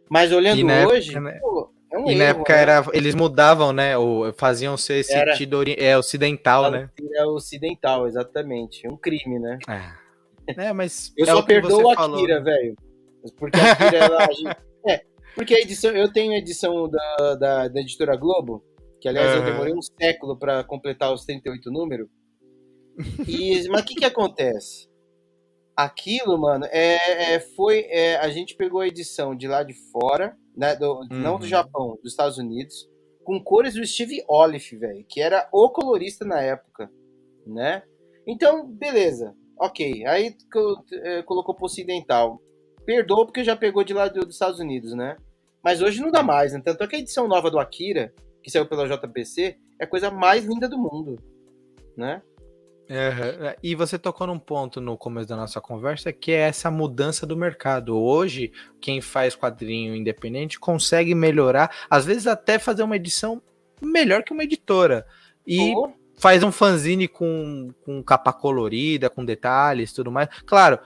Mas 0.09 0.31
olhando 0.31 0.65
hoje, 0.87 1.11
época, 1.11 1.21
né? 1.21 1.39
pô, 1.39 1.71
é 1.91 1.97
um 1.97 2.07
e 2.07 2.09
erro, 2.11 2.17
na 2.17 2.23
época 2.25 2.53
né? 2.53 2.61
era, 2.61 2.85
eles 2.93 3.15
mudavam, 3.15 3.73
né? 3.73 3.97
Ou 3.97 4.33
faziam 4.33 4.77
ser 4.77 5.05
era, 5.09 5.31
sentido 5.31 5.63
é, 5.77 5.97
ocidental, 5.97 6.71
né? 6.71 6.89
Era 7.13 7.27
ocidental, 7.27 8.07
exatamente. 8.07 8.87
Um 8.87 8.97
crime, 8.97 9.39
né? 9.39 9.57
É, 10.47 10.67
é 10.67 10.73
mas. 10.73 11.13
Eu 11.17 11.25
é 11.25 11.31
só 11.31 11.41
perdoo 11.41 11.89
a 11.89 11.93
Akira, 11.93 12.41
velho. 12.41 12.75
Porque 13.31 13.57
a 13.59 14.91
é, 14.91 15.01
porque 15.37 15.53
a 15.53 15.59
edição, 15.59 15.91
eu 15.91 16.11
tenho 16.11 16.33
a 16.33 16.37
edição 16.37 16.89
da, 16.89 17.35
da, 17.35 17.67
da 17.67 17.79
editora 17.79 18.15
Globo, 18.15 18.63
que 18.99 19.07
aliás 19.07 19.31
uhum. 19.31 19.45
eu 19.45 19.51
demorei 19.51 19.73
um 19.73 19.81
século 19.81 20.35
para 20.35 20.63
completar 20.63 21.13
os 21.13 21.25
38 21.25 21.69
números. 21.69 22.09
E, 23.27 23.67
mas 23.69 23.83
o 23.83 23.85
que 23.85 23.93
que 23.93 24.05
acontece? 24.05 24.89
Aquilo, 25.75 26.39
mano, 26.39 26.65
é, 26.71 27.35
é 27.35 27.39
foi. 27.39 27.81
É, 27.89 28.15
a 28.17 28.29
gente 28.29 28.55
pegou 28.55 28.81
a 28.81 28.87
edição 28.87 29.35
de 29.35 29.47
lá 29.47 29.61
de 29.61 29.75
fora, 29.91 30.35
né, 30.55 30.75
do, 30.75 31.01
uhum. 31.01 31.07
não 31.11 31.37
do 31.37 31.43
uhum. 31.43 31.49
Japão, 31.49 31.99
dos 32.01 32.13
Estados 32.13 32.39
Unidos, 32.39 32.89
com 33.23 33.39
cores 33.39 33.75
do 33.75 33.85
Steve 33.85 34.23
Olive, 34.27 34.75
velho, 34.75 35.05
que 35.07 35.21
era 35.21 35.47
o 35.51 35.69
colorista 35.69 36.25
na 36.25 36.41
época, 36.41 36.89
né? 37.45 37.83
Então, 38.25 38.67
beleza, 38.67 39.35
ok. 39.59 40.03
Aí 40.07 40.35
é, 41.03 41.21
colocou 41.21 41.53
pro 41.53 41.65
ocidental 41.65 42.41
perdoa 42.87 43.25
porque 43.25 43.43
já 43.43 43.53
pegou 43.53 43.83
de 43.83 43.93
lá 43.93 44.07
dos 44.07 44.33
Estados 44.33 44.61
Unidos, 44.61 44.93
né? 44.93 45.17
Mas 45.61 45.81
hoje 45.81 46.01
não 46.01 46.09
dá 46.09 46.23
mais, 46.23 46.53
né? 46.53 46.61
Tanto 46.63 46.81
é 46.81 46.87
que 46.87 46.95
a 46.95 46.99
edição 46.99 47.27
nova 47.27 47.51
do 47.51 47.59
Akira, 47.59 48.13
que 48.41 48.49
saiu 48.49 48.65
pela 48.65 48.87
JPC, 48.87 49.57
é 49.77 49.83
a 49.83 49.87
coisa 49.87 50.09
mais 50.09 50.45
linda 50.45 50.69
do 50.69 50.77
mundo, 50.77 51.21
né? 51.97 52.21
Uhum. 52.89 53.53
E 53.61 53.75
você 53.75 53.99
tocou 53.99 54.25
num 54.25 54.39
ponto 54.39 54.79
no 54.79 54.97
começo 54.97 55.27
da 55.27 55.35
nossa 55.35 55.59
conversa 55.59 56.13
que 56.13 56.31
é 56.31 56.47
essa 56.47 56.71
mudança 56.71 57.25
do 57.27 57.35
mercado. 57.35 57.97
Hoje, 57.97 58.53
quem 58.79 59.01
faz 59.01 59.35
quadrinho 59.35 59.93
independente 59.93 60.57
consegue 60.57 61.13
melhorar, 61.13 61.69
às 61.89 62.05
vezes 62.05 62.25
até 62.25 62.57
fazer 62.57 62.83
uma 62.83 62.95
edição 62.95 63.41
melhor 63.81 64.23
que 64.23 64.31
uma 64.31 64.45
editora. 64.45 65.05
E 65.45 65.75
oh. 65.75 65.91
faz 66.15 66.41
um 66.41 66.51
fanzine 66.53 67.09
com, 67.09 67.73
com 67.83 68.01
capa 68.01 68.31
colorida, 68.31 69.09
com 69.09 69.25
detalhes 69.25 69.91
tudo 69.91 70.09
mais. 70.09 70.29
Claro, 70.45 70.79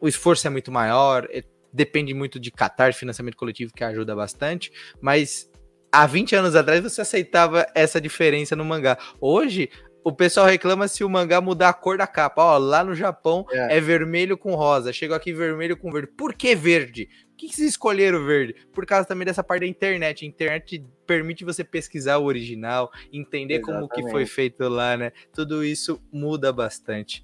o 0.00 0.08
esforço 0.08 0.46
é 0.46 0.50
muito 0.50 0.70
maior, 0.70 1.26
é, 1.30 1.42
depende 1.72 2.14
muito 2.14 2.38
de 2.38 2.50
catar, 2.50 2.94
financiamento 2.94 3.36
coletivo, 3.36 3.72
que 3.74 3.82
ajuda 3.82 4.14
bastante, 4.14 4.72
mas 5.00 5.50
há 5.90 6.06
20 6.06 6.36
anos 6.36 6.56
atrás 6.56 6.80
você 6.80 7.00
aceitava 7.00 7.66
essa 7.74 8.00
diferença 8.00 8.54
no 8.54 8.64
mangá. 8.64 8.98
Hoje, 9.20 9.70
o 10.04 10.12
pessoal 10.12 10.46
reclama 10.46 10.86
se 10.86 11.02
o 11.02 11.08
mangá 11.08 11.40
mudar 11.40 11.70
a 11.70 11.72
cor 11.72 11.96
da 11.96 12.06
capa. 12.06 12.42
Ó, 12.42 12.58
lá 12.58 12.84
no 12.84 12.94
Japão 12.94 13.46
é, 13.50 13.78
é 13.78 13.80
vermelho 13.80 14.36
com 14.36 14.54
rosa. 14.54 14.92
Chegou 14.92 15.16
aqui 15.16 15.32
vermelho 15.32 15.76
com 15.76 15.90
verde. 15.90 16.12
Por 16.16 16.34
que 16.34 16.54
verde? 16.54 17.08
Por 17.28 17.36
que, 17.38 17.48
vocês 17.48 17.70
escolheram 17.70 18.24
verde? 18.24 18.54
Por 18.72 18.84
causa 18.84 19.08
também 19.08 19.24
dessa 19.24 19.42
parte 19.42 19.62
da 19.62 19.66
internet. 19.66 20.24
A 20.24 20.28
internet 20.28 20.84
permite 21.06 21.44
você 21.44 21.64
pesquisar 21.64 22.18
o 22.18 22.24
original, 22.24 22.90
entender 23.10 23.54
Exatamente. 23.54 23.88
como 23.88 24.06
que 24.06 24.10
foi 24.10 24.26
feito 24.26 24.68
lá, 24.68 24.96
né? 24.96 25.10
Tudo 25.32 25.64
isso 25.64 26.00
muda 26.12 26.52
bastante. 26.52 27.22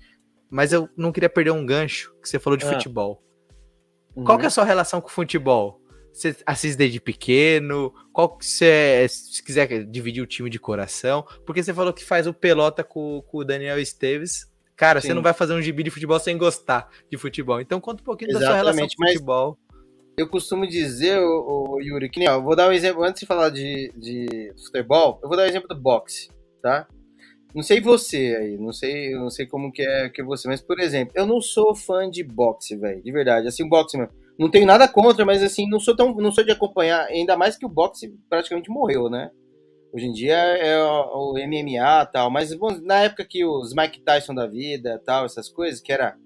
Mas 0.51 0.73
eu 0.73 0.89
não 0.97 1.13
queria 1.13 1.29
perder 1.29 1.53
um 1.53 1.65
gancho 1.65 2.13
que 2.21 2.29
você 2.29 2.39
falou 2.39 2.57
de 2.57 2.67
ah. 2.67 2.73
futebol. 2.73 3.23
Uhum. 4.15 4.25
Qual 4.25 4.39
que 4.39 4.45
é 4.45 4.49
a 4.49 4.51
sua 4.51 4.65
relação 4.65 5.01
com 5.01 5.09
o 5.09 5.13
futebol? 5.13 5.81
Você 6.13 6.37
assiste 6.45 6.77
desde 6.77 7.01
pequeno? 7.01 7.95
Qual 8.13 8.37
que 8.37 8.45
você, 8.45 9.07
se 9.09 9.43
quiser 9.43 9.85
dividir 9.85 10.23
o 10.23 10.27
time 10.27 10.51
de 10.51 10.59
coração? 10.59 11.25
Porque 11.47 11.63
você 11.63 11.73
falou 11.73 11.93
que 11.93 12.05
faz 12.05 12.27
o 12.27 12.35
pelota 12.35 12.83
com, 12.83 13.23
com 13.23 13.39
o 13.39 13.45
Daniel 13.45 13.79
Esteves. 13.79 14.51
Cara, 14.77 15.01
Sim. 15.01 15.09
você 15.09 15.15
não 15.15 15.23
vai 15.23 15.33
fazer 15.33 15.55
um 15.55 15.63
gibi 15.63 15.83
de 15.83 15.91
futebol 15.91 16.19
sem 16.19 16.37
gostar 16.37 16.89
de 17.11 17.17
futebol. 17.17 17.61
Então 17.61 17.81
conta 17.81 18.03
um 18.03 18.05
pouquinho 18.05 18.31
Exatamente, 18.31 18.49
da 18.49 18.55
sua 18.55 18.73
relação 18.73 18.89
com 18.89 19.05
o 19.05 19.09
futebol. 19.09 19.59
Eu 20.17 20.29
costumo 20.29 20.67
dizer, 20.67 21.19
o, 21.21 21.77
o 21.77 21.81
Yuri, 21.81 22.11
que 22.11 22.19
nem, 22.19 22.29
ó, 22.29 22.35
eu 22.35 22.43
vou 22.43 22.57
dar 22.57 22.69
um 22.69 22.73
exemplo, 22.73 23.03
antes 23.05 23.21
de 23.21 23.27
falar 23.27 23.51
de, 23.51 23.93
de 23.97 24.53
futebol, 24.67 25.21
eu 25.23 25.29
vou 25.29 25.37
dar 25.37 25.45
um 25.45 25.47
exemplo 25.47 25.69
do 25.69 25.81
boxe, 25.81 26.29
tá? 26.61 26.87
Não 27.55 27.63
sei 27.63 27.81
você 27.81 28.37
aí, 28.41 28.59
não 28.59 28.73
sei, 28.73 29.15
não 29.15 29.31
sei 29.31 29.47
como 29.47 29.73
que 29.73 29.83
é 29.83 30.09
que 30.09 30.21
é 30.21 30.25
você, 30.25 30.47
mas 30.47 30.61
por 30.61 30.79
exemplo, 30.79 31.13
eu 31.17 31.27
não 31.27 31.41
sou 31.41 31.75
fã 31.75 32.09
de 32.09 32.23
boxe, 32.23 32.77
velho, 32.77 33.03
de 33.03 33.11
verdade. 33.13 33.49
Assim, 33.49 33.69
boxe, 33.69 33.97
mano. 33.97 34.11
Não 34.39 34.51
tenho 34.51 34.67
nada 34.67 34.89
contra, 34.89 35.25
mas 35.25 35.43
assim, 35.43 35.69
não 35.69 35.79
sou 35.79 35.95
tão, 35.95 36.15
não 36.15 36.33
sou 36.33 36.45
de 36.45 36.51
acompanhar, 36.51 37.07
ainda 37.07 37.37
mais 37.37 37.57
que 37.57 37.67
o 37.67 37.69
boxe 37.69 38.15
praticamente 38.29 38.71
morreu, 38.71 39.11
né? 39.11 39.31
Hoje 39.93 40.07
em 40.07 40.13
dia 40.13 40.37
é 40.37 40.83
o, 40.83 41.33
o 41.33 41.35
MMA 41.35 42.07
tal, 42.07 42.31
mas 42.31 42.55
bom, 42.55 42.71
na 42.83 43.01
época 43.01 43.27
que 43.29 43.45
os 43.45 43.75
Mike 43.75 44.03
Tyson 44.03 44.35
da 44.35 44.47
vida, 44.47 45.03
tal, 45.05 45.27
essas 45.27 45.49
coisas, 45.49 45.81
que 45.81 45.93
era 45.93 46.17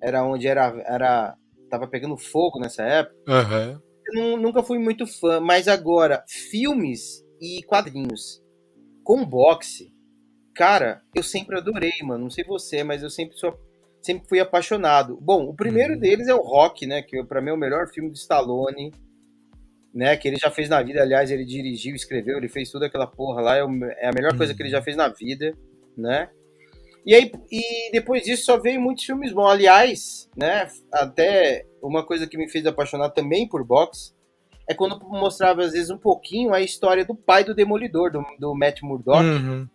era 0.00 0.24
onde 0.24 0.46
era 0.46 0.72
era 0.86 1.36
tava 1.68 1.88
pegando 1.88 2.16
fogo 2.16 2.60
nessa 2.60 2.82
época. 2.84 3.16
Uhum. 3.28 3.80
Eu 4.14 4.36
nunca 4.36 4.62
fui 4.62 4.78
muito 4.78 5.06
fã, 5.06 5.40
mas 5.40 5.66
agora 5.66 6.24
filmes 6.28 7.24
e 7.40 7.62
quadrinhos 7.64 8.42
com 9.02 9.24
boxe, 9.24 9.92
cara, 10.54 11.02
eu 11.14 11.22
sempre 11.22 11.58
adorei, 11.58 11.92
mano. 12.02 12.24
Não 12.24 12.30
sei 12.30 12.44
você, 12.44 12.82
mas 12.84 13.02
eu 13.02 13.10
sempre 13.10 13.36
sou 13.36 13.58
sempre 14.04 14.28
fui 14.28 14.38
apaixonado. 14.38 15.18
Bom, 15.20 15.44
o 15.44 15.54
primeiro 15.54 15.94
uhum. 15.94 15.98
deles 15.98 16.28
é 16.28 16.34
o 16.34 16.42
Rock, 16.42 16.86
né? 16.86 17.02
Que 17.02 17.24
para 17.24 17.40
mim 17.40 17.50
é 17.50 17.52
o 17.54 17.58
melhor 17.58 17.88
filme 17.88 18.10
de 18.10 18.18
Stallone, 18.18 18.92
né? 19.94 20.16
Que 20.16 20.28
ele 20.28 20.36
já 20.36 20.50
fez 20.50 20.68
na 20.68 20.82
vida. 20.82 21.00
Aliás, 21.00 21.30
ele 21.30 21.44
dirigiu, 21.44 21.94
escreveu, 21.94 22.36
ele 22.36 22.48
fez 22.48 22.70
tudo 22.70 22.84
aquela 22.84 23.06
porra 23.06 23.40
lá. 23.40 23.56
É, 23.56 23.60
é 23.98 24.08
a 24.08 24.12
melhor 24.12 24.32
uhum. 24.32 24.38
coisa 24.38 24.54
que 24.54 24.62
ele 24.62 24.68
já 24.68 24.82
fez 24.82 24.96
na 24.96 25.08
vida, 25.08 25.56
né? 25.96 26.28
E 27.06 27.14
aí, 27.14 27.30
e 27.50 27.90
depois 27.92 28.22
disso 28.22 28.44
só 28.44 28.58
veio 28.58 28.80
muitos 28.80 29.04
filmes 29.04 29.32
bons. 29.32 29.50
Aliás, 29.50 30.28
né? 30.36 30.68
Até 30.92 31.66
uma 31.82 32.04
coisa 32.04 32.26
que 32.26 32.36
me 32.36 32.48
fez 32.48 32.66
apaixonar 32.66 33.10
também 33.10 33.48
por 33.48 33.64
boxe 33.64 34.12
é 34.68 34.74
quando 34.74 34.98
mostrava 35.00 35.62
às 35.62 35.72
vezes 35.72 35.90
um 35.90 35.98
pouquinho 35.98 36.54
a 36.54 36.60
história 36.60 37.04
do 37.04 37.14
pai 37.14 37.44
do 37.44 37.54
Demolidor, 37.54 38.10
do, 38.10 38.22
do 38.38 38.54
Matt 38.54 38.82
Murdock. 38.82 39.24
Uhum 39.24 39.68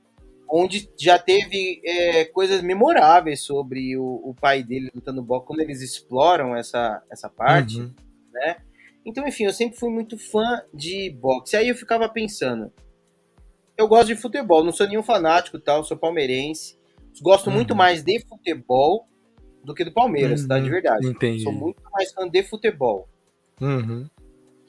onde 0.52 0.90
já 0.98 1.20
teve 1.20 1.82
é, 1.86 2.26
coisas 2.26 2.62
memoráveis 2.62 3.42
sobre 3.42 3.96
o, 3.98 4.04
o, 4.04 4.36
pai 4.40 4.64
dele 4.64 4.92
lutando 4.94 5.22
boxe, 5.22 5.48
como 5.48 5.62
eles 5.62 5.82
exploram 5.82 6.56
essa, 6.56 7.04
essa 7.12 7.30
parte, 7.30 7.80
uhum. 7.80 7.94
né? 8.34 8.58
Então, 9.06 9.28
enfim, 9.28 9.46
eu 9.46 9.54
sempre 9.54 9.78
fui 9.78 9.90
muito 9.90 10.18
fã 10.18 10.62
de 10.74 11.10
boxe. 11.12 11.56
Aí 11.56 11.70
eu 11.70 11.76
ficava 11.76 12.10
pensando, 12.10 12.72
eu 13.78 13.88
gosto 13.88 14.08
de 14.08 14.16
futebol, 14.16 14.64
não 14.64 14.72
sou 14.72 14.88
nenhum 14.88 15.04
fanático 15.04 15.60
tal, 15.60 15.84
sou 15.84 15.98
palmeirense, 15.98 16.78
gosto 17.22 17.48
uhum. 17.48 17.56
muito 17.56 17.76
mais 17.76 18.04
de 18.04 18.20
futebol 18.28 19.08
do 19.64 19.74
que 19.74 19.84
do 19.84 19.92
Palmeiras, 19.92 20.42
uhum. 20.42 20.48
tá? 20.48 20.60
De 20.60 20.66
uhum. 20.66 20.72
verdade. 20.72 21.08
Entendi. 21.08 21.44
Sou 21.44 21.52
muito 21.52 21.82
mais 21.92 22.12
fã 22.12 22.28
de 22.28 22.44
futebol. 22.44 23.08
Uhum. 23.62 24.08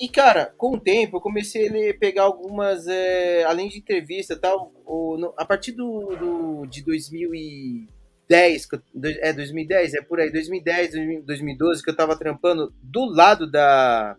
E, 0.00 0.08
cara, 0.08 0.54
com 0.56 0.76
o 0.76 0.80
tempo, 0.80 1.18
eu 1.18 1.20
comecei 1.20 1.90
a 1.90 1.94
pegar 1.94 2.22
algumas, 2.22 2.86
é, 2.86 3.44
além 3.44 3.68
de 3.68 3.80
entrevista 3.80 4.32
e 4.32 4.38
tal, 4.38 4.72
no, 4.86 5.34
a 5.36 5.44
partir 5.44 5.72
do, 5.72 6.16
do, 6.16 6.64
de 6.66 6.82
2010, 6.82 8.68
é 9.20 9.32
2010, 9.34 9.92
é 9.92 10.00
por 10.00 10.18
aí, 10.18 10.32
2010, 10.32 10.92
2012, 11.26 11.82
que 11.82 11.90
eu 11.90 11.96
tava 11.96 12.16
trampando 12.16 12.72
do 12.82 13.04
lado 13.04 13.46
da 13.50 14.16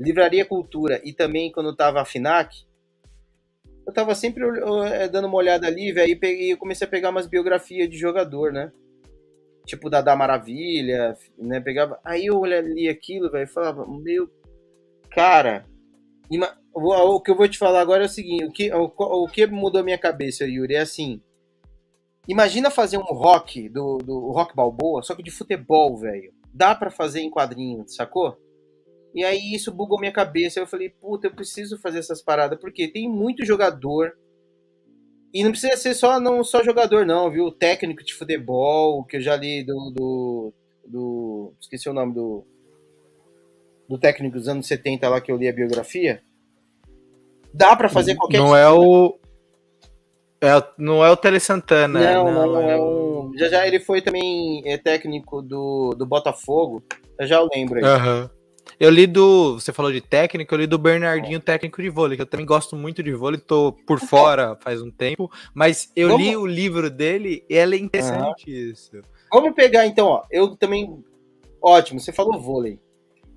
Livraria 0.00 0.46
Cultura 0.46 0.98
e 1.04 1.12
também 1.12 1.52
quando 1.52 1.68
eu 1.68 1.76
tava 1.76 2.00
a 2.00 2.06
FINAC, 2.06 2.64
eu 3.86 3.92
tava 3.92 4.14
sempre 4.14 4.44
é, 4.94 5.08
dando 5.08 5.28
uma 5.28 5.36
olhada 5.36 5.66
ali, 5.66 5.92
velho, 5.92 6.18
e 6.24 6.52
eu 6.52 6.56
comecei 6.56 6.86
a 6.86 6.90
pegar 6.90 7.10
umas 7.10 7.26
biografias 7.26 7.90
de 7.90 7.98
jogador, 7.98 8.50
né? 8.50 8.72
Tipo 9.66 9.90
da 9.90 10.00
da 10.00 10.16
Maravilha, 10.16 11.14
né? 11.38 11.60
Pegava. 11.60 12.00
Aí 12.02 12.26
eu 12.26 12.42
li 12.46 12.88
aquilo, 12.88 13.30
velho, 13.30 13.44
e 13.44 13.52
falava, 13.52 13.86
meu 13.86 14.26
Cara, 15.16 15.64
o 16.74 17.20
que 17.22 17.30
eu 17.30 17.34
vou 17.34 17.48
te 17.48 17.56
falar 17.56 17.80
agora 17.80 18.02
é 18.02 18.06
o 18.06 18.10
seguinte: 18.10 18.44
o 18.44 18.52
que, 18.52 18.70
o, 18.70 18.92
o 18.98 19.26
que 19.26 19.46
mudou 19.46 19.82
minha 19.82 19.96
cabeça, 19.96 20.44
Yuri, 20.44 20.74
é 20.74 20.80
assim. 20.80 21.22
Imagina 22.28 22.70
fazer 22.70 22.98
um 22.98 23.14
rock 23.14 23.66
do, 23.70 23.96
do 23.96 24.30
rock 24.30 24.54
balboa, 24.54 25.02
só 25.02 25.14
que 25.14 25.22
de 25.22 25.30
futebol, 25.30 25.96
velho. 25.96 26.34
Dá 26.52 26.74
para 26.74 26.90
fazer 26.90 27.20
em 27.20 27.30
quadrinho, 27.30 27.88
sacou? 27.88 28.36
E 29.14 29.24
aí 29.24 29.54
isso 29.54 29.72
bugou 29.72 29.98
minha 29.98 30.12
cabeça. 30.12 30.60
Eu 30.60 30.66
falei, 30.66 30.90
puta, 30.90 31.28
eu 31.28 31.34
preciso 31.34 31.78
fazer 31.78 32.00
essas 32.00 32.20
paradas, 32.20 32.58
porque 32.60 32.86
tem 32.86 33.08
muito 33.08 33.42
jogador. 33.42 34.12
E 35.32 35.42
não 35.42 35.50
precisa 35.50 35.78
ser 35.78 35.94
só, 35.94 36.20
não, 36.20 36.44
só 36.44 36.62
jogador, 36.62 37.06
não, 37.06 37.30
viu? 37.30 37.50
Técnico 37.50 38.04
de 38.04 38.12
futebol, 38.12 39.02
que 39.04 39.16
eu 39.16 39.20
já 39.22 39.34
li 39.34 39.64
do. 39.64 39.92
do, 39.94 40.52
do 40.86 41.54
esqueci 41.58 41.88
o 41.88 41.94
nome 41.94 42.12
do 42.12 42.46
do 43.88 43.98
técnico 43.98 44.36
dos 44.36 44.48
anos 44.48 44.66
70 44.66 45.08
lá 45.08 45.20
que 45.20 45.30
eu 45.30 45.36
li 45.36 45.48
a 45.48 45.52
biografia, 45.52 46.22
dá 47.52 47.74
para 47.76 47.88
fazer 47.88 48.14
qualquer 48.14 48.38
Não 48.38 48.56
é 48.56 48.68
o 48.70 49.18
é, 50.40 50.62
não 50.76 51.04
é 51.04 51.10
o 51.10 51.16
Tele 51.16 51.40
Santana. 51.40 51.98
Não, 51.98 52.32
não, 52.32 52.46
não 52.46 52.60
é, 52.60 52.72
é 52.72 52.76
o... 52.76 53.32
Já 53.36 53.48
já 53.48 53.66
ele 53.66 53.80
foi 53.80 54.02
também 54.02 54.62
é, 54.66 54.76
técnico 54.76 55.40
do, 55.40 55.94
do 55.96 56.06
Botafogo. 56.06 56.82
Eu 57.18 57.26
já 57.26 57.40
lembro 57.40 57.78
aí. 57.78 57.84
Uhum. 57.84 58.28
Eu 58.78 58.90
li 58.90 59.06
do. 59.06 59.54
Você 59.54 59.72
falou 59.72 59.90
de 59.90 60.00
técnico, 60.00 60.54
eu 60.54 60.58
li 60.58 60.66
do 60.66 60.76
Bernardinho, 60.76 61.40
técnico 61.40 61.80
de 61.80 61.88
vôlei, 61.88 62.16
que 62.16 62.22
eu 62.22 62.26
também 62.26 62.44
gosto 62.44 62.76
muito 62.76 63.02
de 63.02 63.12
vôlei, 63.12 63.40
tô 63.40 63.72
por 63.86 63.98
fora 63.98 64.56
faz 64.60 64.82
um 64.82 64.90
tempo, 64.90 65.30
mas 65.54 65.90
eu 65.96 66.08
Vamos... 66.08 66.26
li 66.26 66.36
o 66.36 66.46
livro 66.46 66.90
dele 66.90 67.44
e 67.48 67.56
é 67.56 67.64
interessante 67.76 68.50
uhum. 68.50 68.70
isso. 68.72 68.90
Vamos 69.32 69.54
pegar 69.54 69.86
então, 69.86 70.08
ó. 70.08 70.24
Eu 70.30 70.56
também. 70.56 71.02
Ótimo, 71.62 71.98
você 71.98 72.12
falou 72.12 72.40
vôlei. 72.40 72.78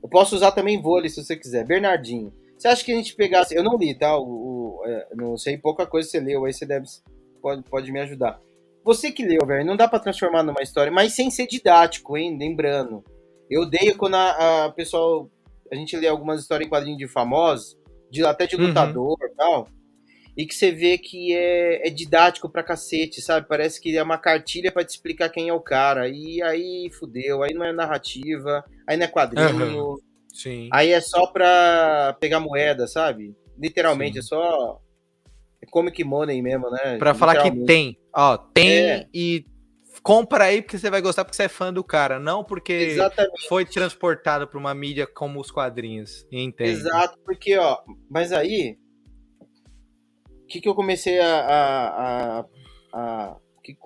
Eu 0.01 0.09
posso 0.09 0.35
usar 0.35 0.51
também 0.51 0.81
vôlei 0.81 1.09
se 1.09 1.23
você 1.23 1.35
quiser. 1.35 1.65
Bernardinho. 1.65 2.33
Você 2.57 2.67
acha 2.67 2.83
que 2.83 2.91
a 2.91 2.95
gente 2.95 3.15
pegasse. 3.15 3.55
Eu 3.55 3.63
não 3.63 3.77
li, 3.77 3.93
tá? 3.97 4.17
O, 4.17 4.23
o 4.23 4.81
é, 4.85 5.07
não 5.15 5.37
sei 5.37 5.57
pouca 5.57 5.85
coisa 5.85 6.09
você 6.09 6.19
leu, 6.19 6.45
aí 6.45 6.53
você 6.53 6.65
deve. 6.65 6.85
Pode, 7.41 7.63
pode 7.63 7.91
me 7.91 7.99
ajudar. 7.99 8.39
Você 8.83 9.11
que 9.11 9.25
leu, 9.25 9.45
velho, 9.45 9.65
não 9.65 9.77
dá 9.77 9.87
para 9.87 9.99
transformar 9.99 10.43
numa 10.43 10.61
história, 10.61 10.91
mas 10.91 11.13
sem 11.13 11.29
ser 11.29 11.47
didático, 11.47 12.17
hein? 12.17 12.37
Lembrando. 12.37 13.03
Eu 13.49 13.61
odeio 13.61 13.97
quando 13.97 14.15
a, 14.15 14.65
a 14.65 14.71
pessoal. 14.71 15.29
A 15.71 15.75
gente 15.75 15.95
lê 15.95 16.07
algumas 16.07 16.41
histórias 16.41 16.65
em 16.65 16.69
quadrinhos 16.69 16.97
de 16.97 17.07
famosos, 17.07 17.77
de, 18.09 18.25
até 18.25 18.47
de 18.47 18.55
uhum. 18.55 18.67
lutador 18.67 19.15
e 19.21 19.25
uhum. 19.25 19.35
tal 19.37 19.67
e 20.39 20.45
que 20.45 20.55
você 20.55 20.71
vê 20.71 20.97
que 20.97 21.35
é, 21.35 21.85
é, 21.85 21.89
didático 21.89 22.49
pra 22.49 22.63
cacete, 22.63 23.21
sabe? 23.21 23.45
Parece 23.45 23.81
que 23.81 23.97
é 23.97 24.01
uma 24.01 24.17
cartilha 24.17 24.71
para 24.71 24.85
te 24.85 24.91
explicar 24.91 25.27
quem 25.27 25.49
é 25.49 25.53
o 25.53 25.59
cara. 25.59 26.07
E 26.07 26.41
aí 26.41 26.89
fudeu, 26.97 27.43
aí 27.43 27.53
não 27.53 27.65
é 27.65 27.73
narrativa, 27.73 28.63
aí 28.87 28.95
não 28.95 29.03
é 29.03 29.07
quadrinho. 29.09 29.75
Uhum. 29.75 29.97
Sim. 30.33 30.69
Aí 30.71 30.93
é 30.93 31.01
só 31.01 31.27
pra 31.27 32.15
pegar 32.21 32.39
moeda, 32.39 32.87
sabe? 32.87 33.35
Literalmente, 33.61 34.13
Sim. 34.13 34.19
é 34.19 34.21
só. 34.21 34.79
É 35.61 35.65
comic 35.65 36.01
money 36.05 36.41
mesmo, 36.41 36.71
né? 36.71 36.97
Pra 36.97 37.13
falar 37.13 37.43
que 37.43 37.65
tem. 37.65 37.99
Ó, 38.15 38.37
tem 38.37 38.69
é. 38.69 39.07
e 39.13 39.43
compra 40.01 40.45
aí 40.45 40.61
porque 40.61 40.77
você 40.77 40.89
vai 40.89 41.01
gostar 41.01 41.25
porque 41.25 41.35
você 41.35 41.43
é 41.43 41.49
fã 41.49 41.73
do 41.73 41.83
cara, 41.83 42.17
não 42.17 42.45
porque 42.45 42.71
Exatamente. 42.71 43.45
foi 43.49 43.65
transportado 43.65 44.47
para 44.47 44.57
uma 44.57 44.73
mídia 44.73 45.05
como 45.05 45.41
os 45.41 45.51
quadrinhos. 45.51 46.25
Entende? 46.31 46.69
Exato, 46.69 47.19
porque 47.25 47.57
ó, 47.57 47.77
mas 48.09 48.31
aí 48.31 48.77
que, 50.49 50.59
que 50.59 50.67
eu 50.67 50.75
comecei 50.75 51.19
a. 51.19 51.39
a, 51.39 52.39
a, 52.39 52.45
a 52.93 53.37
que 53.63 53.77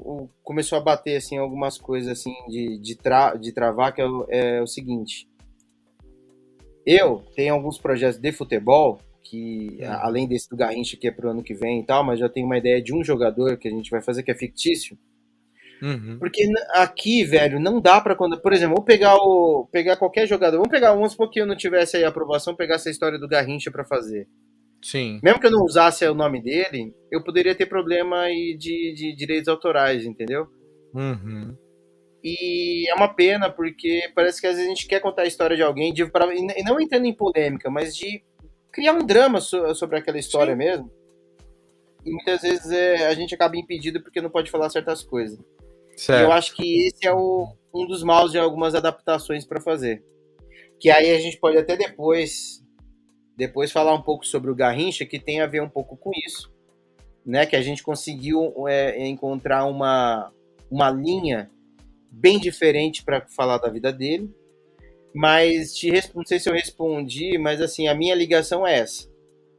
começou 0.44 0.78
a 0.78 0.82
bater 0.82 1.18
assim 1.18 1.38
algumas 1.38 1.78
coisas 1.78 2.12
assim 2.12 2.34
de, 2.48 2.78
de, 2.80 2.96
tra, 2.96 3.36
de 3.36 3.52
travar, 3.52 3.94
que 3.94 4.02
é 4.02 4.06
o, 4.06 4.26
é 4.30 4.62
o 4.62 4.68
seguinte. 4.68 5.28
Eu 6.86 7.24
tenho 7.36 7.54
alguns 7.54 7.78
projetos 7.78 8.20
de 8.20 8.32
futebol 8.32 9.00
que 9.24 9.78
uhum. 9.80 9.92
além 10.02 10.28
desse 10.28 10.50
do 10.50 10.56
Garrincha 10.56 10.98
que 10.98 11.08
é 11.08 11.12
pro 11.12 11.30
ano 11.30 11.44
que 11.44 11.54
vem 11.54 11.82
e 11.82 11.86
tal, 11.86 12.04
mas 12.04 12.20
já 12.20 12.30
tenho 12.30 12.46
uma 12.46 12.58
ideia 12.58 12.82
de 12.82 12.94
um 12.94 13.04
jogador 13.04 13.58
que 13.58 13.68
a 13.68 13.72
gente 13.72 13.90
vai 13.90 14.02
fazer 14.02 14.24
que 14.24 14.32
é 14.32 14.36
fictício. 14.36 14.98
Uhum. 15.82 16.18
Porque 16.20 16.46
aqui, 16.76 17.26
velho, 17.26 17.60
não 17.60 17.82
dá 17.82 18.00
para 18.00 18.16
quando, 18.16 18.40
por 18.40 18.54
exemplo, 18.54 18.76
vamos 18.76 18.86
pegar 18.86 19.16
o 19.16 19.68
pegar 19.72 19.98
qualquer 19.98 20.28
jogador, 20.28 20.58
vamos 20.58 20.72
pegar 20.72 20.94
uns 20.94 21.16
porque 21.16 21.42
eu 21.42 21.46
não 21.46 21.58
tivesse 21.58 21.98
aí 21.98 22.06
aprovação, 22.06 22.56
pegar 22.56 22.76
essa 22.76 22.90
história 22.90 23.20
do 23.20 23.28
Garrincha 23.28 23.72
para 23.72 23.84
fazer. 23.84 24.28
Sim. 24.84 25.20
Mesmo 25.24 25.40
que 25.40 25.48
eu 25.48 25.52
não 25.52 25.64
usasse 25.64 26.06
o 26.06 26.14
nome 26.14 26.42
dele, 26.42 26.94
eu 27.10 27.24
poderia 27.24 27.56
ter 27.56 27.66
problema 27.66 28.22
aí 28.22 28.56
de, 28.58 28.94
de 28.94 29.16
direitos 29.16 29.48
autorais, 29.48 30.06
entendeu? 30.06 30.48
Uhum. 30.94 31.56
E 32.24 32.90
é 32.90 32.94
uma 32.94 33.14
pena, 33.14 33.50
porque 33.50 34.12
parece 34.14 34.40
que 34.40 34.48
às 34.48 34.56
vezes 34.56 34.68
a 34.68 34.74
gente 34.74 34.88
quer 34.88 35.00
contar 35.00 35.24
a 35.24 35.28
história 35.28 35.56
de 35.56 35.64
alguém, 35.64 35.94
de, 35.94 36.06
pra, 36.06 36.34
e 36.34 36.64
não 36.64 36.80
entrando 36.80 37.06
em 37.06 37.14
polêmica, 37.14 37.70
mas 37.70 37.96
de 37.96 38.24
criar 38.72 38.94
um 38.94 39.06
drama 39.06 39.40
so, 39.40 39.74
sobre 39.74 39.98
aquela 39.98 40.18
história 40.18 40.54
Sim. 40.54 40.58
mesmo. 40.58 40.92
E 42.06 42.12
muitas 42.12 42.42
vezes 42.42 42.70
é, 42.72 43.08
a 43.08 43.14
gente 43.14 43.34
acaba 43.34 43.56
impedido 43.56 44.02
porque 44.02 44.22
não 44.22 44.30
pode 44.30 44.52
falar 44.52 44.70
certas 44.70 45.02
coisas. 45.02 45.40
E 46.10 46.12
eu 46.12 46.32
acho 46.32 46.56
que 46.56 46.88
esse 46.88 47.06
é 47.08 47.14
o, 47.14 47.48
um 47.74 47.86
dos 47.86 48.04
maus 48.04 48.32
de 48.32 48.40
algumas 48.40 48.76
adaptações 48.76 49.46
para 49.46 49.62
fazer. 49.62 50.04
Que 50.80 50.90
aí 50.90 51.14
a 51.14 51.20
gente 51.20 51.40
pode 51.40 51.58
até 51.58 51.78
depois 51.78 52.63
depois 53.36 53.72
falar 53.72 53.94
um 53.94 54.02
pouco 54.02 54.26
sobre 54.26 54.52
o 54.52 54.56
Garrincha, 54.56 55.06
que 55.06 55.20
tem 55.20 55.42
a 55.42 55.48
ver 55.48 55.62
um 55.62 55.70
pouco 55.70 55.98
com 55.98 56.12
isso, 56.26 56.52
né? 57.26 57.46
Que 57.46 57.56
a 57.56 57.62
gente 57.62 57.82
conseguiu 57.82 58.54
é, 58.68 59.06
encontrar 59.08 59.66
uma, 59.66 60.32
uma 60.70 60.90
linha 60.90 61.50
bem 62.12 62.40
diferente 62.40 63.04
para 63.04 63.22
falar 63.28 63.58
da 63.58 63.70
vida 63.70 63.92
dele. 63.92 64.34
Mas 65.14 65.74
te, 65.76 65.92
não 66.16 66.26
sei 66.26 66.40
se 66.40 66.50
eu 66.50 66.54
respondi, 66.54 67.38
mas 67.38 67.62
assim, 67.62 67.88
a 67.88 67.94
minha 67.94 68.16
ligação 68.16 68.66
é 68.66 68.80
essa, 68.80 69.08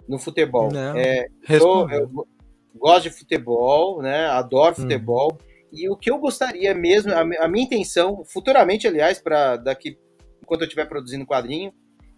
no 0.08 0.18
futebol. 0.18 0.70
Não, 0.72 0.96
é, 0.96 1.26
eu, 1.48 1.88
eu, 1.90 2.26
gosto 2.74 3.04
de 3.04 3.10
futebol, 3.10 4.02
né? 4.02 4.26
Adoro 4.26 4.72
hum. 4.72 4.82
futebol. 4.82 5.32
Hum. 5.32 5.54
E 5.72 5.88
o 5.88 5.96
que 5.96 6.10
eu 6.10 6.18
gostaria 6.18 6.72
mesmo, 6.74 7.12
a, 7.12 7.20
a 7.20 7.48
minha 7.48 7.64
intenção, 7.64 8.24
futuramente, 8.24 8.86
aliás, 8.86 9.18
para 9.18 9.56
daqui, 9.56 9.98
enquanto 10.40 10.62
eu 10.62 10.66
estiver 10.66 10.88
produzindo 10.88 11.26
quadrinho, 11.26 11.72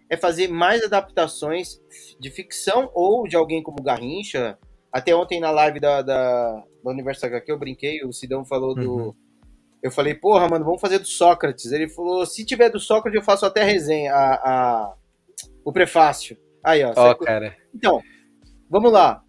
é 0.09 0.15
fazer 0.15 0.47
mais 0.47 0.83
adaptações 0.83 1.81
de 2.19 2.29
ficção 2.29 2.89
ou 2.93 3.27
de 3.27 3.35
alguém 3.35 3.61
como 3.61 3.83
Garrincha. 3.83 4.57
Até 4.91 5.15
ontem 5.15 5.39
na 5.39 5.51
live 5.51 5.79
da, 5.79 6.01
da, 6.01 6.63
da 6.83 6.91
Universo 6.91 7.25
HQ 7.25 7.51
eu 7.51 7.59
brinquei, 7.59 8.03
o 8.03 8.13
Sidão 8.13 8.45
falou 8.45 8.73
do. 8.73 8.95
Uhum. 8.95 9.13
Eu 9.83 9.91
falei, 9.91 10.15
porra, 10.15 10.47
mano, 10.47 10.65
vamos 10.65 10.81
fazer 10.81 10.99
do 10.99 11.05
Sócrates. 11.05 11.71
Ele 11.71 11.87
falou, 11.87 12.25
se 12.25 12.43
tiver 12.43 12.69
do 12.69 12.79
Sócrates, 12.79 13.19
eu 13.19 13.23
faço 13.23 13.45
até 13.45 13.61
a 13.61 13.65
resenha, 13.65 14.13
a, 14.13 14.33
a 14.33 14.93
o 15.63 15.71
prefácio. 15.71 16.37
Aí, 16.63 16.83
ó. 16.83 16.93
Ó, 16.95 17.11
oh, 17.11 17.15
cara. 17.15 17.55
Então, 17.73 18.01
vamos 18.69 18.91
lá. 18.91 19.23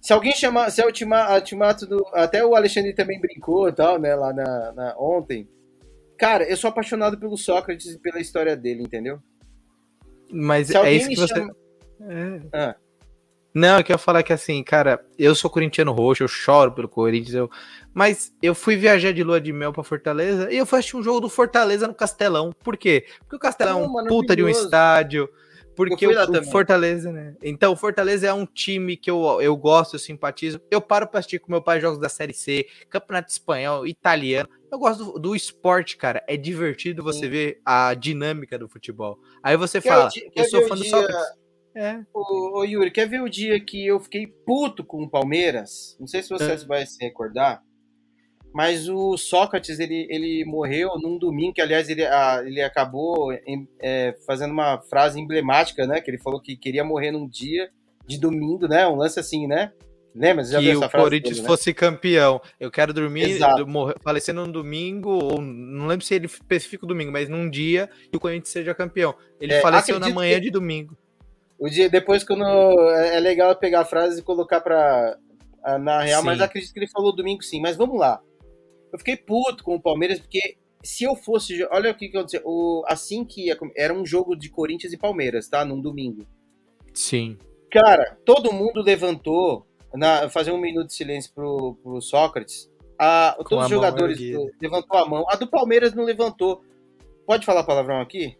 Se 0.00 0.12
alguém 0.12 0.32
chamar, 0.32 0.70
se 0.70 0.80
é 0.80 0.84
o 0.84 0.88
ultimato 0.88 1.86
do. 1.86 2.06
Até 2.12 2.44
o 2.44 2.54
Alexandre 2.54 2.94
também 2.94 3.20
brincou 3.20 3.68
e 3.68 3.72
tal, 3.72 3.98
né, 3.98 4.14
lá 4.14 4.32
na, 4.32 4.72
na, 4.72 4.96
ontem. 4.98 5.48
Cara, 6.18 6.44
eu 6.44 6.56
sou 6.56 6.68
apaixonado 6.68 7.18
pelo 7.18 7.36
Sócrates 7.36 7.94
e 7.94 7.98
pela 7.98 8.20
história 8.20 8.56
dele, 8.56 8.82
entendeu? 8.82 9.20
Mas 10.30 10.70
é 10.70 10.92
isso 10.92 11.08
que 11.08 11.16
você. 11.16 11.34
Chama... 11.34 11.56
É. 12.00 12.40
Ah. 12.52 12.76
Não, 13.54 13.78
eu 13.78 13.84
quero 13.84 13.98
falar 13.98 14.22
que 14.22 14.34
assim, 14.34 14.62
cara, 14.62 15.02
eu 15.18 15.34
sou 15.34 15.50
corintiano 15.50 15.90
roxo, 15.90 16.22
eu 16.22 16.28
choro 16.28 16.72
pelo 16.72 16.90
Corinthians, 16.90 17.34
eu... 17.34 17.50
mas 17.94 18.30
eu 18.42 18.54
fui 18.54 18.76
viajar 18.76 19.12
de 19.12 19.24
lua 19.24 19.40
de 19.40 19.50
mel 19.50 19.72
pra 19.72 19.82
Fortaleza 19.82 20.52
e 20.52 20.58
eu 20.58 20.66
fui 20.66 20.78
assistir 20.78 20.98
um 20.98 21.02
jogo 21.02 21.20
do 21.20 21.30
Fortaleza 21.30 21.88
no 21.88 21.94
Castelão. 21.94 22.52
Por 22.62 22.76
quê? 22.76 23.06
Porque 23.20 23.36
o 23.36 23.38
Castelão 23.38 23.82
é 23.82 23.86
um 23.86 24.06
puta 24.06 24.36
de 24.36 24.44
um 24.44 24.48
estádio. 24.48 25.26
Porque 25.76 26.06
o, 26.06 26.10
o 26.10 26.44
Fortaleza, 26.44 27.12
né? 27.12 27.36
Então, 27.42 27.72
o 27.72 27.76
Fortaleza 27.76 28.26
é 28.26 28.32
um 28.32 28.46
time 28.46 28.96
que 28.96 29.10
eu, 29.10 29.40
eu 29.42 29.54
gosto, 29.54 29.94
eu 29.94 30.00
simpatizo. 30.00 30.60
Eu 30.70 30.80
paro 30.80 31.06
pra 31.06 31.20
assistir 31.20 31.38
com 31.38 31.52
meu 31.52 31.62
pai 31.62 31.80
jogos 31.80 31.98
da 31.98 32.08
Série 32.08 32.32
C, 32.32 32.66
Campeonato 32.88 33.30
Espanhol, 33.30 33.86
Italiano. 33.86 34.48
Eu 34.72 34.78
gosto 34.78 35.04
do, 35.04 35.18
do 35.18 35.36
esporte, 35.36 35.96
cara. 35.96 36.24
É 36.26 36.36
divertido 36.36 37.02
você 37.02 37.20
Sim. 37.20 37.28
ver 37.28 37.60
a 37.64 37.92
dinâmica 37.92 38.58
do 38.58 38.68
futebol. 38.68 39.18
Aí 39.42 39.56
você 39.56 39.80
quer 39.80 39.88
fala, 39.90 40.08
eu 40.34 40.44
sou 40.46 40.66
fã 40.66 40.74
do 40.74 40.82
dia... 40.82 40.90
Sócrates. 40.90 41.46
É. 41.74 42.00
Ô, 42.14 42.60
ô, 42.60 42.64
Yuri, 42.64 42.90
quer 42.90 43.06
ver 43.06 43.20
o 43.20 43.28
dia 43.28 43.60
que 43.60 43.86
eu 43.86 44.00
fiquei 44.00 44.26
puto 44.26 44.82
com 44.82 45.02
o 45.02 45.10
Palmeiras? 45.10 45.94
Não 46.00 46.06
sei 46.06 46.22
se 46.22 46.30
você 46.30 46.52
é. 46.52 46.56
vai 46.56 46.86
se 46.86 46.96
recordar, 47.04 47.62
mas 48.56 48.88
o 48.88 49.18
Sócrates 49.18 49.78
ele, 49.78 50.06
ele 50.08 50.42
morreu 50.46 50.98
num 50.98 51.18
domingo, 51.18 51.52
que 51.52 51.60
aliás 51.60 51.90
ele, 51.90 52.06
a, 52.06 52.42
ele 52.42 52.62
acabou 52.62 53.30
em, 53.30 53.68
é, 53.78 54.16
fazendo 54.26 54.50
uma 54.50 54.80
frase 54.80 55.20
emblemática, 55.20 55.86
né? 55.86 56.00
Que 56.00 56.10
ele 56.10 56.16
falou 56.16 56.40
que 56.40 56.56
queria 56.56 56.82
morrer 56.82 57.10
num 57.10 57.28
dia 57.28 57.68
de 58.06 58.18
domingo, 58.18 58.66
né? 58.66 58.88
Um 58.88 58.96
lance 58.96 59.20
assim, 59.20 59.46
né? 59.46 59.72
Lembra? 60.14 60.42
Você 60.42 60.52
já 60.52 60.58
que 60.58 60.74
o 60.74 60.88
Corinthians 60.88 61.34
dele, 61.34 61.42
né? 61.42 61.46
fosse 61.46 61.74
campeão. 61.74 62.40
Eu 62.58 62.70
quero 62.70 62.94
dormir, 62.94 63.38
morrer, 63.66 63.96
falecer 64.02 64.34
num 64.34 64.50
domingo, 64.50 65.10
ou 65.10 65.42
não 65.42 65.86
lembro 65.86 66.06
se 66.06 66.14
ele 66.14 66.24
especifica 66.24 66.86
o 66.86 66.88
domingo, 66.88 67.12
mas 67.12 67.28
num 67.28 67.50
dia 67.50 67.90
e 68.10 68.16
o 68.16 68.20
Corinthians 68.20 68.48
seja 68.48 68.74
campeão. 68.74 69.14
Ele 69.38 69.52
é, 69.52 69.60
faleceu 69.60 70.00
na 70.00 70.08
manhã 70.08 70.36
que... 70.36 70.44
de 70.44 70.50
domingo. 70.50 70.96
O 71.58 71.68
dia 71.68 71.90
depois 71.90 72.24
quando 72.24 72.42
é, 72.42 73.16
é 73.16 73.20
legal 73.20 73.54
pegar 73.54 73.80
a 73.80 73.84
frase 73.84 74.20
e 74.20 74.22
colocar 74.22 74.62
para 74.62 75.18
na 75.78 76.00
real, 76.00 76.20
sim. 76.20 76.26
mas 76.26 76.40
acredito 76.40 76.72
que 76.72 76.78
ele 76.78 76.88
falou 76.88 77.14
domingo 77.14 77.42
sim. 77.42 77.60
Mas 77.60 77.76
vamos 77.76 78.00
lá. 78.00 78.22
Eu 78.96 78.98
fiquei 78.98 79.16
puto 79.16 79.62
com 79.62 79.74
o 79.74 79.80
Palmeiras 79.80 80.18
porque 80.18 80.56
se 80.82 81.04
eu 81.04 81.14
fosse, 81.14 81.62
olha 81.70 81.90
o 81.90 81.94
que, 81.94 82.08
que 82.08 82.16
aconteceu, 82.16 82.40
o, 82.46 82.82
assim 82.86 83.26
que 83.26 83.48
ia, 83.48 83.58
era 83.76 83.92
um 83.92 84.06
jogo 84.06 84.34
de 84.34 84.48
Corinthians 84.48 84.90
e 84.90 84.96
Palmeiras, 84.96 85.48
tá? 85.48 85.66
Num 85.66 85.78
domingo. 85.78 86.26
Sim. 86.94 87.36
Cara, 87.70 88.16
todo 88.24 88.54
mundo 88.54 88.80
levantou 88.80 89.66
na, 89.92 90.30
fazer 90.30 90.50
um 90.50 90.58
minuto 90.58 90.86
de 90.86 90.94
silêncio 90.94 91.30
pro, 91.34 91.76
pro 91.82 92.00
Sócrates. 92.00 92.70
A, 92.98 93.36
todos 93.46 93.64
os 93.64 93.70
jogadores 93.70 94.18
do, 94.18 94.50
levantou 94.58 94.98
a 94.98 95.06
mão. 95.06 95.26
A 95.28 95.36
do 95.36 95.46
Palmeiras 95.46 95.92
não 95.92 96.02
levantou. 96.04 96.64
Pode 97.26 97.44
falar 97.44 97.64
palavrão 97.64 98.00
aqui? 98.00 98.34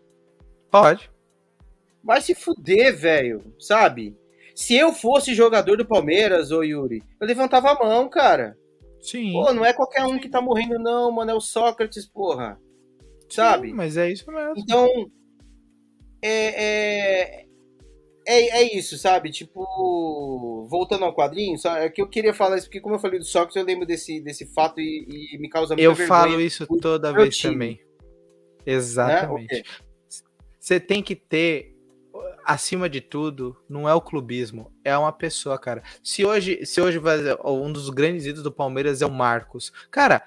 Pode. 0.71 1.11
Vai 2.03 2.23
se 2.23 2.35
fuder, 2.35 2.97
velho, 2.97 3.55
sabe? 3.59 4.17
Se 4.55 4.75
eu 4.75 4.91
fosse 4.91 5.35
jogador 5.35 5.77
do 5.77 5.85
Palmeiras, 5.85 6.51
ô 6.51 6.63
Yuri, 6.63 7.03
eu 7.21 7.27
levantava 7.27 7.73
a 7.73 7.75
mão, 7.75 8.09
cara. 8.09 8.57
Sim. 9.07 9.33
Pô, 9.33 9.53
não 9.53 9.65
é 9.65 9.73
qualquer 9.73 10.05
um 10.05 10.19
que 10.19 10.29
tá 10.29 10.41
morrendo, 10.41 10.79
não, 10.81 11.13
mano. 11.13 11.31
É 11.31 11.35
o 11.35 11.41
Sócrates, 11.41 12.07
porra. 12.07 12.61
Sabe? 13.31 13.69
Sim, 13.69 13.75
mas 13.75 13.97
é 13.97 14.11
isso 14.11 14.31
mesmo. 14.31 14.55
Então, 14.57 14.89
é, 16.21 16.65
é, 16.65 17.47
é, 18.27 18.63
é 18.63 18.77
isso, 18.77 18.99
sabe? 18.99 19.31
Tipo, 19.31 20.67
voltando 20.69 21.05
ao 21.05 21.15
quadrinho, 21.15 21.57
só, 21.57 21.77
é 21.77 21.89
que 21.89 22.03
eu 22.03 22.09
queria 22.09 22.35
falar 22.35 22.57
isso, 22.57 22.67
porque 22.67 22.81
como 22.81 22.97
eu 22.97 22.99
falei 22.99 23.21
do 23.21 23.25
Sócrates, 23.25 23.57
eu 23.57 23.65
lembro 23.65 23.87
desse, 23.87 24.21
desse 24.21 24.47
fato 24.53 24.81
e, 24.81 25.35
e 25.35 25.39
me 25.39 25.49
causa 25.49 25.77
muita 25.77 25.83
Eu 25.83 25.95
falo 25.95 26.41
isso 26.41 26.67
toda 26.81 27.13
vez 27.13 27.37
time. 27.37 27.53
também. 27.53 27.81
Exatamente. 28.67 29.55
Né? 29.55 29.63
Você 30.59 30.81
tem 30.81 31.01
que 31.01 31.15
ter, 31.15 31.76
acima 32.47 32.89
de 32.89 33.01
tudo, 33.01 33.57
não 33.69 33.89
é 33.89 33.95
o 33.95 34.01
clubismo, 34.01 34.73
é 34.85 34.97
uma 34.97 35.13
pessoa, 35.13 35.59
cara. 35.59 35.83
Se 36.03 36.25
hoje, 36.25 36.65
se 36.65 36.81
hoje 36.81 37.01
um 37.45 37.73
dos 37.73 37.91
grandes 37.91 38.25
ídolos 38.25 38.45
do 38.45 38.53
Palmeiras 38.53 39.03
é 39.03 39.07
o 39.07 39.11
Marcos, 39.11 39.73
cara, 39.91 40.23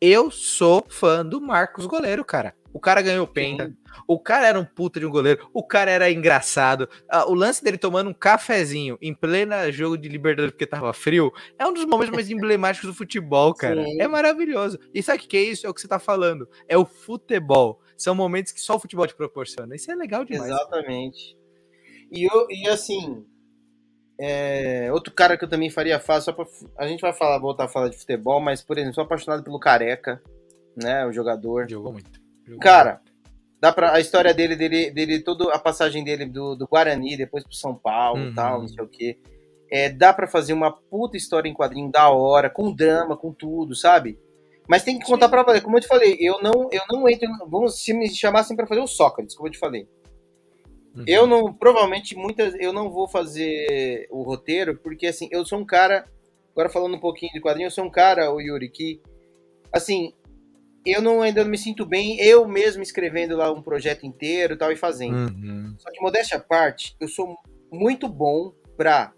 eu 0.00 0.30
sou 0.30 0.84
fã 0.88 1.24
do 1.24 1.40
Marcos 1.40 1.86
goleiro, 1.86 2.24
cara. 2.24 2.54
O 2.72 2.80
cara 2.80 3.02
ganhou 3.02 3.26
penta. 3.26 3.72
O 4.08 4.18
cara 4.18 4.48
era 4.48 4.58
um 4.58 4.64
puta 4.64 4.98
de 4.98 5.04
um 5.04 5.10
goleiro. 5.10 5.48
O 5.52 5.62
cara 5.62 5.90
era 5.90 6.10
engraçado. 6.10 6.88
Ah, 7.08 7.28
o 7.28 7.34
lance 7.34 7.62
dele 7.62 7.76
tomando 7.76 8.08
um 8.08 8.14
cafezinho 8.14 8.96
em 9.00 9.14
plena 9.14 9.70
jogo 9.70 9.98
de 9.98 10.08
Libertadores 10.08 10.52
porque 10.52 10.66
tava 10.66 10.92
frio 10.94 11.30
é 11.58 11.66
um 11.66 11.72
dos 11.72 11.84
momentos 11.84 12.14
mais 12.14 12.28
emblemáticos 12.32 12.88
do 12.88 12.96
futebol, 12.96 13.54
cara. 13.54 13.84
Sim. 13.84 14.00
É 14.00 14.08
maravilhoso. 14.08 14.78
E 14.94 15.02
sabe 15.02 15.22
o 15.22 15.28
que 15.28 15.36
é 15.36 15.42
isso? 15.42 15.66
É 15.66 15.70
o 15.70 15.74
que 15.74 15.80
você 15.80 15.88
tá 15.88 15.98
falando. 15.98 16.48
É 16.66 16.78
o 16.78 16.86
futebol. 16.86 17.80
São 17.96 18.14
momentos 18.14 18.52
que 18.52 18.60
só 18.60 18.76
o 18.76 18.80
futebol 18.80 19.06
te 19.06 19.14
proporciona. 19.14 19.76
Isso 19.76 19.90
é 19.90 19.94
legal 19.94 20.24
demais. 20.24 20.50
Exatamente. 20.50 21.36
E, 22.12 22.24
eu, 22.24 22.46
e 22.50 22.68
assim, 22.68 23.24
é, 24.20 24.92
outro 24.92 25.12
cara 25.12 25.36
que 25.36 25.44
eu 25.44 25.48
também 25.48 25.70
faria 25.70 25.98
fácil, 25.98 26.26
só 26.26 26.32
pra, 26.32 26.46
a 26.78 26.86
gente 26.86 27.00
vai 27.00 27.12
falar, 27.12 27.38
voltar 27.38 27.64
a 27.64 27.68
falar 27.68 27.88
de 27.88 27.96
futebol, 27.96 28.38
mas, 28.38 28.62
por 28.62 28.76
exemplo, 28.76 28.94
sou 28.94 29.04
apaixonado 29.04 29.42
pelo 29.42 29.58
Careca, 29.58 30.22
né, 30.76 31.06
o 31.06 31.12
jogador. 31.12 31.68
Jogou 31.68 31.92
muito. 31.92 32.20
Cara, 32.60 33.00
dá 33.58 33.72
pra, 33.72 33.94
a 33.94 34.00
história 34.00 34.34
dele, 34.34 34.54
dele, 34.54 34.90
dele, 34.90 35.20
toda 35.20 35.52
a 35.54 35.58
passagem 35.58 36.04
dele 36.04 36.26
do, 36.26 36.54
do 36.54 36.68
Guarani, 36.68 37.16
depois 37.16 37.44
pro 37.44 37.54
São 37.54 37.74
Paulo 37.74 38.20
e 38.20 38.28
uhum. 38.28 38.34
tal, 38.34 38.60
não 38.60 38.68
sei 38.68 38.84
o 38.84 38.88
quê. 38.88 39.18
É, 39.70 39.88
dá 39.88 40.12
para 40.12 40.28
fazer 40.28 40.52
uma 40.52 40.70
puta 40.70 41.16
história 41.16 41.48
em 41.48 41.54
quadrinho 41.54 41.90
da 41.90 42.10
hora, 42.10 42.50
com 42.50 42.74
drama, 42.74 43.16
com 43.16 43.32
tudo, 43.32 43.74
sabe? 43.74 44.18
Mas 44.68 44.84
tem 44.84 44.98
que 44.98 45.06
contar 45.06 45.30
para 45.30 45.42
valer. 45.42 45.62
Como 45.62 45.78
eu 45.78 45.80
te 45.80 45.88
falei, 45.88 46.16
eu 46.20 46.42
não, 46.42 46.68
eu 46.70 46.82
não 46.90 47.08
entro. 47.08 47.26
Vamos 47.48 47.82
se 47.82 47.94
me 47.94 48.08
chamassem 48.08 48.54
para 48.54 48.66
fazer 48.66 48.80
o 48.80 48.86
Sócrates, 48.86 49.34
como 49.34 49.48
eu 49.48 49.52
te 49.52 49.58
falei. 49.58 49.88
Uhum. 50.94 51.04
Eu 51.06 51.26
não, 51.26 51.52
provavelmente, 51.52 52.14
muitas, 52.14 52.54
eu 52.54 52.72
não 52.72 52.90
vou 52.90 53.08
fazer 53.08 54.06
o 54.10 54.22
roteiro, 54.22 54.76
porque 54.76 55.06
assim, 55.06 55.28
eu 55.30 55.44
sou 55.44 55.58
um 55.58 55.64
cara 55.64 56.06
agora 56.52 56.68
falando 56.68 56.96
um 56.96 57.00
pouquinho 57.00 57.32
de 57.32 57.40
quadrinho, 57.40 57.66
eu 57.66 57.70
sou 57.70 57.84
um 57.84 57.90
cara, 57.90 58.32
o 58.32 58.40
Yuri, 58.40 58.68
que, 58.68 59.00
assim, 59.72 60.12
eu 60.84 61.00
não, 61.00 61.22
ainda 61.22 61.42
não 61.42 61.50
me 61.50 61.58
sinto 61.58 61.86
bem 61.86 62.20
eu 62.20 62.46
mesmo 62.46 62.82
escrevendo 62.82 63.36
lá 63.36 63.50
um 63.50 63.62
projeto 63.62 64.04
inteiro 64.04 64.54
e 64.54 64.56
tal 64.56 64.70
e 64.70 64.76
fazendo. 64.76 65.32
Uhum. 65.32 65.74
Só 65.78 65.90
que, 65.90 66.00
modéstia 66.00 66.36
à 66.36 66.40
parte, 66.40 66.94
eu 67.00 67.08
sou 67.08 67.36
muito 67.70 68.08
bom 68.08 68.52
pra 68.76 69.12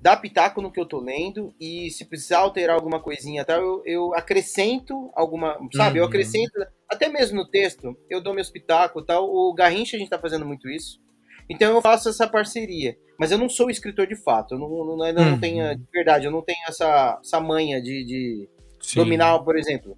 dar 0.00 0.16
pitaco 0.16 0.60
no 0.60 0.70
que 0.70 0.80
eu 0.80 0.86
tô 0.86 1.00
lendo 1.00 1.54
e 1.60 1.90
se 1.90 2.04
precisar 2.04 2.38
alterar 2.38 2.76
alguma 2.76 3.00
coisinha 3.00 3.44
tal, 3.44 3.60
eu, 3.60 3.82
eu 3.84 4.14
acrescento 4.14 5.10
alguma, 5.14 5.58
sabe? 5.74 5.98
Uhum. 5.98 6.04
Eu 6.04 6.08
acrescento, 6.08 6.52
até 6.88 7.08
mesmo 7.08 7.38
no 7.38 7.48
texto, 7.48 7.96
eu 8.08 8.20
dou 8.20 8.34
meus 8.34 8.50
pitacos 8.50 9.04
tal. 9.06 9.28
O 9.28 9.52
Garrincha 9.54 9.96
a 9.96 10.00
gente 10.00 10.10
tá 10.10 10.18
fazendo 10.18 10.46
muito 10.46 10.68
isso. 10.68 11.00
Então 11.48 11.74
eu 11.74 11.82
faço 11.82 12.08
essa 12.08 12.26
parceria. 12.28 12.96
Mas 13.18 13.30
eu 13.30 13.38
não 13.38 13.48
sou 13.48 13.70
escritor 13.70 14.06
de 14.06 14.16
fato. 14.16 14.54
Eu 14.54 14.58
não, 14.58 14.68
não, 14.68 15.02
ainda 15.02 15.22
uhum. 15.22 15.30
não 15.32 15.40
tenho, 15.40 15.76
de 15.76 15.84
verdade, 15.92 16.26
eu 16.26 16.30
não 16.30 16.42
tenho 16.42 16.58
essa, 16.68 17.18
essa 17.22 17.40
manha 17.40 17.80
de, 17.80 18.04
de 18.04 18.48
dominar, 18.94 19.38
por 19.40 19.56
exemplo. 19.58 19.96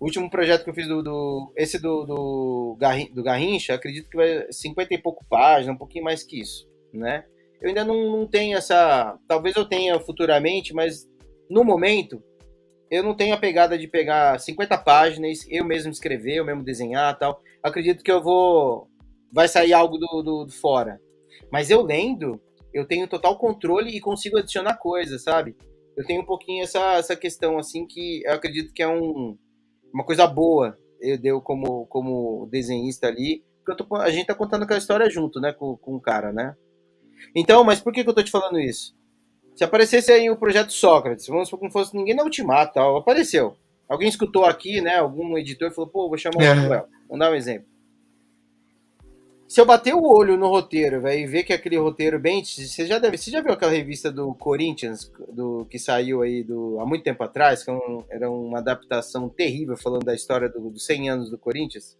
O 0.00 0.04
último 0.04 0.30
projeto 0.30 0.64
que 0.64 0.70
eu 0.70 0.74
fiz 0.74 0.86
do. 0.86 1.02
do 1.02 1.52
esse 1.56 1.78
do, 1.78 2.04
do, 2.04 2.76
Garrin, 2.78 3.12
do 3.12 3.22
Garrincha, 3.22 3.74
acredito 3.74 4.08
que 4.08 4.16
vai 4.16 4.46
50 4.50 4.94
e 4.94 4.98
pouco 4.98 5.24
páginas, 5.28 5.74
um 5.74 5.78
pouquinho 5.78 6.04
mais 6.04 6.22
que 6.22 6.40
isso, 6.40 6.68
né? 6.92 7.24
Eu 7.60 7.68
ainda 7.68 7.84
não, 7.84 8.18
não 8.18 8.26
tenho 8.26 8.56
essa. 8.56 9.18
Talvez 9.26 9.56
eu 9.56 9.64
tenha 9.64 9.98
futuramente, 9.98 10.72
mas 10.72 11.08
no 11.50 11.64
momento 11.64 12.22
eu 12.90 13.02
não 13.02 13.14
tenho 13.14 13.34
a 13.34 13.38
pegada 13.38 13.76
de 13.78 13.86
pegar 13.86 14.38
50 14.38 14.78
páginas, 14.78 15.46
eu 15.48 15.64
mesmo 15.64 15.92
escrever, 15.92 16.36
eu 16.36 16.44
mesmo 16.44 16.64
desenhar 16.64 17.18
tal. 17.18 17.42
Acredito 17.62 18.02
que 18.02 18.10
eu 18.10 18.22
vou. 18.22 18.88
Vai 19.32 19.48
sair 19.48 19.72
algo 19.72 19.98
do, 19.98 20.22
do, 20.22 20.44
do 20.44 20.52
fora. 20.52 21.00
Mas 21.52 21.70
eu 21.70 21.82
lendo, 21.82 22.40
eu 22.72 22.86
tenho 22.86 23.08
total 23.08 23.38
controle 23.38 23.90
e 23.90 24.00
consigo 24.00 24.38
adicionar 24.38 24.78
coisas, 24.78 25.22
sabe? 25.22 25.56
Eu 25.96 26.06
tenho 26.06 26.22
um 26.22 26.26
pouquinho 26.26 26.62
essa, 26.62 26.94
essa 26.94 27.16
questão, 27.16 27.58
assim, 27.58 27.86
que 27.86 28.22
eu 28.24 28.32
acredito 28.32 28.72
que 28.72 28.82
é 28.82 28.88
um, 28.88 29.36
uma 29.92 30.04
coisa 30.04 30.26
boa, 30.26 30.78
eu 31.00 31.18
deu 31.18 31.40
como, 31.40 31.86
como 31.86 32.48
desenhista 32.50 33.06
ali, 33.06 33.44
porque 33.64 33.84
tô, 33.84 33.96
a 33.96 34.10
gente 34.10 34.26
tá 34.26 34.34
contando 34.34 34.62
aquela 34.62 34.78
história 34.78 35.10
junto, 35.10 35.40
né, 35.40 35.52
com, 35.52 35.76
com 35.76 35.96
o 35.96 36.00
cara, 36.00 36.32
né? 36.32 36.56
Então, 37.34 37.64
mas 37.64 37.80
por 37.80 37.92
que, 37.92 38.02
que 38.02 38.08
eu 38.08 38.14
tô 38.14 38.22
te 38.22 38.30
falando 38.30 38.58
isso? 38.58 38.96
Se 39.58 39.64
aparecesse 39.64 40.12
aí 40.12 40.30
o 40.30 40.36
projeto 40.36 40.72
Sócrates, 40.72 41.26
vamos 41.26 41.48
supor 41.48 41.58
que 41.58 41.64
não 41.64 41.72
fosse 41.72 41.96
ninguém 41.96 42.14
na 42.14 42.22
Ultimato, 42.22 42.74
tal, 42.74 42.96
apareceu. 42.96 43.56
Alguém 43.88 44.08
escutou 44.08 44.44
aqui, 44.44 44.80
né? 44.80 44.98
Algum 44.98 45.36
editor 45.36 45.72
falou, 45.72 45.90
pô, 45.90 46.08
vou 46.08 46.16
chamar 46.16 46.36
o 46.38 46.42
é. 46.42 46.54
Samuel. 46.54 46.86
Vamos 47.08 47.18
dar 47.18 47.32
um 47.32 47.34
exemplo. 47.34 47.66
Se 49.48 49.60
eu 49.60 49.66
bater 49.66 49.96
o 49.96 50.04
olho 50.04 50.36
no 50.36 50.46
roteiro, 50.46 51.00
véio, 51.00 51.24
e 51.24 51.26
ver 51.26 51.42
que 51.42 51.52
aquele 51.52 51.76
roteiro 51.76 52.20
bem. 52.20 52.44
Você 52.44 52.86
já 52.86 53.00
deve. 53.00 53.18
Você 53.18 53.32
já 53.32 53.40
viu 53.40 53.52
aquela 53.52 53.72
revista 53.72 54.12
do 54.12 54.32
Corinthians, 54.32 55.10
do 55.32 55.66
que 55.68 55.76
saiu 55.76 56.22
aí 56.22 56.44
do, 56.44 56.78
há 56.78 56.86
muito 56.86 57.02
tempo 57.02 57.24
atrás, 57.24 57.64
que 57.64 57.70
é 57.70 57.72
um, 57.72 58.04
era 58.08 58.30
uma 58.30 58.58
adaptação 58.58 59.28
terrível 59.28 59.76
falando 59.76 60.04
da 60.04 60.14
história 60.14 60.48
do, 60.48 60.70
dos 60.70 60.86
100 60.86 61.10
anos 61.10 61.30
do 61.30 61.38
Corinthians? 61.38 61.98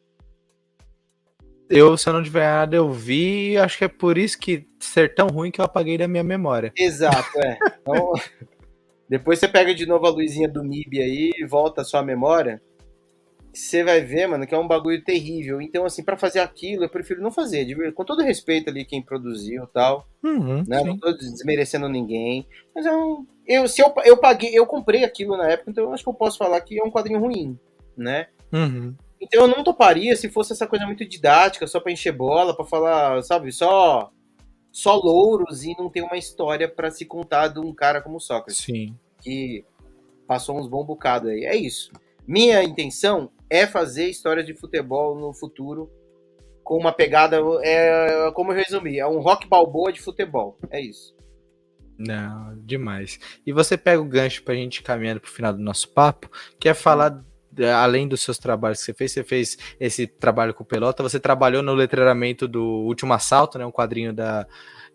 Eu, 1.69 1.97
se 1.97 2.09
eu 2.09 2.13
não 2.13 2.23
tiver 2.23 2.47
nada, 2.47 2.77
eu 2.77 2.91
vi, 2.91 3.57
acho 3.59 3.79
que 3.79 3.85
é 3.85 3.89
por 3.89 4.17
isso 4.17 4.39
que 4.39 4.67
ser 4.81 5.15
tão 5.15 5.29
ruim 5.29 5.51
que 5.51 5.61
eu 5.61 5.65
apaguei 5.65 5.99
da 5.99 6.09
minha 6.09 6.25
memória. 6.25 6.73
Exato, 6.77 7.39
é. 7.41 7.59
Então, 7.81 8.13
depois 9.09 9.39
você 9.39 9.49
pega 9.49 9.75
de 9.75 9.87
novo 9.87 10.07
a 10.07 10.11
luzinha 10.11 10.49
do 10.49 10.65
MIB 10.65 11.01
aí 11.01 11.31
e 11.37 11.47
volta 11.47 11.83
a 11.83 11.85
sua 11.85 12.03
memória 12.03 12.61
você 13.59 13.83
vai 13.83 14.01
ver, 14.01 14.27
mano, 14.27 14.47
que 14.47 14.55
é 14.55 14.59
um 14.59 14.69
bagulho 14.69 15.03
terrível. 15.03 15.61
Então, 15.61 15.85
assim, 15.85 16.05
para 16.05 16.17
fazer 16.17 16.41
aquilo, 16.41 16.85
eu 16.85 16.89
prefiro 16.89 17.21
não 17.21 17.31
fazer. 17.31 17.93
Com 17.93 18.05
todo 18.05 18.23
respeito 18.23 18.71
ali 18.71 18.85
quem 18.85 19.03
produziu 19.03 19.65
e 19.65 19.67
tal. 19.69 20.07
Uhum, 20.23 20.65
né? 20.67 20.83
Não 20.85 20.99
tô 20.99 21.13
desmerecendo 21.13 21.89
ninguém. 21.89 22.47
Mas 22.75 22.87
eu, 22.87 23.27
eu, 23.47 23.69
se 23.69 23.83
eu, 23.83 23.93
eu 24.05 24.17
paguei, 24.17 24.57
eu 24.57 24.67
comprei 24.67 25.05
aquilo 25.05 25.37
na 25.37 25.49
época, 25.49 25.71
então 25.71 25.85
eu 25.85 25.93
acho 25.93 26.05
que 26.05 26.09
eu 26.09 26.15
posso 26.15 26.39
falar 26.39 26.61
que 26.61 26.79
é 26.79 26.85
um 26.85 26.91
quadrinho 26.91 27.21
ruim, 27.21 27.59
né? 27.97 28.29
Uhum. 28.53 28.95
Então 29.21 29.43
eu 29.43 29.49
não 29.49 29.65
toparia 29.65 30.15
se 30.17 30.29
fosse 30.29 30.53
essa 30.53 30.67
coisa 30.67 30.87
muito 30.87 31.07
didática, 31.07 31.67
só 31.67 31.81
pra 31.81 31.93
encher 31.93 32.13
bola, 32.13 32.55
pra 32.55 32.65
falar, 32.65 33.23
sabe, 33.23 33.51
só 33.53 34.13
só 34.71 34.95
louros 34.95 35.65
e 35.65 35.75
não 35.77 35.91
ter 35.91 36.03
uma 36.03 36.17
história 36.17 36.69
para 36.69 36.91
se 36.91 37.05
contar 37.05 37.49
de 37.49 37.59
um 37.59 37.75
cara 37.75 38.01
como 38.01 38.21
Sócrates. 38.21 38.59
Sim. 38.59 38.97
Que 39.21 39.65
passou 40.27 40.59
uns 40.59 40.69
bons 40.69 40.87
bocados 40.87 41.31
aí. 41.31 41.45
É 41.45 41.57
isso. 41.57 41.91
Minha 42.27 42.63
intenção 42.63 43.31
é 43.51 43.67
fazer 43.67 44.09
histórias 44.09 44.47
de 44.47 44.55
futebol 44.55 45.19
no 45.19 45.33
futuro 45.33 45.91
com 46.63 46.77
uma 46.77 46.93
pegada, 46.93 47.39
é, 47.63 48.31
como 48.35 48.53
eu 48.53 48.57
resumi, 48.57 48.99
é 48.99 49.07
um 49.07 49.21
rock 49.21 49.49
balboa 49.49 49.91
de 49.91 50.03
futebol. 50.03 50.59
É 50.71 50.79
isso. 50.79 51.17
Não, 51.99 52.57
demais. 52.59 53.19
E 53.45 53.53
você 53.53 53.77
pega 53.77 54.01
o 54.01 54.05
gancho 54.05 54.43
pra 54.45 54.55
gente 54.55 54.83
caminhando 54.83 55.21
pro 55.21 55.31
final 55.31 55.53
do 55.53 55.61
nosso 55.61 55.89
papo, 55.89 56.31
que 56.61 56.69
é 56.69 56.75
falar 56.75 57.25
além 57.65 58.09
dos 58.09 58.23
seus 58.23 58.39
trabalhos 58.39 58.79
que 58.81 58.87
você 58.87 58.95
fez, 58.95 59.13
você 59.13 59.25
fez 59.25 59.59
esse 59.79 60.07
trabalho 60.07 60.55
com 60.55 60.65
pelota, 60.65 61.03
você 61.03 61.19
trabalhou 61.19 61.63
no 61.63 61.75
letreiramento 61.75 62.47
do 62.47 62.63
Último 62.63 63.13
Assalto, 63.13 63.59
né, 63.59 63.67
um 63.67 63.73
quadrinho 63.73 64.13
da, 64.13 64.47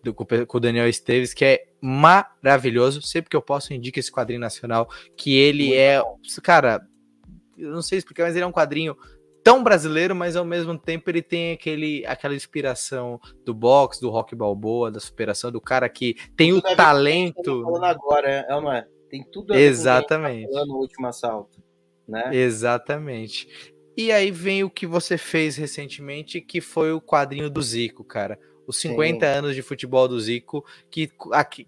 do, 0.04 0.14
com 0.14 0.58
o 0.58 0.60
Daniel 0.60 0.88
Esteves, 0.88 1.34
que 1.34 1.46
é 1.46 1.66
maravilhoso. 1.82 3.02
Sempre 3.02 3.30
que 3.30 3.36
eu 3.36 3.42
posso, 3.42 3.74
indico 3.74 4.00
esse 4.00 4.12
quadrinho 4.12 4.40
nacional, 4.40 4.90
que 5.16 5.36
ele 5.36 5.68
Muito 5.68 5.80
é, 5.80 6.02
bom. 6.02 6.18
cara, 6.44 6.82
eu 7.58 7.72
não 7.72 7.82
sei 7.82 7.98
explicar, 7.98 8.24
mas 8.24 8.36
ele 8.36 8.44
é 8.44 8.48
um 8.48 8.52
quadrinho 8.52 8.96
tão 9.44 9.64
brasileiro, 9.64 10.16
mas 10.16 10.36
ao 10.36 10.46
mesmo 10.46 10.78
tempo 10.78 11.10
ele 11.10 11.22
tem 11.22 11.52
aquele, 11.52 12.06
aquela 12.06 12.34
inspiração 12.34 13.20
do 13.46 13.54
boxe, 13.54 14.00
do 14.00 14.10
rock 14.10 14.36
balboa, 14.36 14.90
da 14.90 15.00
superação, 15.00 15.52
do 15.52 15.60
cara 15.60 15.88
que 15.90 16.16
tem 16.36 16.54
tudo 16.54 16.72
o 16.72 16.76
talento. 16.76 17.64
Falando 17.64 17.86
agora, 17.86 18.30
é, 18.30 18.50
não 18.50 18.72
é? 18.72 18.88
Tem 19.10 19.24
tudo 19.24 19.54
a 19.54 19.58
ver 19.58 19.64
Exatamente. 19.64 20.48
Com 20.48 20.66
no 20.66 20.78
último 20.78 21.08
assalto, 21.08 21.62
né? 22.08 22.30
Exatamente. 22.36 23.48
E 23.96 24.12
aí 24.12 24.32
vem 24.32 24.64
o 24.64 24.70
que 24.70 24.88
você 24.88 25.18
fez 25.18 25.56
recentemente, 25.56 26.42
que 26.42 26.60
foi 26.60 26.92
o 26.92 27.02
quadrinho 27.02 27.50
do 27.50 27.62
Zico, 27.62 28.04
cara 28.04 28.40
os 28.68 28.78
50 28.78 29.26
Sim. 29.26 29.32
anos 29.38 29.56
de 29.56 29.62
futebol 29.62 30.08
do 30.08 30.20
Zico, 30.20 30.66
que, 30.90 31.10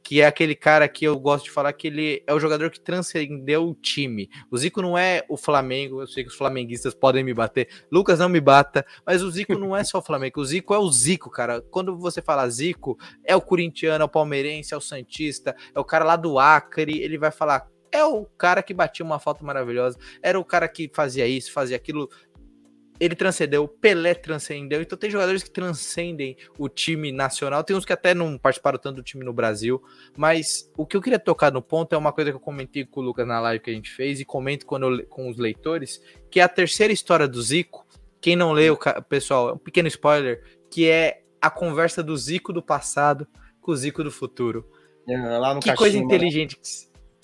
que 0.01 0.21
é 0.21 0.25
aquele 0.25 0.55
cara 0.55 0.87
que 0.87 1.05
eu 1.05 1.17
gosto 1.19 1.45
de 1.45 1.51
falar 1.51 1.73
que 1.73 1.87
ele 1.87 2.23
é 2.25 2.33
o 2.33 2.39
jogador 2.39 2.69
que 2.69 2.79
transcendeu 2.79 3.67
o 3.67 3.75
time. 3.75 4.29
O 4.49 4.57
Zico 4.57 4.81
não 4.81 4.97
é 4.97 5.23
o 5.29 5.37
Flamengo, 5.37 6.01
eu 6.01 6.07
sei 6.07 6.23
que 6.23 6.29
os 6.29 6.35
flamenguistas 6.35 6.93
podem 6.93 7.23
me 7.23 7.33
bater, 7.33 7.67
Lucas 7.91 8.19
não 8.19 8.29
me 8.29 8.39
bata, 8.39 8.85
mas 9.05 9.21
o 9.21 9.31
Zico 9.31 9.57
não 9.57 9.75
é 9.75 9.83
só 9.83 9.99
o 9.99 10.01
Flamengo, 10.03 10.39
o 10.39 10.45
Zico 10.45 10.73
é 10.73 10.79
o 10.79 10.89
Zico, 10.91 11.29
cara. 11.29 11.61
Quando 11.61 11.97
você 11.97 12.21
fala 12.21 12.49
Zico, 12.49 12.97
é 13.23 13.35
o 13.35 13.41
corintiano, 13.41 14.03
é 14.03 14.05
o 14.05 14.09
palmeirense, 14.09 14.73
é 14.73 14.77
o 14.77 14.81
santista, 14.81 15.55
é 15.73 15.79
o 15.79 15.85
cara 15.85 16.05
lá 16.05 16.15
do 16.15 16.39
Acre, 16.39 16.99
ele 16.99 17.17
vai 17.17 17.31
falar 17.31 17.67
é 17.91 18.03
o 18.03 18.25
cara 18.37 18.61
que 18.61 18.73
batia 18.73 19.05
uma 19.05 19.19
falta 19.19 19.43
maravilhosa, 19.43 19.97
era 20.21 20.39
o 20.39 20.45
cara 20.45 20.67
que 20.67 20.89
fazia 20.93 21.27
isso, 21.27 21.51
fazia 21.51 21.75
aquilo, 21.75 22.09
ele 22.99 23.15
transcendeu, 23.15 23.67
Pelé 23.67 24.13
transcendeu, 24.13 24.81
então 24.81 24.97
tem 24.97 25.09
jogadores 25.09 25.43
que 25.43 25.51
transcendem 25.51 26.37
o 26.57 26.69
time 26.69 27.11
nacional, 27.11 27.63
tem 27.63 27.75
uns 27.75 27.85
que 27.85 27.93
até 27.93 28.13
não 28.13 28.37
participaram 28.37 28.79
tanto 28.79 28.97
do 28.97 29.03
time 29.03 29.23
no 29.23 29.33
Brasil, 29.33 29.81
mas 30.17 30.71
o 30.77 30.85
que 30.85 30.95
eu 30.95 31.01
queria 31.01 31.19
tocar 31.19 31.51
no 31.51 31.61
ponto 31.61 31.93
é 31.93 31.97
uma 31.97 32.11
coisa 32.11 32.31
que 32.31 32.37
eu 32.37 32.41
comentei 32.41 32.85
com 32.85 33.01
o 33.01 33.03
Lucas 33.03 33.27
na 33.27 33.39
live 33.39 33.63
que 33.63 33.69
a 33.69 33.73
gente 33.73 33.91
fez 33.91 34.19
e 34.19 34.25
comento 34.25 34.65
quando 34.65 34.99
eu, 34.99 35.05
com 35.07 35.29
os 35.29 35.37
leitores, 35.37 36.01
que 36.29 36.39
é 36.39 36.43
a 36.43 36.49
terceira 36.49 36.93
história 36.93 37.27
do 37.27 37.41
Zico, 37.41 37.85
quem 38.21 38.35
não 38.35 38.53
leu, 38.53 38.77
pessoal, 39.07 39.49
é 39.49 39.53
um 39.53 39.57
pequeno 39.57 39.87
spoiler, 39.87 40.43
que 40.71 40.89
é 40.89 41.21
a 41.41 41.49
conversa 41.49 42.01
do 42.01 42.17
Zico 42.17 42.51
do 42.51 42.63
passado 42.63 43.27
com 43.61 43.71
o 43.71 43.75
Zico 43.75 44.03
do 44.03 44.11
futuro. 44.11 44.67
É, 45.07 45.59
que 45.61 45.75
coisa 45.75 45.99
né? 45.99 46.47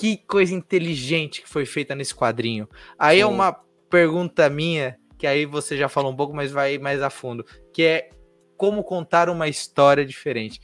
Que 0.02 0.18
coisa 0.18 0.52
inteligente 0.56 1.44
que 1.44 1.48
foi 1.48 1.64
feita 1.64 1.94
nesse 1.94 2.16
quadrinho. 2.16 2.68
Aí 2.98 3.20
é 3.20 3.24
Sim. 3.24 3.30
é 3.30 3.32
uma 3.32 3.54
pergunta 3.88 4.50
minha 4.50 4.98
que 5.16 5.28
aí 5.28 5.46
você 5.46 5.78
já 5.78 5.88
falou 5.88 6.12
um 6.12 6.16
pouco, 6.16 6.36
mas 6.36 6.52
vai 6.52 6.80
mais 6.80 7.04
a 7.04 7.12
fundo, 7.12 7.46
que 7.72 7.84
é 7.84 8.10
como 8.58 8.84
contar 8.84 9.30
uma 9.30 9.48
história 9.48 10.04
diferente. 10.04 10.60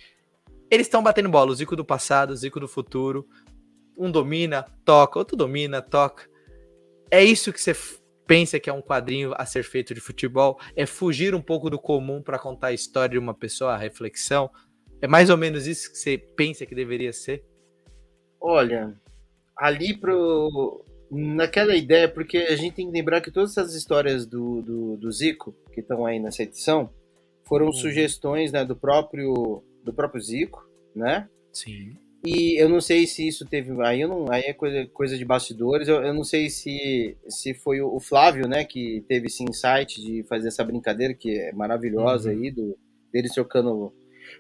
Eles 0.71 0.88
estão 0.88 1.03
batendo 1.03 1.29
bola, 1.29 1.51
o 1.51 1.55
Zico 1.55 1.75
do 1.75 1.85
passado, 1.85 2.31
o 2.31 2.35
Zico 2.35 2.59
do 2.59 2.67
futuro. 2.67 3.27
Um 3.95 4.09
domina, 4.09 4.65
toca, 4.83 5.19
outro 5.19 5.38
domina, 5.38 5.83
toca. 5.83 6.27
É 7.11 7.23
isso 7.23 7.53
que 7.53 7.61
você 7.61 7.75
pensa 8.25 8.59
que 8.59 8.71
é 8.71 8.73
um 8.73 8.81
quadrinho 8.81 9.35
a 9.38 9.45
ser 9.45 9.61
feito 9.61 9.93
de 9.93 10.01
futebol? 10.01 10.59
É 10.75 10.88
fugir 10.88 11.35
um 11.35 11.41
pouco 11.43 11.69
do 11.69 11.77
comum 11.77 12.23
para 12.23 12.39
contar 12.39 12.67
a 12.69 12.73
história 12.73 13.09
de 13.09 13.19
uma 13.19 13.35
pessoa, 13.35 13.75
a 13.75 13.77
reflexão? 13.77 14.49
É 14.99 15.05
mais 15.05 15.29
ou 15.29 15.38
menos 15.38 15.67
isso 15.67 15.91
que 15.91 15.97
você 15.99 16.17
pensa 16.17 16.65
que 16.65 16.73
deveria 16.73 17.13
ser? 17.13 17.45
Olha, 18.41 18.99
ali 19.58 19.97
pro 19.97 20.84
naquela 21.10 21.76
ideia, 21.76 22.10
porque 22.10 22.38
a 22.38 22.55
gente 22.55 22.76
tem 22.76 22.88
que 22.88 22.91
lembrar 22.91 23.22
que 23.22 23.32
todas 23.32 23.51
essas 23.51 23.74
histórias 23.74 24.26
do, 24.26 24.62
do, 24.62 24.97
do 24.97 25.12
Zico, 25.12 25.55
que 25.74 25.80
estão 25.80 26.05
aí 26.05 26.20
nessa 26.20 26.43
edição, 26.43 26.89
foram 27.45 27.68
uhum. 27.68 27.72
sugestões 27.72 28.51
né, 28.51 28.66
do 28.66 28.76
próprio 28.76 29.64
do 29.84 29.93
próprio 29.93 30.22
Zico, 30.22 30.68
né? 30.93 31.30
Sim. 31.53 31.95
E 32.26 32.62
eu 32.62 32.68
não 32.68 32.82
sei 32.82 33.08
se 33.08 33.26
isso 33.26 33.45
teve. 33.45 33.72
Aí, 33.86 34.01
eu 34.01 34.10
não, 34.10 34.30
aí 34.30 34.43
é 34.43 34.53
coisa, 34.53 34.86
coisa 34.88 35.18
de 35.18 35.24
bastidores. 35.24 35.88
Eu, 35.88 36.03
eu 36.03 36.14
não 36.14 36.24
sei 36.24 36.49
se, 36.49 37.16
se 37.30 37.53
foi 37.53 37.80
o 37.80 37.99
Flávio, 37.99 38.47
né, 38.47 38.66
que 38.66 39.05
teve 39.08 39.28
esse 39.28 39.43
insight 39.43 40.01
de 40.01 40.24
fazer 40.24 40.49
essa 40.49 40.64
brincadeira, 40.64 41.14
que 41.14 41.39
é 41.39 41.53
maravilhosa 41.53 42.30
uhum. 42.30 42.36
aí, 42.36 42.51
do, 42.51 42.78
dele 43.14 43.30
trocando. 43.30 43.93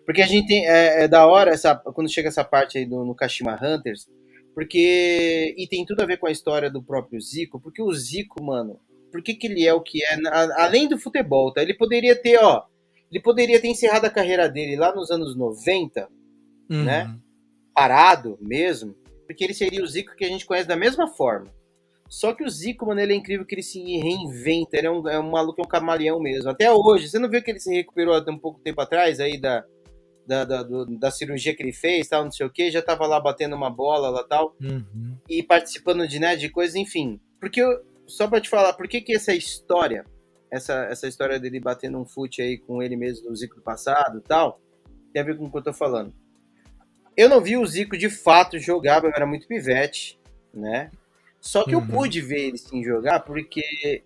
Porque 0.05 0.21
a 0.21 0.27
gente 0.27 0.47
tem. 0.47 0.67
É, 0.67 1.03
é, 1.03 1.07
da 1.07 1.25
hora 1.25 1.51
essa, 1.51 1.75
quando 1.75 2.11
chega 2.11 2.27
essa 2.27 2.43
parte 2.43 2.77
aí 2.77 2.85
do, 2.85 3.05
no 3.05 3.15
Kashima 3.15 3.57
Hunters, 3.61 4.07
Porque. 4.57 5.53
E 5.55 5.67
tem 5.67 5.85
tudo 5.85 6.01
a 6.01 6.05
ver 6.07 6.17
com 6.17 6.25
a 6.25 6.31
história 6.31 6.67
do 6.67 6.81
próprio 6.81 7.21
Zico, 7.21 7.61
porque 7.61 7.79
o 7.79 7.93
Zico, 7.93 8.43
mano, 8.43 8.79
por 9.11 9.21
que, 9.21 9.35
que 9.35 9.45
ele 9.45 9.63
é 9.63 9.71
o 9.71 9.81
que 9.81 10.03
é? 10.03 10.17
Além 10.55 10.87
do 10.87 10.97
futebol, 10.97 11.53
tá? 11.53 11.61
Ele 11.61 11.75
poderia 11.75 12.19
ter, 12.19 12.39
ó. 12.43 12.63
Ele 13.11 13.21
poderia 13.21 13.61
ter 13.61 13.67
encerrado 13.67 14.05
a 14.05 14.09
carreira 14.09 14.49
dele 14.49 14.75
lá 14.75 14.95
nos 14.95 15.11
anos 15.11 15.37
90, 15.37 16.09
uhum. 16.71 16.83
né? 16.83 17.15
Parado 17.71 18.35
mesmo, 18.41 18.95
porque 19.27 19.43
ele 19.43 19.53
seria 19.53 19.83
o 19.83 19.87
Zico 19.87 20.15
que 20.15 20.25
a 20.25 20.27
gente 20.27 20.43
conhece 20.43 20.67
da 20.67 20.75
mesma 20.75 21.07
forma. 21.07 21.53
Só 22.09 22.33
que 22.33 22.43
o 22.43 22.49
Zico, 22.49 22.87
mano, 22.87 22.99
ele 22.99 23.13
é 23.13 23.15
incrível 23.15 23.45
que 23.45 23.53
ele 23.53 23.61
se 23.61 23.79
reinventa. 23.79 24.75
Ele 24.75 24.87
é 24.87 24.91
um, 24.91 25.07
é 25.07 25.19
um 25.19 25.29
maluco, 25.29 25.61
é 25.61 25.65
um 25.65 25.67
camaleão 25.67 26.19
mesmo. 26.19 26.49
Até 26.49 26.71
hoje. 26.71 27.09
Você 27.09 27.19
não 27.19 27.29
viu 27.29 27.43
que 27.43 27.51
ele 27.51 27.59
se 27.59 27.71
recuperou 27.71 28.15
há 28.15 28.25
um 28.31 28.39
pouco 28.39 28.59
tempo 28.59 28.81
atrás 28.81 29.19
aí 29.19 29.39
da, 29.39 29.63
da, 30.27 30.43
da, 30.43 30.61
do, 30.61 30.85
da 30.97 31.09
cirurgia 31.09 31.55
que 31.55 31.63
ele 31.63 31.71
fez, 31.71 32.09
tal, 32.09 32.25
não 32.25 32.31
sei 32.31 32.45
o 32.45 32.49
que, 32.49 32.69
já 32.69 32.81
tava 32.81 33.07
lá 33.07 33.19
batendo 33.19 33.55
uma 33.55 33.69
bola 33.69 34.09
lá 34.09 34.23
tal, 34.23 34.55
uhum. 34.61 35.15
e 35.27 35.41
participando 35.41 36.05
de, 36.05 36.19
né, 36.19 36.35
de 36.35 36.49
coisas, 36.49 36.75
enfim. 36.75 37.19
Porque, 37.39 37.61
eu, 37.61 37.81
só 38.05 38.27
pra 38.27 38.41
te 38.41 38.49
falar, 38.49 38.73
por 38.73 38.87
que 38.87 38.99
que 38.99 39.15
essa 39.15 39.33
história, 39.33 40.05
essa, 40.51 40.83
essa 40.85 41.07
história 41.07 41.39
dele 41.39 41.61
batendo 41.61 41.97
um 41.97 42.05
fute 42.05 42.41
aí 42.41 42.57
com 42.57 42.83
ele 42.83 42.97
mesmo 42.97 43.29
no 43.29 43.35
Zico 43.35 43.55
do 43.55 43.61
passado 43.61 44.21
tal, 44.21 44.59
tem 45.13 45.21
a 45.21 45.25
ver 45.25 45.37
com 45.37 45.45
o 45.45 45.51
que 45.51 45.57
eu 45.57 45.63
tô 45.63 45.73
falando. 45.73 46.13
Eu 47.15 47.29
não 47.29 47.41
vi 47.41 47.57
o 47.57 47.65
Zico 47.65 47.97
de 47.97 48.09
fato 48.09 48.59
jogar, 48.59 49.03
eu 49.03 49.09
era 49.09 49.25
muito 49.25 49.47
pivete, 49.47 50.19
né? 50.53 50.91
Só 51.39 51.63
que 51.63 51.73
uhum. 51.73 51.81
eu 51.81 51.87
pude 51.87 52.19
ver 52.19 52.47
ele 52.47 52.57
sim 52.57 52.83
jogar 52.83 53.21
porque 53.21 54.03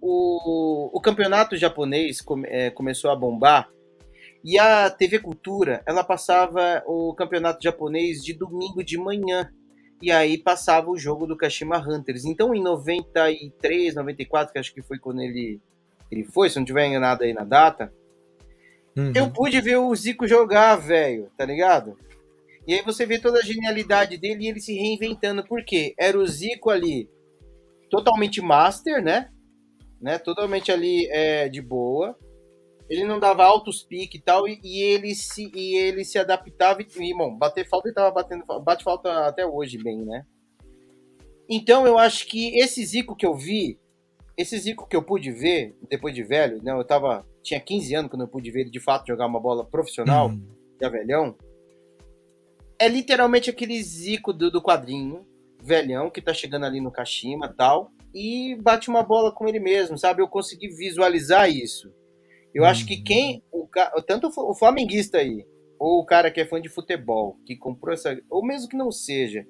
o, 0.00 0.90
o 0.92 1.00
campeonato 1.00 1.56
japonês 1.56 2.20
come, 2.20 2.48
é, 2.48 2.70
começou 2.70 3.10
a 3.10 3.16
bombar 3.16 3.70
e 4.44 4.58
a 4.58 4.90
TV 4.90 5.18
Cultura 5.18 5.82
ela 5.86 6.02
passava 6.02 6.82
o 6.86 7.14
campeonato 7.14 7.62
japonês 7.62 8.24
de 8.24 8.32
domingo 8.32 8.82
de 8.82 8.98
manhã 8.98 9.50
e 10.00 10.10
aí 10.10 10.36
passava 10.36 10.90
o 10.90 10.98
jogo 10.98 11.26
do 11.26 11.36
Kashima 11.36 11.78
Hunters. 11.78 12.24
Então 12.24 12.54
em 12.54 12.62
93, 12.62 13.94
94, 13.94 14.52
que 14.52 14.58
acho 14.58 14.74
que 14.74 14.82
foi 14.82 14.98
quando 14.98 15.22
ele, 15.22 15.60
ele 16.10 16.24
foi, 16.24 16.50
se 16.50 16.58
não 16.58 16.64
tiver 16.64 16.86
enganado 16.86 17.22
aí 17.22 17.32
na 17.32 17.44
data, 17.44 17.92
uhum. 18.96 19.12
eu 19.14 19.30
pude 19.30 19.60
ver 19.60 19.76
o 19.76 19.94
Zico 19.94 20.26
jogar, 20.26 20.76
velho, 20.76 21.30
tá 21.36 21.44
ligado? 21.44 21.96
E 22.66 22.74
aí 22.74 22.82
você 22.82 23.06
vê 23.06 23.18
toda 23.18 23.38
a 23.38 23.44
genialidade 23.44 24.16
dele 24.16 24.44
e 24.44 24.48
ele 24.48 24.60
se 24.60 24.74
reinventando. 24.74 25.44
Por 25.44 25.64
quê? 25.64 25.94
Era 25.98 26.18
o 26.18 26.26
Zico 26.26 26.70
ali 26.70 27.08
totalmente 27.90 28.40
master, 28.40 29.02
né? 29.02 29.28
né? 30.00 30.18
Totalmente 30.18 30.72
ali 30.72 31.08
é, 31.10 31.48
de 31.48 31.62
boa. 31.62 32.18
Ele 32.92 33.04
não 33.04 33.18
dava 33.18 33.44
altos 33.44 33.82
piques 33.82 34.20
e 34.20 34.22
tal, 34.22 34.46
e, 34.46 34.60
e, 34.62 34.82
ele 34.82 35.14
se, 35.14 35.50
e 35.54 35.76
ele 35.76 36.04
se 36.04 36.18
adaptava. 36.18 36.82
E, 36.82 37.14
bom, 37.14 37.36
bater 37.36 37.66
falta 37.68 37.88
ele 37.88 37.94
tava 37.94 38.10
batendo. 38.10 38.44
Bate 38.60 38.84
falta 38.84 39.26
até 39.26 39.46
hoje 39.46 39.78
bem, 39.78 40.04
né? 40.04 40.24
Então 41.48 41.86
eu 41.86 41.98
acho 41.98 42.26
que 42.26 42.58
esse 42.58 42.84
Zico 42.84 43.16
que 43.16 43.26
eu 43.26 43.34
vi, 43.34 43.78
esse 44.36 44.58
Zico 44.58 44.86
que 44.86 44.96
eu 44.96 45.02
pude 45.02 45.30
ver, 45.30 45.76
depois 45.88 46.14
de 46.14 46.22
velho, 46.22 46.62
né? 46.62 46.72
Eu 46.72 46.84
tava. 46.84 47.26
Tinha 47.42 47.58
15 47.58 47.94
anos 47.94 48.10
quando 48.10 48.22
eu 48.22 48.28
pude 48.28 48.50
ver 48.50 48.60
ele 48.60 48.70
de 48.70 48.78
fato 48.78 49.06
jogar 49.06 49.26
uma 49.26 49.40
bola 49.40 49.64
profissional, 49.64 50.28
hum. 50.28 50.46
já 50.80 50.88
velhão 50.88 51.34
é 52.82 52.88
literalmente 52.88 53.48
aquele 53.48 53.80
Zico 53.80 54.32
do, 54.32 54.50
do 54.50 54.60
quadrinho, 54.60 55.24
velhão, 55.62 56.10
que 56.10 56.20
tá 56.20 56.34
chegando 56.34 56.66
ali 56.66 56.80
no 56.80 56.90
Kashima 56.90 57.46
tal, 57.46 57.92
e 58.12 58.56
bate 58.60 58.88
uma 58.88 59.04
bola 59.04 59.32
com 59.32 59.46
ele 59.46 59.60
mesmo, 59.60 59.96
sabe? 59.96 60.20
Eu 60.20 60.26
consegui 60.26 60.66
visualizar 60.66 61.48
isso. 61.48 61.94
Eu 62.54 62.64
acho 62.64 62.86
que 62.86 63.02
quem, 63.02 63.42
o, 63.50 63.66
tanto 64.06 64.28
o 64.28 64.54
flamenguista 64.54 65.18
aí, 65.18 65.46
ou 65.78 66.00
o 66.00 66.06
cara 66.06 66.30
que 66.30 66.40
é 66.40 66.46
fã 66.46 66.60
de 66.60 66.68
futebol, 66.68 67.38
que 67.46 67.56
comprou 67.56 67.94
essa, 67.94 68.20
ou 68.30 68.44
mesmo 68.44 68.68
que 68.68 68.76
não 68.76 68.90
seja, 68.92 69.46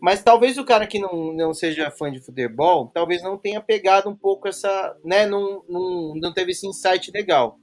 mas 0.00 0.22
talvez 0.22 0.58
o 0.58 0.64
cara 0.64 0.86
que 0.86 0.98
não, 0.98 1.32
não 1.32 1.54
seja 1.54 1.90
fã 1.90 2.10
de 2.10 2.20
futebol, 2.20 2.90
talvez 2.92 3.22
não 3.22 3.38
tenha 3.38 3.60
pegado 3.60 4.10
um 4.10 4.16
pouco 4.16 4.48
essa, 4.48 4.96
né, 5.04 5.26
não, 5.26 5.64
não, 5.68 6.14
não 6.16 6.32
teve 6.32 6.50
esse 6.52 6.66
insight 6.66 7.10
legal. 7.10 7.58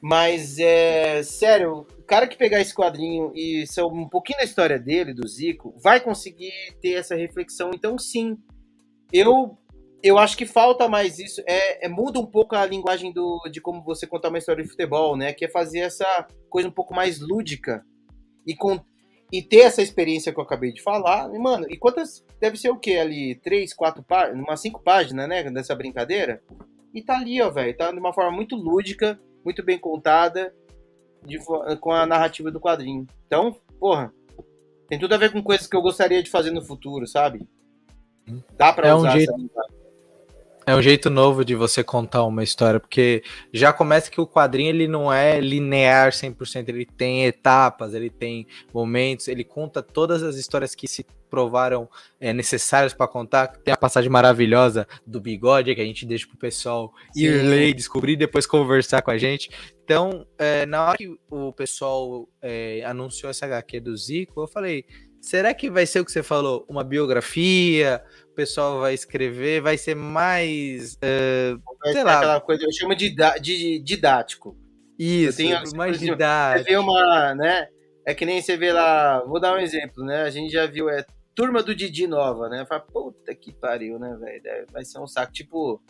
Mas, 0.00 0.58
é, 0.58 1.22
sério, 1.22 1.86
o 1.96 2.02
cara 2.02 2.26
que 2.26 2.36
pegar 2.36 2.60
esse 2.60 2.74
quadrinho 2.74 3.30
e 3.36 3.64
ser 3.68 3.84
um 3.84 4.08
pouquinho 4.08 4.38
da 4.38 4.44
história 4.44 4.76
dele, 4.76 5.14
do 5.14 5.28
Zico, 5.28 5.72
vai 5.78 6.00
conseguir 6.00 6.52
ter 6.80 6.94
essa 6.94 7.14
reflexão. 7.14 7.70
Então, 7.72 7.96
sim, 7.96 8.36
eu 9.12 9.56
eu 10.02 10.18
acho 10.18 10.36
que 10.36 10.46
falta 10.46 10.88
mais 10.88 11.18
isso. 11.18 11.42
É, 11.46 11.86
é, 11.86 11.88
muda 11.88 12.18
um 12.18 12.26
pouco 12.26 12.56
a 12.56 12.66
linguagem 12.66 13.12
do, 13.12 13.40
de 13.50 13.60
como 13.60 13.82
você 13.82 14.06
contar 14.06 14.28
uma 14.28 14.38
história 14.38 14.62
de 14.62 14.70
futebol, 14.70 15.16
né? 15.16 15.32
Que 15.32 15.44
é 15.44 15.48
fazer 15.48 15.80
essa 15.80 16.26
coisa 16.50 16.68
um 16.68 16.72
pouco 16.72 16.94
mais 16.94 17.20
lúdica 17.20 17.84
e, 18.46 18.54
com, 18.54 18.80
e 19.32 19.42
ter 19.42 19.60
essa 19.60 19.82
experiência 19.82 20.32
que 20.32 20.38
eu 20.38 20.44
acabei 20.44 20.72
de 20.72 20.82
falar. 20.82 21.32
E, 21.34 21.38
mano, 21.38 21.66
e 21.68 21.76
quantas. 21.76 22.24
Deve 22.40 22.56
ser 22.56 22.70
o 22.70 22.78
quê 22.78 22.96
ali? 22.96 23.36
Três, 23.36 23.72
quatro 23.72 24.02
páginas? 24.02 24.42
Umas 24.42 24.60
cinco 24.60 24.82
páginas, 24.82 25.28
né? 25.28 25.48
Dessa 25.50 25.74
brincadeira. 25.74 26.42
E 26.92 27.00
tá 27.02 27.16
ali, 27.16 27.40
ó, 27.40 27.50
velho. 27.50 27.76
Tá 27.76 27.92
de 27.92 27.98
uma 27.98 28.12
forma 28.12 28.32
muito 28.32 28.56
lúdica 28.56 29.18
muito 29.44 29.62
bem 29.62 29.78
contada 29.78 30.54
de, 31.24 31.38
com 31.80 31.92
a 31.92 32.06
narrativa 32.06 32.50
do 32.50 32.60
quadrinho. 32.60 33.06
Então, 33.26 33.56
porra, 33.78 34.12
tem 34.88 34.98
tudo 34.98 35.14
a 35.14 35.18
ver 35.18 35.32
com 35.32 35.42
coisas 35.42 35.66
que 35.66 35.76
eu 35.76 35.82
gostaria 35.82 36.22
de 36.22 36.30
fazer 36.30 36.50
no 36.50 36.62
futuro, 36.62 37.06
sabe? 37.06 37.46
Dá 38.56 38.72
pra 38.72 38.88
é 38.88 38.94
usar 38.94 39.08
um 39.08 39.12
jeito, 39.12 39.50
É 40.66 40.74
um 40.74 40.82
jeito 40.82 41.10
novo 41.10 41.44
de 41.44 41.54
você 41.54 41.82
contar 41.82 42.24
uma 42.24 42.42
história, 42.42 42.78
porque 42.78 43.22
já 43.52 43.72
começa 43.72 44.10
que 44.10 44.20
o 44.20 44.26
quadrinho 44.26 44.70
ele 44.70 44.86
não 44.86 45.12
é 45.12 45.40
linear 45.40 46.12
100%, 46.12 46.68
ele 46.68 46.86
tem 46.86 47.24
etapas, 47.24 47.94
ele 47.94 48.10
tem 48.10 48.46
momentos, 48.72 49.28
ele 49.28 49.44
conta 49.44 49.82
todas 49.82 50.22
as 50.22 50.36
histórias 50.36 50.74
que 50.74 50.86
se 50.86 51.04
provaram 51.28 51.88
é, 52.20 52.30
necessários 52.32 52.92
para 52.92 53.08
contar. 53.08 53.46
Tem 53.46 53.72
a 53.72 53.76
passagem 53.76 54.10
maravilhosa 54.10 54.86
do 55.06 55.18
bigode 55.18 55.74
que 55.74 55.80
a 55.80 55.84
gente 55.84 56.04
deixa 56.04 56.26
pro 56.28 56.36
pessoal 56.36 56.92
Sim. 57.10 57.22
ir 57.22 57.42
ler 57.42 57.68
e 57.68 57.74
descobrir, 57.74 58.16
depois 58.16 58.46
conversar 58.46 59.00
com 59.00 59.10
a 59.10 59.16
gente. 59.16 59.50
Então, 59.82 60.26
é, 60.38 60.66
na 60.66 60.84
hora 60.84 60.98
que 60.98 61.16
o 61.30 61.52
pessoal 61.52 62.28
é, 62.42 62.84
anunciou 62.84 63.30
essa 63.30 63.46
HQ 63.46 63.80
do 63.80 63.96
Zico, 63.96 64.42
eu 64.42 64.46
falei: 64.46 64.84
será 65.22 65.54
que 65.54 65.70
vai 65.70 65.86
ser 65.86 66.00
o 66.00 66.04
que 66.04 66.12
você 66.12 66.22
falou? 66.22 66.66
Uma 66.68 66.84
biografia? 66.84 68.02
O 68.30 68.34
pessoal 68.34 68.80
vai 68.80 68.92
escrever? 68.92 69.62
Vai 69.62 69.78
ser 69.78 69.94
mais. 69.94 70.94
Uh, 70.94 71.58
vai 71.82 71.92
sei 71.92 72.04
lá. 72.04 72.18
Aquela 72.18 72.40
coisa, 72.40 72.64
eu 72.64 72.72
chamo 72.72 72.94
de, 72.94 73.14
de 73.40 73.78
didático. 73.78 74.56
Isso, 74.98 75.40
mais 75.74 75.98
didático. 75.98 76.64
Você 76.64 76.70
vê 76.70 76.76
uma, 76.76 77.34
né? 77.34 77.68
É 78.04 78.12
que 78.14 78.26
nem 78.26 78.42
você 78.42 78.56
vê 78.56 78.72
lá, 78.72 79.20
vou 79.24 79.40
dar 79.40 79.54
um 79.54 79.60
exemplo, 79.60 80.04
né? 80.04 80.22
A 80.22 80.30
gente 80.30 80.52
já 80.52 80.66
viu, 80.66 80.90
é 80.90 81.06
turma 81.34 81.62
do 81.62 81.74
Didi 81.74 82.06
nova, 82.06 82.48
né? 82.48 82.66
Fala, 82.66 82.80
puta 82.80 83.34
que 83.34 83.52
pariu, 83.52 83.98
né, 83.98 84.16
velho? 84.20 84.66
Vai 84.72 84.84
ser 84.84 84.98
um 84.98 85.06
saco. 85.06 85.32
Tipo, 85.32 85.80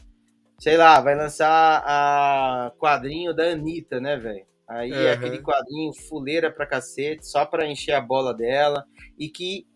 sei 0.59 0.76
lá, 0.76 1.01
vai 1.01 1.14
lançar 1.14 1.83
a 1.85 2.72
quadrinho 2.78 3.35
da 3.35 3.45
Anitta, 3.45 3.99
né, 3.99 4.16
velho? 4.16 4.47
Aí 4.73 4.91
uhum. 4.91 4.99
é 4.99 5.12
aquele 5.12 5.43
quadrinho 5.43 5.93
fuleira 6.09 6.51
pra 6.51 6.66
cacete, 6.66 7.27
só 7.27 7.45
pra 7.45 7.66
encher 7.66 7.93
a 7.93 8.01
bola 8.01 8.33
dela. 8.33 8.85
E 9.18 9.29
que, 9.29 9.66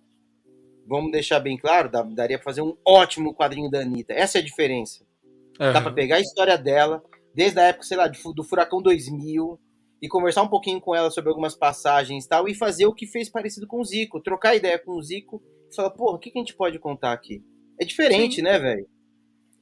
vamos 0.86 1.12
deixar 1.12 1.38
bem 1.40 1.56
claro, 1.56 1.90
daria 2.14 2.38
pra 2.38 2.44
fazer 2.44 2.62
um 2.62 2.76
ótimo 2.86 3.34
quadrinho 3.34 3.70
da 3.70 3.80
Anitta. 3.80 4.14
Essa 4.14 4.38
é 4.38 4.40
a 4.40 4.44
diferença. 4.44 5.04
Uhum. 5.60 5.72
Dá 5.72 5.80
pra 5.80 5.92
pegar 5.92 6.16
a 6.16 6.20
história 6.20 6.56
dela, 6.56 7.02
desde 7.34 7.58
a 7.60 7.64
época, 7.64 7.84
sei 7.84 7.96
lá, 7.96 8.08
do 8.08 8.44
Furacão 8.44 8.80
2000, 8.80 9.60
e 10.00 10.08
conversar 10.08 10.42
um 10.42 10.48
pouquinho 10.48 10.80
com 10.80 10.94
ela 10.94 11.10
sobre 11.10 11.30
algumas 11.30 11.54
passagens 11.54 12.24
e 12.24 12.28
tal, 12.28 12.48
e 12.48 12.54
fazer 12.54 12.86
o 12.86 12.94
que 12.94 13.06
fez 13.06 13.28
parecido 13.28 13.66
com 13.66 13.80
o 13.80 13.84
Zico, 13.84 14.20
trocar 14.20 14.54
ideia 14.54 14.78
com 14.78 14.92
o 14.92 15.02
Zico 15.02 15.42
e 15.70 15.74
falar, 15.74 15.90
porra, 15.90 16.16
o 16.16 16.18
que, 16.18 16.30
que 16.30 16.38
a 16.38 16.42
gente 16.42 16.54
pode 16.54 16.78
contar 16.78 17.12
aqui? 17.12 17.42
É 17.80 17.84
diferente, 17.84 18.36
sim. 18.36 18.42
né, 18.42 18.58
velho? 18.58 18.86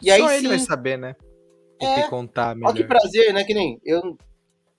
E 0.03 0.07
Só 0.07 0.15
aí, 0.15 0.37
ele 0.37 0.43
sim, 0.43 0.49
vai 0.49 0.59
saber, 0.59 0.99
né? 0.99 1.17
O 1.81 1.85
é, 1.85 2.03
que 2.03 2.09
contar 2.09 2.55
melhor. 2.55 2.69
Olha 2.69 2.77
que 2.77 2.85
prazer, 2.85 3.33
né? 3.33 3.45
Que 3.45 3.55
nem 3.55 3.81
eu. 3.85 4.17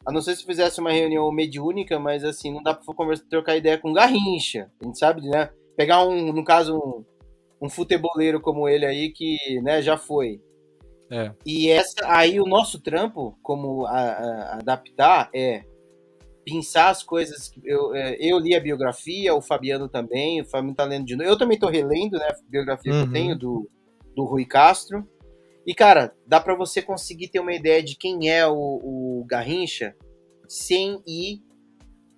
A 0.06 0.12
não 0.12 0.22
ser 0.22 0.36
se 0.36 0.46
fizesse 0.46 0.80
uma 0.80 0.92
reunião 0.92 1.32
mediúnica, 1.32 2.00
mas 2.00 2.24
assim, 2.24 2.54
não 2.54 2.62
dá 2.62 2.74
pra 2.74 2.94
conversar, 2.94 3.26
trocar 3.30 3.58
ideia 3.58 3.78
com 3.78 3.94
Garrincha. 3.94 4.72
A 4.82 4.86
gente 4.86 5.00
sabe, 5.00 5.22
né? 5.22 5.50
Pegar 5.76 6.06
um, 6.06 6.32
no 6.32 6.44
caso, 6.44 6.78
um, 6.78 7.66
um 7.66 7.70
futeboleiro 7.70 8.40
como 8.40 8.70
ele 8.70 8.86
aí, 8.86 9.12
que 9.12 9.38
né, 9.62 9.82
já 9.82 9.98
foi. 9.98 10.40
É. 11.12 11.32
E 11.46 11.70
essa 11.70 11.96
aí 12.04 12.40
o 12.40 12.46
nosso 12.46 12.80
trampo, 12.80 13.38
como 13.42 13.86
a, 13.86 14.00
a, 14.00 14.54
adaptar, 14.56 15.30
é 15.34 15.64
pensar 16.46 16.90
as 16.90 17.04
coisas. 17.04 17.52
Eu, 17.64 17.94
é, 17.96 18.16
eu 18.20 18.38
li 18.38 18.56
a 18.56 18.60
biografia, 18.60 19.34
o 19.34 19.42
Fabiano 19.42 19.90
também, 19.90 20.42
o 20.42 20.46
Fabiano 20.46 20.76
tá 20.76 20.84
lendo 20.84 21.06
de 21.06 21.16
novo. 21.16 21.30
Eu 21.30 21.38
também 21.38 21.58
tô 21.58 21.68
relendo, 21.68 22.18
né? 22.18 22.28
A 22.30 22.50
biografia 22.50 22.94
uhum. 22.94 23.00
que 23.00 23.04
eu 23.04 23.08
uhum. 23.08 23.14
tenho 23.14 23.38
do, 23.38 23.70
do 24.16 24.24
Rui 24.24 24.46
Castro. 24.46 25.08
E, 25.66 25.74
cara, 25.74 26.14
dá 26.28 26.40
para 26.40 26.56
você 26.56 26.82
conseguir 26.82 27.30
ter 27.30 27.40
uma 27.40 27.54
ideia 27.54 27.82
de 27.82 27.96
quem 27.96 28.30
é 28.30 28.46
o, 28.48 28.54
o 28.54 29.26
Garrincha 29.28 29.96
sem 30.48 31.02
ir 31.08 31.42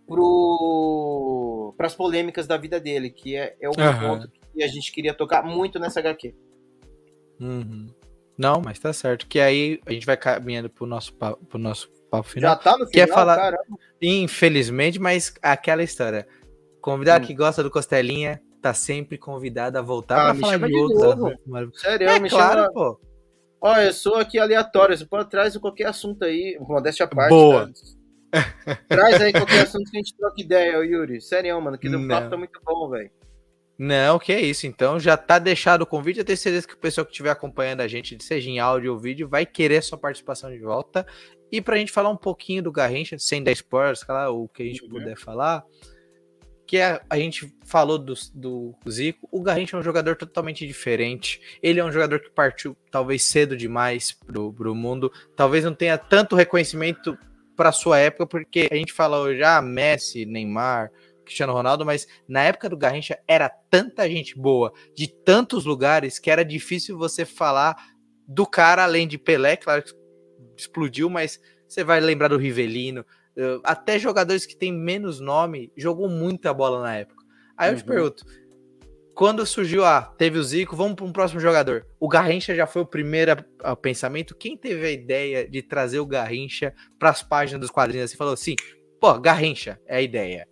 pro 0.06 1.74
as 1.80 1.96
polêmicas 1.96 2.48
da 2.48 2.58
vida 2.58 2.80
dele, 2.80 3.10
que 3.10 3.36
é, 3.36 3.56
é 3.62 3.70
o 3.70 3.72
uhum. 3.72 4.00
ponto 4.00 4.30
que 4.54 4.64
a 4.64 4.68
gente 4.68 4.92
queria 4.92 5.14
tocar 5.14 5.44
muito 5.44 5.80
nessa 5.80 6.00
HQ. 6.00 6.36
Uhum. 7.40 7.88
Não, 8.38 8.62
mas 8.64 8.80
tá 8.80 8.92
certo. 8.92 9.28
Que 9.28 9.40
aí 9.40 9.80
a 9.86 9.92
gente 9.92 10.06
vai 10.06 10.18
caminhando 10.18 10.70
pro 10.70 10.86
nosso, 10.86 11.14
pro 11.14 11.58
nosso 11.58 11.90
papo 12.10 12.28
final. 12.28 12.52
Já 12.52 12.56
tá 12.58 12.72
no 12.72 12.88
final, 12.88 12.92
Quer 12.92 13.08
falar, 13.08 13.54
Infelizmente, 14.02 15.00
mas 15.00 15.34
aquela 15.42 15.84
história. 15.84 16.28
Convidado 16.82 17.24
hum. 17.24 17.28
que 17.28 17.34
gosta 17.34 17.64
do 17.64 17.72
Costelinha, 17.72 18.42
tá 18.62 18.74
sempre 18.74 19.18
convidado 19.18 19.78
a 19.78 19.82
voltar 19.82 20.30
Ah, 20.30 20.34
pra 20.34 20.42
falar 20.42 20.68
de 20.68 20.76
outros. 20.76 21.82
Sério, 21.82 22.08
É 22.10 22.20
me 22.20 22.30
claro, 22.30 22.62
chama. 22.62 22.74
pô. 22.74 23.07
Ó, 23.62 23.76
eu 23.78 23.92
sou 23.94 24.16
aqui 24.16 24.38
aleatório. 24.38 24.98
Você 24.98 25.06
pode 25.06 25.30
trazer 25.30 25.60
qualquer 25.60 25.88
assunto 25.88 26.24
aí. 26.24 26.58
Modéstia 26.60 27.06
à 27.06 27.08
parte. 27.10 27.30
Boa. 27.30 27.68
tá? 27.68 27.74
Traz 28.88 29.22
aí 29.22 29.32
qualquer 29.32 29.62
assunto 29.62 29.90
que 29.90 29.98
a 29.98 30.00
gente 30.00 30.16
troca 30.16 30.42
ideia, 30.42 30.74
Yuri. 30.84 31.22
Sério, 31.22 31.60
mano, 31.62 31.78
que 31.78 31.88
o 31.88 31.92
Não. 31.92 32.08
papo 32.08 32.30
tá 32.30 32.38
muito 32.38 32.60
bom, 32.64 32.90
velho. 32.90 33.10
Não, 33.80 34.18
que 34.20 34.32
é 34.34 34.42
isso. 34.42 34.66
Então 34.68 35.00
já 35.00 35.16
tá 35.16 35.40
deixado 35.40 35.84
o 35.84 35.86
convite. 35.88 36.20
Eu 36.20 36.26
tenho 36.26 36.38
certeza 36.38 36.68
que 36.68 36.74
o 36.74 36.78
pessoal 36.80 37.06
que 37.06 37.12
estiver 37.12 37.30
acompanhando 37.30 37.82
a 37.82 37.88
gente, 37.88 38.22
seja 38.24 38.50
em 38.50 38.60
áudio 38.60 38.94
ou 38.94 39.00
vídeo, 39.00 39.28
vai 39.30 39.46
querer 39.46 39.82
sua 39.84 39.98
participação 39.98 40.52
de 40.52 40.60
volta. 40.60 41.06
E 41.52 41.62
pra 41.62 41.78
gente 41.78 41.92
falar 41.92 42.10
um 42.10 42.18
pouquinho 42.18 42.62
do 42.64 42.72
Garrincha, 42.72 43.18
sem 43.20 43.42
dar 43.44 43.52
spoilers, 43.52 44.04
claro, 44.04 44.36
o 44.44 44.50
que 44.50 44.64
a 44.64 44.66
gente 44.66 44.84
Uhum. 44.84 44.90
puder 44.90 45.16
falar, 45.18 45.64
que 46.68 46.78
é, 46.78 47.02
a 47.10 47.18
gente 47.18 47.56
falou 47.64 47.98
do, 47.98 48.14
do 48.36 48.76
Zico, 48.90 49.28
o 49.32 49.42
Garrincha 49.42 49.78
é 49.78 49.80
um 49.80 49.84
jogador 49.84 50.18
totalmente 50.18 50.68
diferente. 50.68 51.42
Ele 51.64 51.80
é 51.80 51.84
um 51.84 51.92
jogador 51.92 52.20
que 52.20 52.30
partiu 52.30 52.76
talvez 52.92 53.24
cedo 53.24 53.56
demais 53.56 54.12
pro, 54.12 54.52
pro 54.52 54.76
mundo, 54.76 55.12
talvez 55.36 55.64
não 55.64 55.74
tenha 55.74 55.98
tanto 55.98 56.36
reconhecimento 56.36 57.18
para 57.56 57.72
sua 57.72 57.98
época, 58.00 58.28
porque 58.28 58.68
a 58.70 58.76
gente 58.76 58.92
fala 58.92 59.18
hoje, 59.20 59.42
ah, 59.44 59.62
Messi, 59.62 60.26
Neymar, 60.26 60.92
Cristiano 61.24 61.54
Ronaldo, 61.54 61.86
mas 61.86 62.06
na 62.28 62.44
época 62.44 62.70
do 62.70 62.78
Garrincha 62.78 63.18
era 63.28 63.50
tanta 63.50 64.08
gente 64.10 64.38
boa 64.38 64.74
de 64.94 65.08
tantos 65.08 65.66
lugares 65.66 66.20
que 66.20 66.30
era 66.30 66.44
difícil 66.44 66.98
você 66.98 67.26
falar 67.26 67.76
do 68.28 68.46
cara 68.46 68.84
além 68.84 69.08
de 69.08 69.18
Pelé, 69.18 69.56
claro 69.56 69.84
que 69.84 69.94
explodiu, 70.58 71.10
mas 71.10 71.40
você 71.68 71.84
vai 71.84 72.00
lembrar 72.00 72.28
do 72.28 72.38
Rivelino, 72.38 73.06
até 73.64 74.00
jogadores 74.00 74.46
que 74.46 74.56
têm 74.56 74.72
menos 74.74 75.20
nome 75.20 75.72
jogou 75.78 76.10
muita 76.10 76.54
bola 76.54 76.82
na 76.82 76.96
época. 76.96 77.24
Aí 77.58 77.72
eu 77.72 77.76
te 77.78 77.82
Uhum. 77.82 77.88
pergunto, 77.88 78.24
quando 79.14 79.46
surgiu, 79.46 79.84
ah, 79.84 80.02
teve 80.18 80.38
o 80.38 80.44
Zico, 80.44 80.76
vamos 80.76 80.96
para 80.96 81.06
um 81.06 81.12
próximo 81.12 81.40
jogador. 81.40 81.86
O 82.00 82.08
Garrincha 82.08 82.54
já 82.56 82.68
foi 82.68 82.84
o 82.84 82.86
primeiro 82.86 83.32
a- 83.32 83.72
a 83.72 83.76
pensamento. 83.76 84.36
Quem 84.36 84.56
teve 84.56 84.86
a 84.86 84.92
ideia 84.92 85.48
de 85.50 85.62
trazer 85.64 86.00
o 86.00 86.06
Garrincha 86.06 86.74
para 87.00 87.10
as 87.10 87.24
páginas 87.24 87.62
dos 87.62 87.72
quadrinhos? 87.72 88.06
Assim, 88.06 88.18
falou 88.18 88.34
assim, 88.34 88.56
pô, 89.00 89.20
Garrincha 89.20 89.80
é 89.88 89.98
a 89.98 90.02
ideia. 90.02 90.48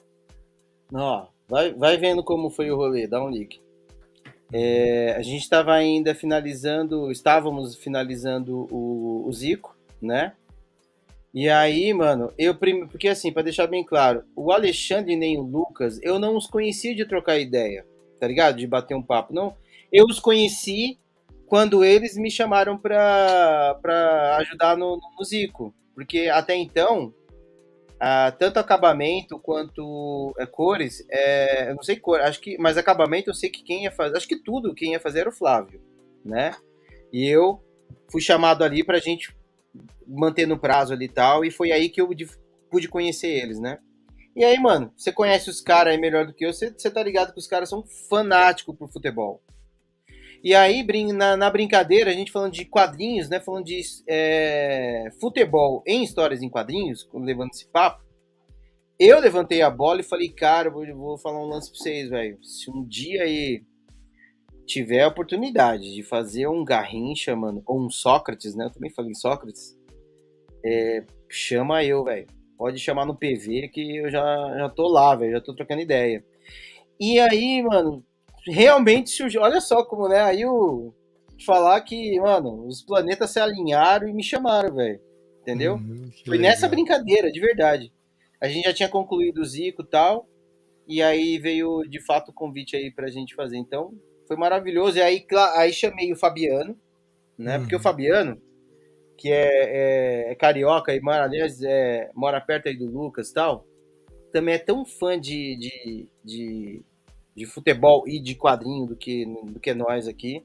Ó, 0.93 1.27
vai, 1.47 1.73
vai 1.73 1.97
vendo 1.97 2.23
como 2.23 2.49
foi 2.49 2.71
o 2.71 2.75
rolê, 2.75 3.05
dá 3.07 3.23
um 3.23 3.29
link. 3.29 3.61
É, 4.53 5.15
a 5.17 5.21
gente 5.21 5.41
estava 5.41 5.73
ainda 5.73 6.13
finalizando, 6.15 7.11
estávamos 7.11 7.75
finalizando 7.75 8.67
o, 8.71 9.27
o 9.27 9.33
Zico, 9.33 9.75
né? 10.01 10.33
E 11.35 11.49
aí, 11.49 11.93
mano, 11.93 12.31
eu 12.37 12.55
primeiro, 12.55 12.87
porque 12.87 13.09
assim, 13.09 13.29
para 13.29 13.43
deixar 13.43 13.67
bem 13.67 13.83
claro, 13.83 14.23
o 14.33 14.53
Alexandre 14.53 15.17
nem 15.17 15.37
o 15.37 15.41
Lucas, 15.41 15.99
eu 16.01 16.17
não 16.17 16.37
os 16.37 16.47
conhecia 16.47 16.95
de 16.95 17.05
trocar 17.05 17.37
ideia, 17.37 17.85
tá 18.21 18.25
ligado? 18.25 18.55
De 18.55 18.65
bater 18.65 18.95
um 18.95 19.03
papo, 19.03 19.33
não. 19.33 19.53
Eu 19.91 20.05
os 20.05 20.17
conheci 20.17 20.97
quando 21.45 21.83
eles 21.83 22.15
me 22.15 22.31
chamaram 22.31 22.77
pra, 22.77 23.77
pra 23.81 24.37
ajudar 24.37 24.77
no, 24.77 24.95
no 24.95 25.25
Zico, 25.25 25.75
porque 25.93 26.29
até 26.29 26.55
então 26.55 27.13
ah, 27.99 28.31
tanto 28.31 28.57
acabamento 28.57 29.37
quanto 29.37 30.33
é, 30.39 30.45
cores, 30.45 31.05
é, 31.09 31.69
eu 31.69 31.75
não 31.75 31.83
sei 31.83 31.97
cor, 31.97 32.21
acho 32.21 32.39
que, 32.39 32.57
mas 32.57 32.77
acabamento 32.77 33.29
eu 33.29 33.33
sei 33.33 33.49
que 33.49 33.61
quem 33.61 33.83
ia 33.83 33.91
fazer, 33.91 34.15
acho 34.15 34.27
que 34.27 34.41
tudo 34.41 34.73
quem 34.73 34.93
ia 34.93 35.01
fazer 35.01 35.19
era 35.19 35.29
o 35.29 35.33
Flávio, 35.33 35.81
né? 36.23 36.55
E 37.11 37.27
eu 37.27 37.61
fui 38.09 38.21
chamado 38.21 38.63
ali 38.63 38.85
pra 38.85 38.99
gente 38.99 39.35
manter 40.07 40.45
no 40.45 40.59
prazo 40.59 40.93
ali 40.93 41.05
e 41.05 41.09
tal, 41.09 41.43
e 41.45 41.51
foi 41.51 41.71
aí 41.71 41.89
que 41.89 42.01
eu 42.01 42.13
de- 42.13 42.27
pude 42.69 42.87
conhecer 42.87 43.27
eles, 43.27 43.59
né? 43.59 43.79
E 44.35 44.43
aí, 44.43 44.59
mano, 44.59 44.91
você 44.97 45.11
conhece 45.11 45.49
os 45.49 45.61
caras 45.61 45.93
aí 45.93 45.99
melhor 45.99 46.25
do 46.25 46.33
que 46.33 46.45
eu, 46.45 46.51
você, 46.51 46.69
você 46.69 46.91
tá 46.91 47.01
ligado 47.01 47.33
que 47.33 47.39
os 47.39 47.47
caras 47.47 47.69
são 47.69 47.83
fanáticos 48.09 48.75
por 48.75 48.91
futebol. 48.91 49.41
E 50.43 50.53
aí, 50.53 50.85
na, 51.11 51.35
na 51.35 51.49
brincadeira, 51.49 52.11
a 52.11 52.13
gente 52.13 52.31
falando 52.31 52.53
de 52.53 52.65
quadrinhos, 52.65 53.29
né? 53.29 53.39
Falando 53.39 53.65
de 53.65 53.81
é, 54.07 55.09
futebol 55.19 55.81
em 55.87 56.03
histórias 56.03 56.43
em 56.43 56.49
quadrinhos, 56.49 57.09
levando 57.13 57.51
esse 57.51 57.67
papo. 57.67 58.03
Eu 58.99 59.19
levantei 59.19 59.61
a 59.61 59.69
bola 59.69 60.01
e 60.01 60.03
falei, 60.03 60.29
cara, 60.29 60.69
eu 60.69 60.97
vou 60.97 61.17
falar 61.17 61.39
um 61.43 61.49
lance 61.49 61.71
pra 61.71 61.79
vocês, 61.79 62.09
velho. 62.09 62.37
Se 62.43 62.69
um 62.69 62.85
dia 62.85 63.23
aí 63.23 63.63
tiver 64.65 65.01
a 65.01 65.07
oportunidade 65.07 65.93
de 65.93 66.03
fazer 66.03 66.47
um 66.47 66.63
Garrincha, 66.63 67.35
mano, 67.35 67.61
ou 67.65 67.79
um 67.79 67.89
Sócrates, 67.89 68.55
né? 68.55 68.65
Eu 68.65 68.71
também 68.71 68.89
falei 68.91 69.13
Sócrates. 69.13 69.77
é, 70.63 71.03
chama 71.29 71.83
eu, 71.83 72.03
velho. 72.03 72.27
Pode 72.57 72.79
chamar 72.79 73.05
no 73.05 73.15
PV 73.15 73.67
que 73.69 73.97
eu 73.97 74.09
já, 74.09 74.23
já 74.57 74.69
tô 74.69 74.87
lá, 74.87 75.13
velho. 75.15 75.33
Já 75.33 75.41
tô 75.41 75.53
trocando 75.53 75.81
ideia. 75.81 76.23
E 76.99 77.19
aí, 77.19 77.61
mano, 77.61 78.03
realmente 78.47 79.09
surgiu. 79.09 79.41
Olha 79.41 79.59
só 79.59 79.83
como, 79.83 80.07
né? 80.07 80.21
Aí 80.21 80.45
o. 80.45 80.93
Falar 81.45 81.81
que, 81.81 82.17
mano, 82.21 82.65
os 82.65 82.81
planetas 82.81 83.31
se 83.31 83.39
alinharam 83.41 84.07
e 84.07 84.13
me 84.13 84.23
chamaram, 84.23 84.73
velho. 84.73 85.01
Entendeu? 85.41 85.73
Uhum, 85.75 86.09
Foi 86.25 86.37
legal. 86.37 86.51
nessa 86.51 86.67
brincadeira, 86.69 87.29
de 87.29 87.41
verdade. 87.41 87.91
A 88.41 88.47
gente 88.47 88.63
já 88.63 88.73
tinha 88.73 88.89
concluído 88.89 89.41
o 89.41 89.45
Zico 89.45 89.81
e 89.81 89.85
tal. 89.87 90.29
E 90.87 91.01
aí 91.01 91.37
veio 91.37 91.83
de 91.89 91.99
fato 91.99 92.29
o 92.29 92.33
convite 92.33 92.75
aí 92.77 92.89
pra 92.89 93.09
gente 93.09 93.35
fazer. 93.35 93.57
Então, 93.57 93.91
foi 94.27 94.35
maravilhoso. 94.37 94.97
E 94.97 95.01
aí, 95.01 95.25
aí 95.55 95.71
chamei 95.73 96.11
o 96.11 96.15
Fabiano, 96.15 96.77
né? 97.37 97.55
Uhum. 97.55 97.61
Porque 97.61 97.75
o 97.75 97.79
Fabiano, 97.79 98.41
que 99.17 99.31
é, 99.31 100.27
é- 100.27 100.31
é 100.31 100.35
carioca 100.35 100.93
e 100.93 100.99
mora, 101.01 101.23
aliás, 101.23 101.61
é, 101.63 102.09
mora 102.13 102.41
perto 102.41 102.67
aí 102.67 102.77
do 102.77 102.85
Lucas 102.85 103.29
e 103.29 103.33
tal, 103.33 103.65
também 104.31 104.55
é 104.55 104.59
tão 104.59 104.85
fã 104.85 105.19
de, 105.19 105.55
de, 105.57 106.09
de, 106.23 106.81
de 107.35 107.45
futebol 107.45 108.03
e 108.07 108.19
de 108.19 108.35
quadrinho 108.35 108.85
do 108.85 108.95
que, 108.95 109.25
do 109.25 109.59
que 109.59 109.73
nós 109.73 110.07
aqui. 110.07 110.43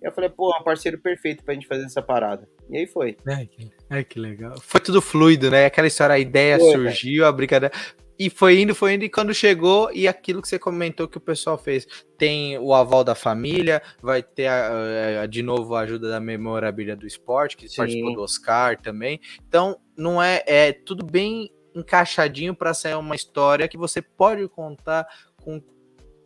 E 0.00 0.06
eu 0.06 0.12
falei, 0.12 0.30
pô, 0.30 0.54
é 0.54 0.60
um 0.60 0.64
parceiro 0.64 0.98
perfeito 0.98 1.42
pra 1.42 1.54
gente 1.54 1.66
fazer 1.66 1.84
essa 1.84 2.02
parada. 2.02 2.48
E 2.70 2.76
aí 2.78 2.86
foi. 2.86 3.16
Ai, 3.26 3.46
que, 3.46 3.70
ai, 3.90 4.04
que 4.04 4.20
legal. 4.20 4.54
Foi 4.60 4.80
tudo 4.80 5.00
fluido, 5.00 5.50
né? 5.50 5.64
Aquela 5.64 5.86
história, 5.88 6.14
a 6.14 6.18
ideia 6.18 6.58
Foi, 6.58 6.70
surgiu, 6.72 7.26
a 7.26 7.32
brincadeira. 7.32 7.74
E 8.18 8.30
foi 8.30 8.60
indo, 8.60 8.74
foi 8.74 8.94
indo, 8.94 9.04
e 9.04 9.10
quando 9.10 9.34
chegou, 9.34 9.90
e 9.92 10.08
aquilo 10.08 10.40
que 10.40 10.48
você 10.48 10.58
comentou 10.58 11.06
que 11.06 11.18
o 11.18 11.20
pessoal 11.20 11.58
fez. 11.58 11.86
Tem 12.16 12.58
o 12.58 12.72
aval 12.72 13.04
da 13.04 13.14
família, 13.14 13.82
vai 14.00 14.22
ter 14.22 14.46
a- 14.46 15.22
a- 15.22 15.26
de 15.26 15.42
novo 15.42 15.74
a 15.74 15.80
ajuda 15.80 16.08
da 16.08 16.18
memorabilia 16.20 16.96
do 16.96 17.06
esporte, 17.06 17.56
que 17.56 17.68
Sim. 17.68 17.76
participou 17.76 18.14
do 18.14 18.22
Oscar 18.22 18.80
também. 18.80 19.20
Então, 19.46 19.78
não 19.96 20.22
é, 20.22 20.42
é 20.46 20.72
tudo 20.72 21.04
bem 21.04 21.50
encaixadinho 21.74 22.54
para 22.54 22.72
sair 22.72 22.94
uma 22.94 23.14
história 23.14 23.68
que 23.68 23.76
você 23.76 24.00
pode 24.00 24.48
contar 24.48 25.06
com 25.42 25.62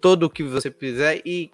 todo 0.01 0.25
o 0.25 0.31
que 0.31 0.45
você 0.45 0.71
quiser 0.71 1.21
e 1.27 1.51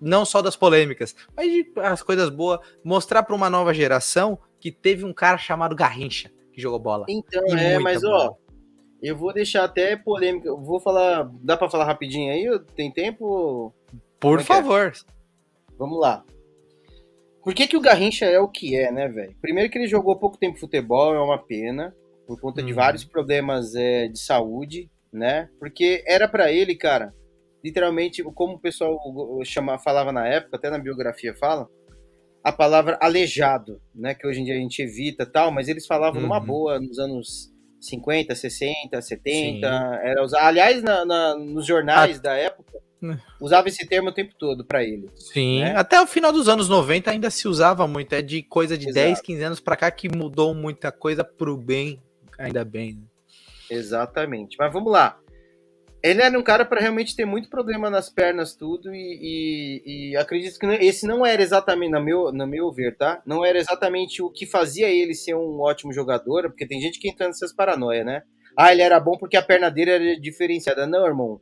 não 0.00 0.24
só 0.24 0.40
das 0.40 0.54
polêmicas, 0.54 1.16
mas 1.34 1.50
de 1.50 1.72
as 1.82 2.02
coisas 2.02 2.28
boas, 2.28 2.60
mostrar 2.84 3.22
para 3.24 3.34
uma 3.34 3.50
nova 3.50 3.74
geração 3.74 4.38
que 4.60 4.70
teve 4.70 5.04
um 5.04 5.12
cara 5.12 5.36
chamado 5.38 5.74
Garrincha 5.74 6.30
que 6.52 6.60
jogou 6.60 6.78
bola. 6.78 7.06
Então, 7.08 7.42
E 7.48 7.54
é, 7.54 7.78
mas 7.78 8.02
bola. 8.02 8.30
ó, 8.30 8.34
eu 9.02 9.16
vou 9.16 9.32
deixar 9.32 9.64
até 9.64 9.96
polêmica. 9.96 10.54
Vou 10.54 10.80
falar. 10.80 11.30
Dá 11.42 11.56
pra 11.56 11.70
falar 11.70 11.84
rapidinho 11.84 12.32
aí? 12.32 12.46
Tem 12.74 12.90
tempo? 12.90 13.72
Por 14.20 14.38
é 14.38 14.42
é? 14.42 14.44
favor. 14.44 14.92
Vamos 15.78 16.00
lá. 16.00 16.24
Por 17.42 17.54
que, 17.54 17.66
que 17.68 17.76
o 17.76 17.80
Garrincha 17.80 18.24
é 18.24 18.40
o 18.40 18.48
que 18.48 18.74
é, 18.76 18.90
né, 18.90 19.06
velho? 19.08 19.36
Primeiro 19.40 19.70
que 19.70 19.78
ele 19.78 19.86
jogou 19.86 20.16
pouco 20.18 20.36
tempo 20.36 20.58
futebol, 20.58 21.14
é 21.14 21.20
uma 21.20 21.38
pena, 21.38 21.94
por 22.26 22.40
conta 22.40 22.60
de 22.62 22.70
Uhum. 22.72 22.76
vários 22.76 23.04
problemas 23.04 23.74
é, 23.76 24.08
de 24.08 24.18
saúde, 24.18 24.90
né? 25.12 25.48
Porque 25.60 26.02
era 26.08 26.26
pra 26.26 26.50
ele, 26.50 26.74
cara, 26.74 27.14
literalmente, 27.62 28.22
como 28.34 28.54
o 28.54 28.58
pessoal 28.58 28.98
chama, 29.44 29.78
falava 29.78 30.10
na 30.10 30.26
época, 30.26 30.56
até 30.56 30.70
na 30.70 30.78
biografia 30.78 31.36
fala, 31.36 31.68
a 32.42 32.50
palavra 32.50 32.98
aleijado, 33.00 33.80
né? 33.94 34.12
Que 34.14 34.26
hoje 34.26 34.40
em 34.40 34.44
dia 34.44 34.54
a 34.54 34.58
gente 34.58 34.82
evita 34.82 35.22
e 35.22 35.26
tal, 35.26 35.52
mas 35.52 35.68
eles 35.68 35.86
falavam 35.86 36.20
numa 36.20 36.40
Uhum. 36.40 36.46
boa 36.46 36.80
nos 36.80 36.98
anos 36.98 37.52
50, 37.80 38.34
60, 38.34 39.00
70. 39.02 39.66
Era 40.02 40.22
usar. 40.24 40.46
Aliás, 40.46 40.82
na- 40.82 41.04
na- 41.04 41.34
nos 41.36 41.66
jornais 41.66 42.20
da 42.20 42.34
época, 42.34 42.78
Né. 43.00 43.20
usava 43.40 43.68
esse 43.68 43.86
termo 43.86 44.08
o 44.08 44.12
tempo 44.12 44.34
todo 44.38 44.64
pra 44.64 44.82
ele. 44.82 45.08
Sim, 45.14 45.60
né? 45.60 45.76
até 45.76 46.00
o 46.00 46.06
final 46.06 46.32
dos 46.32 46.48
anos 46.48 46.68
90 46.68 47.10
ainda 47.10 47.30
se 47.30 47.46
usava 47.46 47.86
muito. 47.86 48.12
É 48.14 48.22
de 48.22 48.42
coisa 48.42 48.76
de 48.76 48.88
Exato. 48.88 49.06
10, 49.06 49.20
15 49.20 49.42
anos 49.42 49.60
pra 49.60 49.76
cá 49.76 49.90
que 49.90 50.08
mudou 50.14 50.54
muita 50.54 50.90
coisa 50.90 51.22
pro 51.22 51.56
bem, 51.56 52.00
ainda 52.38 52.64
bem. 52.64 52.94
né? 52.94 53.00
Exatamente. 53.70 54.56
Mas 54.58 54.72
vamos 54.72 54.90
lá. 54.92 55.18
Ele 56.02 56.22
era 56.22 56.38
um 56.38 56.42
cara 56.42 56.64
para 56.64 56.80
realmente 56.80 57.16
ter 57.16 57.24
muito 57.24 57.48
problema 57.50 57.90
nas 57.90 58.08
pernas, 58.08 58.54
tudo, 58.54 58.94
e, 58.94 59.80
e- 59.84 60.10
e 60.12 60.16
acredito 60.16 60.58
que 60.58 60.66
esse 60.66 61.06
não 61.06 61.26
era 61.26 61.42
exatamente, 61.42 61.90
no 61.90 62.02
meu, 62.04 62.32
no 62.32 62.46
meu 62.46 62.70
ver, 62.72 62.96
tá? 62.96 63.20
Não 63.26 63.44
era 63.44 63.58
exatamente 63.58 64.22
o 64.22 64.30
que 64.30 64.46
fazia 64.46 64.88
ele 64.88 65.14
ser 65.14 65.34
um 65.34 65.60
ótimo 65.60 65.92
jogador, 65.92 66.44
porque 66.44 66.66
tem 66.66 66.80
gente 66.80 67.00
que 67.00 67.08
entra 67.08 67.26
nessas 67.26 67.52
paranoias, 67.52 68.06
né? 68.06 68.22
Ah, 68.56 68.72
ele 68.72 68.82
era 68.82 69.00
bom 69.00 69.16
porque 69.18 69.36
a 69.36 69.42
perna 69.42 69.68
dele 69.70 69.90
era 69.90 70.20
diferenciada. 70.20 70.86
Não, 70.86 71.04
irmão. 71.06 71.40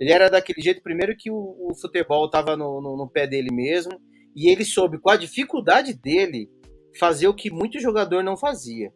Ele 0.00 0.10
era 0.12 0.28
daquele 0.28 0.60
jeito, 0.60 0.82
primeiro 0.82 1.16
que 1.16 1.30
o, 1.30 1.36
o 1.70 1.74
futebol 1.80 2.28
tava 2.28 2.56
no, 2.56 2.80
no- 2.80 2.96
no 2.96 3.08
pé 3.10 3.26
dele 3.26 3.50
mesmo, 3.52 3.92
e 4.34 4.50
ele 4.50 4.64
soube, 4.64 4.98
com 4.98 5.10
a 5.10 5.16
dificuldade 5.16 5.94
dele, 5.94 6.48
fazer 6.98 7.28
o 7.28 7.34
que 7.34 7.50
muito 7.50 7.78
jogador 7.80 8.22
não 8.24 8.36
fazia. 8.36 8.92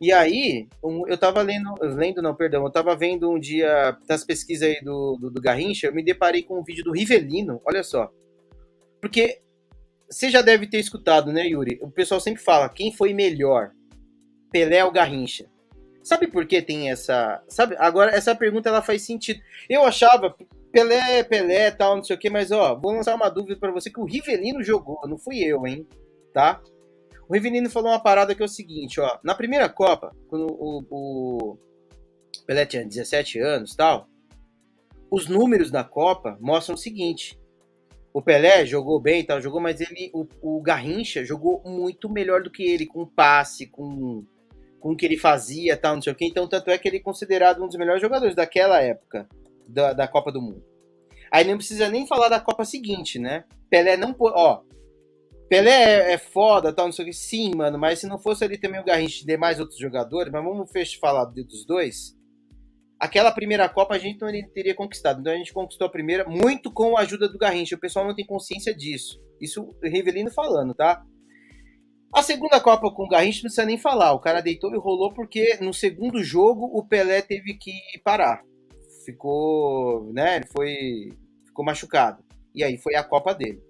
E 0.00 0.12
aí, 0.12 0.66
um, 0.82 1.06
eu 1.06 1.18
tava 1.18 1.42
lendo, 1.42 1.74
lendo 1.82 2.22
não, 2.22 2.34
perdão, 2.34 2.64
eu 2.64 2.70
tava 2.70 2.96
vendo 2.96 3.30
um 3.30 3.38
dia, 3.38 3.98
das 4.08 4.24
pesquisas 4.24 4.66
aí 4.66 4.80
do, 4.82 5.18
do, 5.20 5.30
do 5.30 5.40
Garrincha, 5.42 5.88
eu 5.88 5.94
me 5.94 6.02
deparei 6.02 6.42
com 6.42 6.58
um 6.58 6.64
vídeo 6.64 6.82
do 6.82 6.92
Rivelino, 6.92 7.60
olha 7.66 7.82
só. 7.82 8.10
Porque 8.98 9.42
você 10.08 10.30
já 10.30 10.40
deve 10.40 10.66
ter 10.66 10.78
escutado, 10.78 11.32
né, 11.32 11.46
Yuri? 11.46 11.78
O 11.82 11.90
pessoal 11.90 12.18
sempre 12.18 12.42
fala, 12.42 12.68
quem 12.68 12.92
foi 12.92 13.12
melhor? 13.12 13.72
Pelé 14.50 14.82
ou 14.84 14.90
Garrincha? 14.90 15.46
Sabe 16.02 16.26
por 16.26 16.46
que 16.46 16.62
tem 16.62 16.90
essa. 16.90 17.42
Sabe? 17.46 17.76
Agora, 17.78 18.10
essa 18.10 18.34
pergunta 18.34 18.70
ela 18.70 18.80
faz 18.80 19.02
sentido. 19.02 19.40
Eu 19.68 19.84
achava, 19.84 20.34
Pelé, 20.72 21.22
Pelé, 21.22 21.70
tal, 21.70 21.96
não 21.96 22.02
sei 22.02 22.16
o 22.16 22.18
que, 22.18 22.30
mas 22.30 22.50
ó, 22.50 22.74
vou 22.74 22.92
lançar 22.92 23.14
uma 23.14 23.28
dúvida 23.28 23.58
para 23.60 23.70
você 23.70 23.90
que 23.90 24.00
o 24.00 24.06
Rivelino 24.06 24.62
jogou, 24.62 24.98
não 25.06 25.18
fui 25.18 25.40
eu, 25.44 25.66
hein? 25.66 25.86
Tá? 26.32 26.60
O 27.30 27.32
Rivelino 27.32 27.70
falou 27.70 27.92
uma 27.92 28.02
parada 28.02 28.34
que 28.34 28.42
é 28.42 28.44
o 28.44 28.48
seguinte, 28.48 29.00
ó. 29.00 29.20
Na 29.22 29.36
primeira 29.36 29.68
Copa, 29.68 30.12
quando 30.26 30.48
o, 30.50 30.84
o 30.90 31.58
Pelé 32.44 32.66
tinha 32.66 32.84
17 32.84 33.38
anos 33.38 33.76
tal, 33.76 34.08
os 35.08 35.28
números 35.28 35.70
da 35.70 35.84
Copa 35.84 36.36
mostram 36.40 36.74
o 36.74 36.78
seguinte. 36.78 37.38
O 38.12 38.20
Pelé 38.20 38.66
jogou 38.66 39.00
bem 39.00 39.24
tal, 39.24 39.40
jogou, 39.40 39.60
mas 39.60 39.80
ele, 39.80 40.10
o, 40.12 40.26
o 40.42 40.60
Garrincha 40.60 41.24
jogou 41.24 41.62
muito 41.64 42.10
melhor 42.10 42.42
do 42.42 42.50
que 42.50 42.64
ele, 42.64 42.84
com 42.84 43.06
passe, 43.06 43.68
com, 43.68 44.24
com 44.80 44.90
o 44.90 44.96
que 44.96 45.06
ele 45.06 45.16
fazia 45.16 45.76
tal, 45.76 45.94
não 45.94 46.02
sei 46.02 46.12
o 46.12 46.16
que. 46.16 46.24
Então, 46.24 46.48
tanto 46.48 46.68
é 46.68 46.78
que 46.78 46.88
ele 46.88 46.96
é 46.96 47.00
considerado 47.00 47.62
um 47.62 47.68
dos 47.68 47.76
melhores 47.76 48.02
jogadores 48.02 48.34
daquela 48.34 48.82
época 48.82 49.28
da, 49.68 49.92
da 49.92 50.08
Copa 50.08 50.32
do 50.32 50.42
Mundo. 50.42 50.64
Aí 51.30 51.44
não 51.44 51.58
precisa 51.58 51.88
nem 51.88 52.08
falar 52.08 52.28
da 52.28 52.40
Copa 52.40 52.64
seguinte, 52.64 53.20
né? 53.20 53.44
Pelé 53.70 53.96
não. 53.96 54.16
Ó, 54.18 54.62
Pelé 55.50 55.72
é, 55.72 56.12
é 56.12 56.18
foda, 56.18 56.72
tal, 56.72 56.86
não 56.86 56.92
sei 56.92 57.04
o 57.04 57.08
que. 57.08 57.12
Sim, 57.12 57.56
mano, 57.56 57.76
mas 57.76 57.98
se 57.98 58.06
não 58.06 58.20
fosse 58.20 58.44
ali 58.44 58.56
também 58.56 58.80
o 58.80 58.84
Garrincha 58.84 59.24
e 59.24 59.26
demais 59.26 59.58
outros 59.58 59.80
jogadores, 59.80 60.32
mas 60.32 60.44
vamos 60.44 60.94
falar 60.94 61.24
dos 61.24 61.66
dois. 61.66 62.16
Aquela 63.00 63.32
primeira 63.32 63.68
Copa 63.68 63.96
a 63.96 63.98
gente 63.98 64.20
não 64.20 64.30
teria 64.54 64.76
conquistado. 64.76 65.18
Então 65.18 65.32
a 65.32 65.36
gente 65.36 65.52
conquistou 65.52 65.88
a 65.88 65.90
primeira 65.90 66.24
muito 66.28 66.72
com 66.72 66.96
a 66.96 67.00
ajuda 67.00 67.28
do 67.28 67.36
Garrincha. 67.36 67.74
O 67.74 67.80
pessoal 67.80 68.06
não 68.06 68.14
tem 68.14 68.24
consciência 68.24 68.72
disso. 68.72 69.20
Isso 69.40 69.62
o 69.62 69.74
Rivelino 69.82 70.30
falando, 70.30 70.72
tá? 70.72 71.02
A 72.14 72.22
segunda 72.22 72.60
Copa 72.60 72.88
com 72.92 73.02
o 73.02 73.08
Garrincha 73.08 73.38
não 73.38 73.48
precisa 73.48 73.66
nem 73.66 73.76
falar. 73.76 74.12
O 74.12 74.20
cara 74.20 74.40
deitou 74.40 74.72
e 74.72 74.78
rolou 74.78 75.12
porque 75.12 75.58
no 75.60 75.74
segundo 75.74 76.22
jogo 76.22 76.70
o 76.72 76.86
Pelé 76.86 77.22
teve 77.22 77.54
que 77.54 77.72
parar. 78.04 78.40
Ficou, 79.04 80.12
né? 80.12 80.36
Ele 80.36 80.46
foi 80.46 81.08
ficou 81.44 81.64
machucado. 81.64 82.22
E 82.54 82.62
aí 82.62 82.78
foi 82.78 82.94
a 82.94 83.02
Copa 83.02 83.34
dele. 83.34 83.60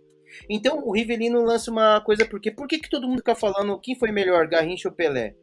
Então 0.48 0.86
o 0.86 0.92
Rivelino 0.92 1.42
lança 1.42 1.70
uma 1.70 2.00
coisa 2.00 2.26
porque 2.26 2.50
por 2.50 2.66
que, 2.66 2.78
que 2.78 2.90
todo 2.90 3.06
mundo 3.08 3.18
fica 3.18 3.34
falando 3.34 3.78
quem 3.80 3.94
foi 3.94 4.10
melhor, 4.12 4.46
Garrincha 4.48 4.88
ou 4.88 4.94
Pelé? 4.94 5.34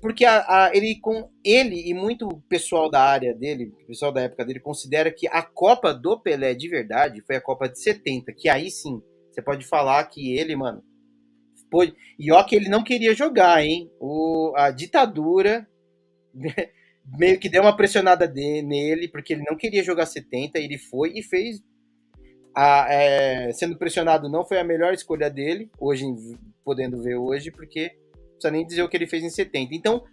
Porque 0.00 0.24
a, 0.24 0.66
a, 0.66 0.70
ele 0.76 1.00
com 1.00 1.30
ele 1.42 1.88
e 1.88 1.94
muito 1.94 2.28
pessoal 2.48 2.90
da 2.90 3.02
área 3.02 3.34
dele, 3.34 3.72
pessoal 3.86 4.12
da 4.12 4.22
época 4.22 4.44
dele 4.44 4.60
considera 4.60 5.10
que 5.10 5.26
a 5.28 5.42
Copa 5.42 5.94
do 5.94 6.20
Pelé 6.20 6.54
de 6.54 6.68
verdade 6.68 7.22
foi 7.26 7.36
a 7.36 7.40
Copa 7.40 7.68
de 7.68 7.80
70, 7.80 8.32
que 8.32 8.48
aí 8.48 8.70
sim, 8.70 9.00
você 9.32 9.40
pode 9.40 9.64
falar 9.64 10.04
que 10.04 10.36
ele, 10.36 10.54
mano, 10.54 10.82
pôde, 11.70 11.94
e 12.18 12.30
ó 12.30 12.44
que 12.44 12.54
ele 12.54 12.68
não 12.68 12.84
queria 12.84 13.14
jogar, 13.14 13.64
hein? 13.64 13.90
O, 13.98 14.52
a 14.56 14.70
ditadura 14.70 15.66
meio 17.18 17.38
que 17.40 17.48
deu 17.48 17.62
uma 17.62 17.76
pressionada 17.76 18.28
de, 18.28 18.62
nele, 18.62 19.08
porque 19.08 19.32
ele 19.32 19.44
não 19.48 19.56
queria 19.56 19.82
jogar 19.82 20.06
70, 20.06 20.58
ele 20.58 20.78
foi 20.78 21.12
e 21.16 21.22
fez 21.22 21.62
a, 22.54 22.86
é, 22.92 23.52
sendo 23.52 23.76
pressionado 23.76 24.28
não 24.28 24.44
foi 24.44 24.58
a 24.58 24.64
melhor 24.64 24.94
escolha 24.94 25.28
dele, 25.28 25.70
hoje 25.78 26.04
podendo 26.64 27.02
ver 27.02 27.16
hoje, 27.16 27.50
porque 27.50 27.92
não 28.12 28.32
precisa 28.32 28.50
nem 28.50 28.66
dizer 28.66 28.82
o 28.82 28.88
que 28.88 28.96
ele 28.96 29.06
fez 29.06 29.22
em 29.22 29.30
70. 29.30 29.74
Então, 29.74 30.04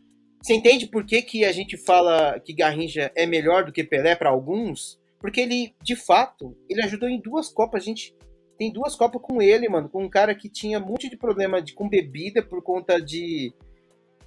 você 0.41 0.53
entende 0.53 0.87
por 0.87 1.05
que, 1.05 1.21
que 1.21 1.45
a 1.45 1.51
gente 1.51 1.77
fala 1.77 2.39
que 2.39 2.53
Garrincha 2.53 3.11
é 3.15 3.25
melhor 3.25 3.63
do 3.63 3.71
que 3.71 3.83
Pelé 3.83 4.15
para 4.15 4.29
alguns? 4.29 4.99
Porque 5.19 5.39
ele, 5.39 5.75
de 5.83 5.95
fato, 5.95 6.57
ele 6.67 6.81
ajudou 6.81 7.07
em 7.07 7.21
duas 7.21 7.47
Copas. 7.47 7.83
A 7.83 7.85
gente 7.85 8.15
tem 8.57 8.73
duas 8.73 8.95
Copas 8.95 9.21
com 9.21 9.39
ele, 9.39 9.69
mano, 9.69 9.87
com 9.87 10.03
um 10.03 10.09
cara 10.09 10.33
que 10.33 10.49
tinha 10.49 10.79
um 10.79 10.85
monte 10.85 11.09
de 11.09 11.15
problema 11.15 11.61
de, 11.61 11.73
com 11.73 11.87
bebida 11.87 12.41
por 12.41 12.63
conta 12.63 12.99
de 12.99 13.53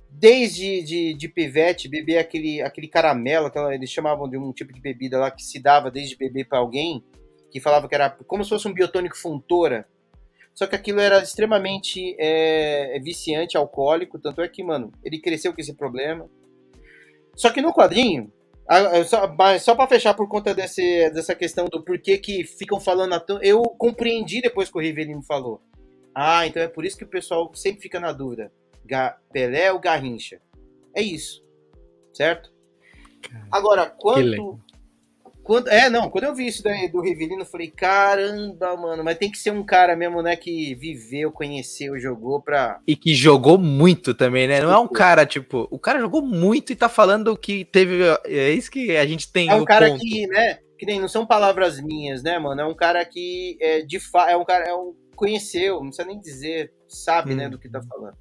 desde 0.08 0.84
de, 0.84 1.14
de 1.14 1.28
pivete, 1.28 1.88
beber 1.88 2.18
aquele, 2.18 2.62
aquele 2.62 2.86
caramelo, 2.86 3.46
aquela, 3.46 3.74
eles 3.74 3.90
chamavam 3.90 4.28
de 4.28 4.38
um 4.38 4.52
tipo 4.52 4.72
de 4.72 4.80
bebida 4.80 5.18
lá 5.18 5.28
que 5.28 5.42
se 5.42 5.60
dava 5.60 5.90
desde 5.90 6.16
beber 6.16 6.46
para 6.46 6.60
alguém, 6.60 7.02
que 7.54 7.60
falava 7.60 7.88
que 7.88 7.94
era 7.94 8.10
como 8.10 8.42
se 8.42 8.50
fosse 8.50 8.66
um 8.66 8.74
biotônico 8.74 9.16
Fontoura. 9.16 9.86
Só 10.52 10.66
que 10.66 10.74
aquilo 10.74 10.98
era 10.98 11.22
extremamente 11.22 12.16
é, 12.18 12.98
viciante, 12.98 13.56
alcoólico, 13.56 14.18
tanto 14.18 14.42
é 14.42 14.48
que, 14.48 14.60
mano, 14.60 14.90
ele 15.04 15.20
cresceu 15.20 15.54
com 15.54 15.60
esse 15.60 15.72
problema. 15.72 16.28
Só 17.36 17.52
que 17.52 17.62
no 17.62 17.72
quadrinho, 17.72 18.32
só, 19.06 19.32
só 19.60 19.76
para 19.76 19.86
fechar 19.86 20.14
por 20.14 20.28
conta 20.28 20.52
desse, 20.52 21.08
dessa 21.10 21.32
questão 21.32 21.66
do 21.66 21.84
porquê 21.84 22.18
que 22.18 22.42
ficam 22.42 22.80
falando, 22.80 23.14
eu 23.40 23.62
compreendi 23.62 24.40
depois 24.40 24.68
que 24.68 24.76
o 24.76 24.80
Rivelino 24.80 25.22
falou. 25.22 25.62
Ah, 26.12 26.48
então 26.48 26.60
é 26.60 26.66
por 26.66 26.84
isso 26.84 26.96
que 26.96 27.04
o 27.04 27.08
pessoal 27.08 27.52
sempre 27.54 27.82
fica 27.82 28.00
na 28.00 28.10
dúvida. 28.10 28.50
Pelé 29.32 29.70
ou 29.72 29.78
Garrincha? 29.78 30.40
É 30.92 31.00
isso, 31.00 31.40
certo? 32.12 32.52
Agora, 33.48 33.86
quanto 33.86 34.60
quando, 35.44 35.68
é, 35.68 35.90
não, 35.90 36.08
quando 36.08 36.24
eu 36.24 36.34
vi 36.34 36.46
isso 36.46 36.62
daí 36.62 36.88
do 36.88 37.02
Rivelino, 37.02 37.42
eu 37.42 37.46
falei, 37.46 37.70
caramba, 37.70 38.74
mano, 38.78 39.04
mas 39.04 39.18
tem 39.18 39.30
que 39.30 39.36
ser 39.36 39.52
um 39.52 39.62
cara 39.62 39.94
mesmo, 39.94 40.22
né, 40.22 40.34
que 40.36 40.74
viveu, 40.74 41.30
conheceu, 41.30 41.98
jogou 42.00 42.40
pra. 42.40 42.80
E 42.86 42.96
que 42.96 43.14
jogou 43.14 43.58
muito 43.58 44.14
também, 44.14 44.48
né? 44.48 44.62
Não 44.62 44.72
é 44.72 44.78
um 44.78 44.88
cara, 44.88 45.26
tipo, 45.26 45.68
o 45.70 45.78
cara 45.78 46.00
jogou 46.00 46.22
muito 46.22 46.72
e 46.72 46.76
tá 46.76 46.88
falando 46.88 47.36
que 47.36 47.66
teve. 47.66 47.98
É 48.24 48.50
isso 48.50 48.70
que 48.70 48.96
a 48.96 49.06
gente 49.06 49.30
tem. 49.30 49.50
É 49.50 49.54
um 49.54 49.66
cara 49.66 49.88
ponto. 49.88 50.00
que, 50.00 50.26
né, 50.26 50.60
que 50.78 50.86
nem 50.86 50.98
não 50.98 51.08
são 51.08 51.26
palavras 51.26 51.78
minhas, 51.78 52.22
né, 52.22 52.38
mano? 52.38 52.62
É 52.62 52.66
um 52.66 52.74
cara 52.74 53.04
que, 53.04 53.58
é, 53.60 53.82
de 53.82 54.00
fato, 54.00 54.30
é 54.30 54.36
um 54.38 54.46
cara, 54.46 54.64
é 54.64 54.74
um, 54.74 54.94
conheceu, 55.14 55.74
não 55.74 55.88
precisa 55.88 56.08
nem 56.08 56.18
dizer, 56.18 56.72
sabe, 56.88 57.34
hum. 57.34 57.36
né, 57.36 57.50
do 57.50 57.58
que 57.58 57.68
tá 57.68 57.82
falando. 57.82 58.16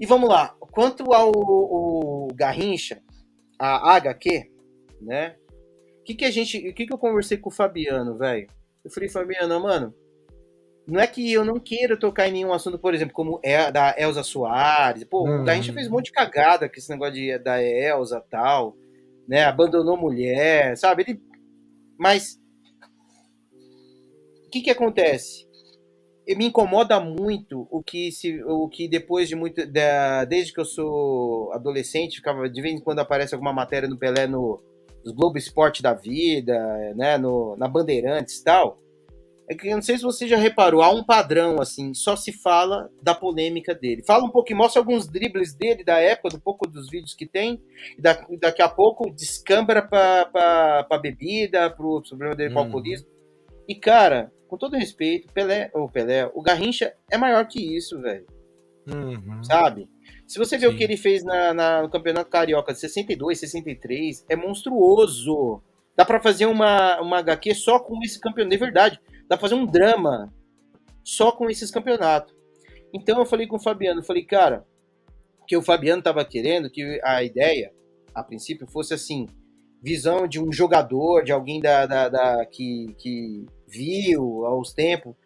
E 0.00 0.06
vamos 0.06 0.30
lá, 0.30 0.54
quanto 0.58 1.12
ao, 1.12 1.30
ao 1.36 2.28
Garrincha, 2.34 3.02
a 3.58 3.96
HQ, 3.96 4.50
né? 5.02 5.36
Que, 6.10 6.14
que 6.14 6.24
a 6.24 6.30
gente. 6.30 6.68
O 6.68 6.74
que, 6.74 6.86
que 6.86 6.92
eu 6.92 6.98
conversei 6.98 7.38
com 7.38 7.48
o 7.48 7.52
Fabiano, 7.52 8.16
velho? 8.16 8.48
Eu 8.84 8.90
falei, 8.90 9.08
Fabiano, 9.08 9.60
mano, 9.60 9.94
não 10.86 11.00
é 11.00 11.06
que 11.06 11.32
eu 11.32 11.44
não 11.44 11.60
queira 11.60 11.96
tocar 11.96 12.28
em 12.28 12.32
nenhum 12.32 12.52
assunto, 12.52 12.78
por 12.78 12.94
exemplo, 12.94 13.14
como 13.14 13.40
é 13.42 13.70
da 13.70 13.94
Elza 13.96 14.22
Soares. 14.22 15.04
Pô, 15.04 15.28
uhum. 15.28 15.48
a 15.48 15.54
gente 15.54 15.72
fez 15.72 15.86
um 15.86 15.92
monte 15.92 16.06
de 16.06 16.12
cagada 16.12 16.68
com 16.68 16.74
esse 16.76 16.90
negócio 16.90 17.14
de, 17.14 17.38
da 17.38 17.62
Elza 17.62 18.20
tal, 18.30 18.76
né? 19.28 19.44
Abandonou 19.44 19.96
mulher, 19.96 20.76
sabe? 20.76 21.04
Ele... 21.06 21.22
Mas 21.98 22.40
o 24.46 24.50
que 24.50 24.62
que 24.62 24.70
acontece? 24.70 25.48
me 26.36 26.46
incomoda 26.46 27.00
muito 27.00 27.66
o 27.70 27.82
que 27.82 28.12
se 28.12 28.42
o 28.44 28.68
que 28.68 28.86
depois 28.88 29.28
de 29.28 29.34
muito 29.34 29.66
da, 29.66 30.24
desde 30.24 30.52
que 30.52 30.60
eu 30.60 30.64
sou 30.64 31.52
adolescente 31.52 32.16
ficava 32.16 32.48
de 32.48 32.62
vez 32.62 32.74
em 32.74 32.80
quando 32.80 33.00
aparece 33.00 33.34
alguma 33.34 33.52
matéria 33.52 33.88
no 33.88 33.98
Pelé 33.98 34.28
no 34.28 34.62
os 35.04 35.12
Globo 35.12 35.38
Esporte 35.38 35.82
da 35.82 35.94
vida, 35.94 36.54
né, 36.94 37.16
no, 37.18 37.56
na 37.56 37.68
Bandeirantes 37.68 38.38
e 38.38 38.44
tal, 38.44 38.78
é 39.50 39.54
que 39.54 39.66
eu 39.66 39.74
não 39.74 39.82
sei 39.82 39.96
se 39.96 40.04
você 40.04 40.28
já 40.28 40.36
reparou, 40.36 40.80
há 40.80 40.90
um 40.90 41.02
padrão, 41.02 41.60
assim, 41.60 41.92
só 41.92 42.14
se 42.14 42.32
fala 42.32 42.88
da 43.02 43.12
polêmica 43.12 43.74
dele. 43.74 44.00
Fala 44.06 44.24
um 44.24 44.30
pouco, 44.30 44.54
mostra 44.54 44.80
alguns 44.80 45.08
dribles 45.08 45.52
dele 45.52 45.82
da 45.82 45.98
época, 45.98 46.28
do 46.28 46.40
pouco 46.40 46.68
dos 46.68 46.88
vídeos 46.88 47.14
que 47.14 47.26
tem, 47.26 47.60
e 47.98 48.00
da, 48.00 48.24
daqui 48.40 48.62
a 48.62 48.68
pouco 48.68 49.10
descambra 49.10 49.82
pra, 49.82 50.26
pra 50.84 50.98
bebida, 50.98 51.68
pro 51.68 52.00
problema 52.00 52.36
dele 52.36 52.54
com 52.54 52.60
hum. 52.60 52.62
alcoolismo. 52.62 53.08
E, 53.68 53.74
cara, 53.74 54.32
com 54.46 54.56
todo 54.56 54.76
respeito, 54.76 55.32
Pelé, 55.32 55.68
o 55.74 55.88
Pelé, 55.88 56.30
o 56.32 56.42
Garrincha 56.42 56.94
é 57.10 57.18
maior 57.18 57.44
que 57.48 57.76
isso, 57.76 58.00
velho. 58.00 58.26
Uhum. 58.86 59.42
Sabe? 59.42 59.88
Se 60.30 60.38
você 60.38 60.56
vê 60.56 60.68
Sim. 60.68 60.72
o 60.72 60.78
que 60.78 60.84
ele 60.84 60.96
fez 60.96 61.24
na, 61.24 61.52
na, 61.52 61.82
no 61.82 61.90
Campeonato 61.90 62.30
Carioca 62.30 62.72
de 62.72 62.78
62, 62.78 63.40
63, 63.40 64.24
é 64.28 64.36
monstruoso. 64.36 65.60
Dá 65.96 66.04
para 66.04 66.20
fazer 66.20 66.46
uma, 66.46 67.00
uma 67.00 67.18
HQ 67.18 67.52
só 67.56 67.80
com 67.80 67.98
esse 68.04 68.20
campeonato. 68.20 68.50
De 68.50 68.56
verdade, 68.56 69.00
dá 69.28 69.36
pra 69.36 69.48
fazer 69.48 69.56
um 69.56 69.66
drama 69.66 70.32
só 71.02 71.32
com 71.32 71.50
esses 71.50 71.68
campeonatos. 71.68 72.32
Então 72.94 73.18
eu 73.18 73.26
falei 73.26 73.48
com 73.48 73.56
o 73.56 73.60
Fabiano, 73.60 74.04
falei, 74.04 74.24
cara, 74.24 74.64
que 75.48 75.56
o 75.56 75.62
Fabiano 75.62 76.00
tava 76.00 76.24
querendo 76.24 76.70
que 76.70 77.00
a 77.02 77.24
ideia, 77.24 77.72
a 78.14 78.22
princípio, 78.22 78.68
fosse 78.68 78.94
assim, 78.94 79.26
visão 79.82 80.28
de 80.28 80.40
um 80.40 80.52
jogador, 80.52 81.24
de 81.24 81.32
alguém 81.32 81.60
da, 81.60 81.86
da, 81.86 82.08
da 82.08 82.46
que, 82.46 82.94
que 83.00 83.46
viu 83.66 84.46
aos 84.46 84.72
tempos, 84.72 85.16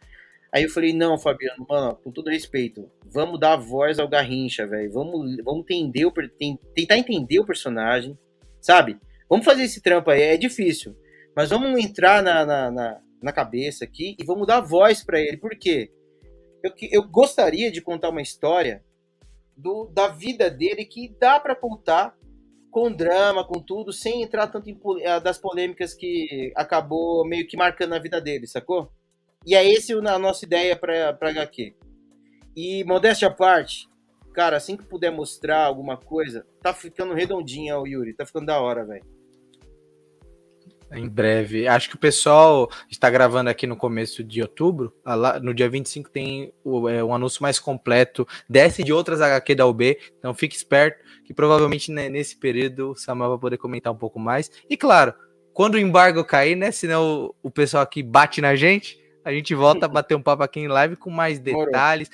Aí 0.55 0.63
eu 0.63 0.71
falei, 0.71 0.93
não, 0.93 1.19
Fabiano, 1.19 1.67
mano, 1.69 1.97
com 1.97 2.13
todo 2.13 2.31
respeito, 2.31 2.89
vamos 3.13 3.41
dar 3.41 3.57
voz 3.57 3.99
ao 3.99 4.09
Garrincha, 4.09 4.65
velho. 4.65 4.93
Vamos, 4.93 5.37
vamos 5.43 5.65
entender 5.69 6.07
o, 6.07 6.13
tentar 6.13 6.97
entender 6.97 7.41
o 7.41 7.45
personagem, 7.45 8.17
sabe? 8.61 8.97
Vamos 9.29 9.45
fazer 9.45 9.65
esse 9.65 9.83
trampo 9.83 10.11
aí, 10.11 10.23
é 10.23 10.37
difícil. 10.37 10.97
Mas 11.35 11.51
vamos 11.51 11.83
entrar 11.83 12.23
na, 12.23 12.47
na, 12.47 12.71
na, 12.71 13.01
na 13.21 13.33
cabeça 13.33 13.85
aqui 13.85 14.15
e 14.17 14.25
vamos 14.25 14.47
dar 14.47 14.61
voz 14.61 15.03
para 15.03 15.21
ele. 15.21 15.37
Por 15.39 15.59
quê? 15.59 15.91
Eu, 16.63 16.73
eu 16.93 17.03
gostaria 17.03 17.69
de 17.73 17.83
contar 17.83 18.11
uma 18.11 18.23
história 18.23 18.85
do, 19.57 19.87
da 19.93 20.07
vida 20.07 20.49
dele 20.49 20.85
que 20.85 21.13
dá 21.19 21.41
para 21.41 21.57
contar 21.57 22.17
com 22.71 22.93
drama, 22.93 23.45
com 23.45 23.61
tudo, 23.61 23.93
sem 23.93 24.23
entrar 24.23 24.47
tanto 24.47 24.71
em 24.71 24.79
eh, 25.01 25.19
das 25.19 25.37
polêmicas 25.37 25.95
que 25.95 26.53
acabou 26.55 27.27
meio 27.27 27.47
que 27.47 27.57
marcando 27.57 27.95
a 27.95 27.99
vida 27.99 28.21
dele, 28.21 28.47
sacou? 28.47 28.93
E 29.47 29.55
é 29.55 29.67
esse 29.67 29.93
a 29.93 30.19
nossa 30.19 30.45
ideia 30.45 30.77
para 30.77 31.17
HQ. 31.21 31.75
E 32.57 32.85
modéstia 32.85 33.29
à 33.29 33.31
parte, 33.31 33.89
cara, 34.33 34.57
assim 34.57 34.77
que 34.77 34.85
puder 34.85 35.11
mostrar 35.11 35.65
alguma 35.65 35.97
coisa, 35.97 36.47
tá 36.63 36.73
ficando 36.73 37.15
redondinha 37.15 37.79
o 37.79 37.87
Yuri, 37.87 38.15
tá 38.15 38.25
ficando 38.25 38.47
da 38.47 38.61
hora, 38.61 38.85
velho. 38.85 39.05
Em 40.93 41.09
breve. 41.09 41.67
Acho 41.67 41.89
que 41.89 41.97
o 41.97 41.99
pessoal 41.99 42.71
está 42.89 43.11
gravando 43.11 43.51
aqui 43.51 43.67
no 43.67 43.77
começo 43.77 44.23
de 44.23 44.41
outubro. 44.41 44.95
No 45.43 45.53
dia 45.53 45.69
25 45.69 46.09
tem 46.11 46.53
o, 46.63 46.89
é, 46.89 47.03
um 47.03 47.13
anúncio 47.13 47.43
mais 47.43 47.59
completo 47.59 48.27
desse 48.49 48.85
de 48.85 48.93
outras 48.93 49.21
HQ 49.21 49.55
da 49.57 49.67
UB. 49.67 49.99
Então 50.19 50.33
fique 50.33 50.55
esperto 50.55 51.03
que 51.25 51.35
provavelmente 51.35 51.91
né, 51.91 52.09
nesse 52.09 52.39
período 52.39 52.91
o 52.91 52.97
Samuel 52.97 53.31
vai 53.31 53.39
poder 53.39 53.59
comentar 53.59 53.93
um 53.93 53.97
pouco 53.97 54.21
mais. 54.21 54.51
E 54.71 54.77
claro, 54.77 55.15
quando 55.53 55.75
o 55.75 55.79
embargo 55.79 56.25
cair, 56.25 56.55
né? 56.55 56.71
Senão 56.71 57.35
o 57.43 57.51
pessoal 57.51 57.83
aqui 57.83 58.03
bate 58.03 58.41
na 58.41 58.55
gente. 58.55 59.04
A 59.25 59.33
gente 59.33 59.55
volta 59.55 59.87
a 59.87 59.89
bater 59.89 60.15
um 60.15 60.23
papo 60.23 60.43
aqui 60.43 60.61
em 60.61 60.69
live 60.69 60.97
com 60.97 61.11
mais 61.11 61.39
detalhes, 61.39 62.11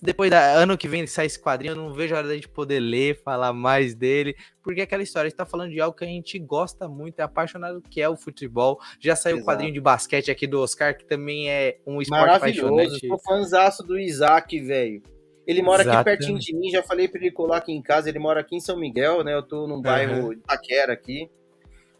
depois 0.00 0.30
da 0.30 0.40
ano 0.52 0.78
que 0.78 0.86
vem 0.86 1.06
sai 1.06 1.26
esse 1.26 1.40
quadrinho, 1.40 1.72
eu 1.72 1.76
não 1.76 1.92
vejo 1.92 2.14
a 2.14 2.18
hora 2.18 2.28
da 2.28 2.34
gente 2.34 2.48
poder 2.48 2.78
ler, 2.78 3.20
falar 3.22 3.52
mais 3.52 3.94
dele, 3.94 4.36
porque 4.62 4.80
é 4.80 4.84
aquela 4.84 5.02
história, 5.02 5.26
a 5.26 5.30
gente 5.30 5.36
tá 5.36 5.44
falando 5.44 5.72
de 5.72 5.80
algo 5.80 5.96
que 5.96 6.04
a 6.04 6.08
gente 6.08 6.38
gosta 6.38 6.88
muito, 6.88 7.18
é 7.18 7.22
apaixonado 7.22 7.82
que 7.82 8.00
é 8.00 8.08
o 8.08 8.16
futebol. 8.16 8.78
Já 9.00 9.16
saiu 9.16 9.38
o 9.38 9.44
quadrinho 9.44 9.72
de 9.72 9.80
basquete 9.80 10.30
aqui 10.30 10.46
do 10.46 10.60
Oscar, 10.60 10.96
que 10.96 11.04
também 11.04 11.50
é 11.50 11.78
um 11.86 12.00
esporte 12.00 12.36
apaixonante. 12.36 13.06
Sou 13.06 13.18
fãzaço 13.18 13.82
do 13.82 13.98
Isaac, 13.98 14.60
velho. 14.60 15.02
Ele 15.46 15.62
mora 15.62 15.82
Exatamente. 15.82 16.08
aqui 16.08 16.18
pertinho 16.18 16.38
de 16.38 16.54
mim, 16.54 16.70
já 16.70 16.82
falei 16.82 17.08
para 17.08 17.20
ele 17.20 17.30
colar 17.32 17.56
aqui 17.56 17.72
em 17.72 17.82
casa, 17.82 18.08
ele 18.08 18.18
mora 18.18 18.40
aqui 18.40 18.54
em 18.54 18.60
São 18.60 18.78
Miguel, 18.78 19.24
né? 19.24 19.34
Eu 19.34 19.42
tô 19.42 19.66
num 19.66 19.80
bairro 19.80 20.26
uhum. 20.26 20.30
de 20.34 20.40
Paquera 20.42 20.92
aqui. 20.92 21.28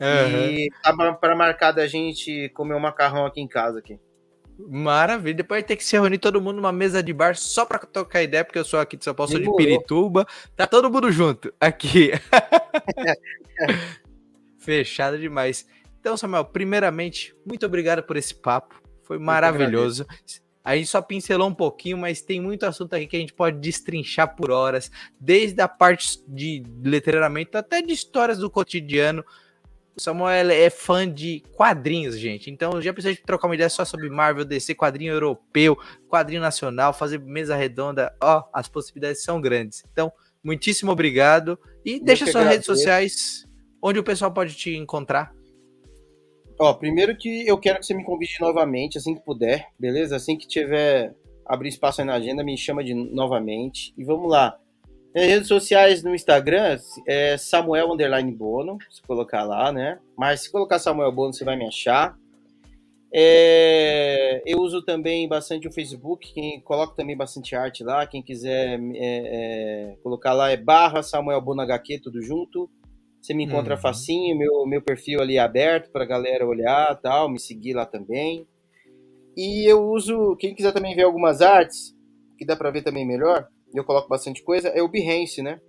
Uhum. 0.00 0.50
E 0.50 0.68
tá 0.82 0.94
para 1.14 1.34
marcar 1.34 1.72
da 1.72 1.86
gente 1.86 2.50
comer 2.50 2.74
um 2.74 2.80
macarrão 2.80 3.26
aqui 3.26 3.40
em 3.40 3.48
casa 3.48 3.80
aqui. 3.80 3.98
Maravilha. 4.58 5.34
Depois 5.34 5.64
ter 5.64 5.76
que 5.76 5.84
se 5.84 5.96
reunir 5.96 6.18
todo 6.18 6.40
mundo 6.40 6.56
numa 6.56 6.72
mesa 6.72 7.02
de 7.02 7.12
bar 7.12 7.36
só 7.36 7.64
pra 7.64 7.78
tocar 7.78 8.22
ideia, 8.22 8.44
porque 8.44 8.58
eu 8.58 8.64
sou 8.64 8.80
aqui 8.80 8.96
de 8.96 9.04
São 9.04 9.14
Paulo, 9.14 9.30
sou 9.30 9.40
de 9.40 9.56
Pirituba. 9.56 10.26
Tá 10.56 10.66
todo 10.66 10.90
mundo 10.90 11.12
junto 11.12 11.52
aqui. 11.60 12.10
Fechado 14.58 15.18
demais. 15.18 15.66
Então, 16.00 16.16
Samuel, 16.16 16.44
primeiramente, 16.44 17.34
muito 17.46 17.64
obrigado 17.66 18.02
por 18.02 18.16
esse 18.16 18.34
papo. 18.34 18.80
Foi 19.02 19.18
maravilhoso. 19.18 20.06
A 20.64 20.76
gente 20.76 20.88
só 20.88 21.00
pincelou 21.00 21.48
um 21.48 21.54
pouquinho, 21.54 21.96
mas 21.96 22.20
tem 22.20 22.40
muito 22.40 22.66
assunto 22.66 22.94
aqui 22.94 23.06
que 23.06 23.16
a 23.16 23.20
gente 23.20 23.32
pode 23.32 23.58
destrinchar 23.58 24.36
por 24.36 24.50
horas, 24.50 24.90
desde 25.18 25.62
a 25.62 25.68
parte 25.68 26.22
de 26.28 26.62
letreiramento 26.82 27.56
até 27.56 27.80
de 27.80 27.92
histórias 27.92 28.38
do 28.38 28.50
cotidiano. 28.50 29.24
O 29.98 30.00
Samuel 30.00 30.50
é 30.50 30.70
fã 30.70 31.12
de 31.12 31.42
quadrinhos, 31.56 32.16
gente. 32.16 32.50
Então 32.50 32.80
já 32.80 32.92
precisa 32.92 33.14
de 33.14 33.20
trocar 33.20 33.48
uma 33.48 33.56
ideia 33.56 33.68
só 33.68 33.84
sobre 33.84 34.08
Marvel, 34.08 34.44
DC, 34.44 34.72
quadrinho 34.76 35.12
europeu, 35.12 35.76
quadrinho 36.08 36.40
nacional, 36.40 36.92
fazer 36.92 37.18
mesa 37.18 37.56
redonda. 37.56 38.14
Ó, 38.22 38.44
as 38.52 38.68
possibilidades 38.68 39.24
são 39.24 39.40
grandes. 39.40 39.84
Então, 39.92 40.12
muitíssimo 40.42 40.92
obrigado. 40.92 41.58
E 41.84 41.94
eu 41.94 42.04
deixa 42.04 42.30
suas 42.30 42.46
redes 42.46 42.64
sociais, 42.64 43.44
onde 43.82 43.98
o 43.98 44.04
pessoal 44.04 44.32
pode 44.32 44.54
te 44.54 44.76
encontrar. 44.76 45.34
Ó, 46.60 46.72
primeiro 46.74 47.16
que 47.16 47.44
eu 47.44 47.58
quero 47.58 47.80
que 47.80 47.86
você 47.86 47.94
me 47.94 48.04
convide 48.04 48.36
novamente, 48.40 48.98
assim 48.98 49.16
que 49.16 49.24
puder, 49.24 49.66
beleza? 49.78 50.14
Assim 50.14 50.36
que 50.36 50.46
tiver 50.46 51.12
abrir 51.44 51.70
espaço 51.70 52.00
aí 52.00 52.06
na 52.06 52.14
agenda, 52.14 52.44
me 52.44 52.56
chama 52.56 52.84
de 52.84 52.94
novamente. 52.94 53.92
E 53.98 54.04
vamos 54.04 54.30
lá. 54.30 54.56
Nas 55.18 55.26
redes 55.26 55.48
sociais 55.48 56.04
no 56.04 56.14
Instagram 56.14 56.78
é 57.04 57.36
Samuel 57.36 57.92
Underline 57.92 58.30
Bono, 58.30 58.78
se 58.88 59.02
colocar 59.02 59.42
lá, 59.42 59.72
né? 59.72 59.98
Mas 60.16 60.42
se 60.42 60.52
colocar 60.52 60.78
Samuel 60.78 61.10
Bono, 61.10 61.34
você 61.34 61.44
vai 61.44 61.56
me 61.56 61.66
achar. 61.66 62.16
É, 63.12 64.40
eu 64.46 64.60
uso 64.60 64.80
também 64.80 65.28
bastante 65.28 65.66
o 65.66 65.72
Facebook, 65.72 66.32
quem 66.32 66.60
coloca 66.60 66.94
também 66.94 67.16
bastante 67.16 67.56
arte 67.56 67.82
lá. 67.82 68.06
Quem 68.06 68.22
quiser 68.22 68.78
é, 68.94 69.90
é, 69.90 69.96
colocar 70.04 70.34
lá 70.34 70.52
é 70.52 70.56
barra 70.56 71.02
Samuel 71.02 71.40
Bono 71.40 71.62
HQ, 71.62 71.98
tudo 71.98 72.22
junto. 72.22 72.70
Você 73.20 73.34
me 73.34 73.42
encontra 73.42 73.74
uhum. 73.74 73.80
facinho, 73.80 74.38
meu, 74.38 74.64
meu 74.66 74.80
perfil 74.80 75.20
ali 75.20 75.36
é 75.36 75.40
aberto 75.40 75.90
para 75.90 76.04
galera 76.04 76.46
olhar 76.46 76.94
tal, 77.02 77.28
me 77.28 77.40
seguir 77.40 77.74
lá 77.74 77.84
também. 77.84 78.46
E 79.36 79.68
eu 79.68 79.84
uso, 79.84 80.36
quem 80.36 80.54
quiser 80.54 80.70
também 80.70 80.94
ver 80.94 81.02
algumas 81.02 81.42
artes, 81.42 81.92
que 82.38 82.46
dá 82.46 82.54
para 82.54 82.70
ver 82.70 82.82
também 82.82 83.04
melhor, 83.04 83.48
eu 83.74 83.84
coloco 83.84 84.08
bastante 84.08 84.42
coisa, 84.42 84.68
é 84.68 84.82
o 84.82 84.88
Behance, 84.88 85.42
né? 85.42 85.60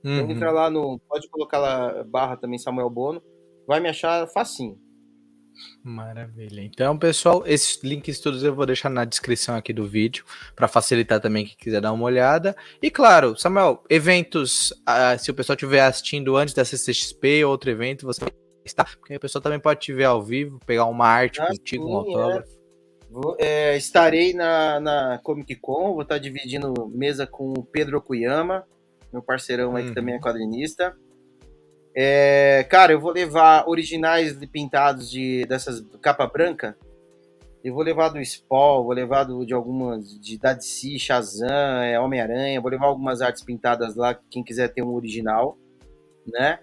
Então, 0.00 0.12
uhum. 0.12 0.18
Então 0.20 0.30
entra 0.30 0.50
lá 0.50 0.70
no. 0.70 1.00
Pode 1.08 1.28
colocar 1.28 1.58
lá 1.58 2.04
barra 2.04 2.36
também 2.36 2.58
Samuel 2.58 2.90
Bono. 2.90 3.22
Vai 3.66 3.80
me 3.80 3.88
achar 3.88 4.26
facinho. 4.28 4.78
Maravilha. 5.82 6.60
Então, 6.62 6.98
pessoal, 6.98 7.42
esses 7.46 7.82
links 7.82 8.20
todos 8.20 8.42
eu 8.42 8.54
vou 8.54 8.66
deixar 8.66 8.90
na 8.90 9.04
descrição 9.04 9.56
aqui 9.56 9.72
do 9.72 9.86
vídeo 9.86 10.24
para 10.54 10.68
facilitar 10.68 11.20
também 11.20 11.46
quem 11.46 11.56
quiser 11.56 11.80
dar 11.80 11.92
uma 11.92 12.04
olhada. 12.04 12.54
E 12.82 12.90
claro, 12.90 13.36
Samuel, 13.36 13.82
eventos, 13.88 14.70
uh, 14.70 15.18
se 15.18 15.30
o 15.30 15.34
pessoal 15.34 15.54
estiver 15.54 15.80
assistindo 15.80 16.36
antes 16.36 16.54
da 16.54 16.64
CCXP 16.64 17.44
ou 17.44 17.50
outro 17.50 17.70
evento, 17.70 18.04
você 18.04 18.24
está, 18.64 18.84
porque 18.84 19.16
o 19.16 19.20
pessoal 19.20 19.42
também 19.42 19.58
pode 19.58 19.80
te 19.80 19.92
ver 19.92 20.04
ao 20.04 20.22
vivo, 20.22 20.60
pegar 20.66 20.84
uma 20.86 21.06
arte 21.06 21.40
ah, 21.40 21.46
contigo, 21.46 21.84
sim, 21.84 21.90
um 21.90 21.96
autógrafo. 21.96 22.52
É. 22.52 22.55
Vou, 23.16 23.34
é, 23.38 23.74
estarei 23.78 24.34
na, 24.34 24.78
na 24.78 25.18
Comic 25.22 25.56
Con, 25.56 25.94
vou 25.94 26.02
estar 26.02 26.18
dividindo 26.18 26.86
mesa 26.94 27.26
com 27.26 27.54
o 27.54 27.64
Pedro 27.64 27.96
Okuyama, 27.96 28.66
meu 29.10 29.22
parceirão 29.22 29.74
aí 29.74 29.86
que 29.86 29.94
também 29.94 30.12
é 30.12 30.18
uhum. 30.18 30.22
quadrinista. 30.22 30.94
É, 31.96 32.66
cara, 32.68 32.92
eu 32.92 33.00
vou 33.00 33.12
levar 33.12 33.66
originais 33.66 34.36
pintados 34.52 35.10
de, 35.10 35.46
dessas 35.46 35.80
capa 36.02 36.26
branca. 36.26 36.76
Eu 37.64 37.72
vou 37.72 37.82
levar 37.82 38.10
do 38.10 38.22
Spawn, 38.22 38.84
vou 38.84 38.92
levar 38.92 39.24
do, 39.24 39.46
de 39.46 39.54
algumas 39.54 40.20
de 40.20 40.38
DC, 40.38 40.98
Shazam, 40.98 41.80
é, 41.82 41.98
Homem-Aranha, 41.98 42.60
vou 42.60 42.70
levar 42.70 42.84
algumas 42.84 43.22
artes 43.22 43.42
pintadas 43.42 43.96
lá, 43.96 44.14
quem 44.30 44.44
quiser 44.44 44.68
ter 44.68 44.82
um 44.82 44.94
original, 44.94 45.56
né? 46.26 46.58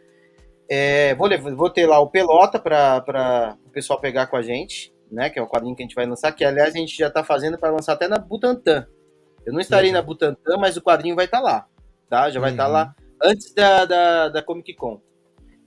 É, 0.70 1.16
vou, 1.16 1.26
levar, 1.26 1.56
vou 1.56 1.70
ter 1.72 1.88
lá 1.88 2.00
o 2.00 2.12
Pelota 2.12 2.60
para 2.60 3.58
o 3.66 3.72
pessoal 3.72 4.00
pegar 4.00 4.28
com 4.28 4.38
a 4.38 4.44
gente 4.44 4.93
né? 5.14 5.30
Que 5.30 5.40
é 5.40 5.42
o 5.42 5.48
quadrinho 5.48 5.76
que 5.76 5.84
a 5.84 5.86
gente 5.86 5.96
vai 5.96 6.06
lançar, 6.06 6.32
que 6.32 6.44
aliás 6.44 6.74
a 6.74 6.78
gente 6.78 6.98
já 6.98 7.08
está 7.08 7.24
fazendo 7.24 7.58
para 7.58 7.72
lançar 7.72 7.94
até 7.94 8.08
na 8.08 8.18
Butantan. 8.18 8.88
Eu 9.46 9.54
não 9.54 9.60
estarei 9.60 9.90
uhum. 9.90 9.96
na 9.96 10.02
Butantan, 10.02 10.58
mas 10.58 10.76
o 10.76 10.82
quadrinho 10.82 11.16
vai 11.16 11.26
estar 11.26 11.38
tá 11.38 11.44
lá, 11.44 11.68
tá? 12.10 12.30
Já 12.30 12.40
vai 12.40 12.52
estar 12.52 12.66
tá 12.66 12.70
lá 12.70 12.96
uhum. 12.98 13.30
antes 13.32 13.54
da, 13.54 13.86
da, 13.86 14.30
da 14.30 14.42
Comic 14.42 14.74
Con. 14.74 15.00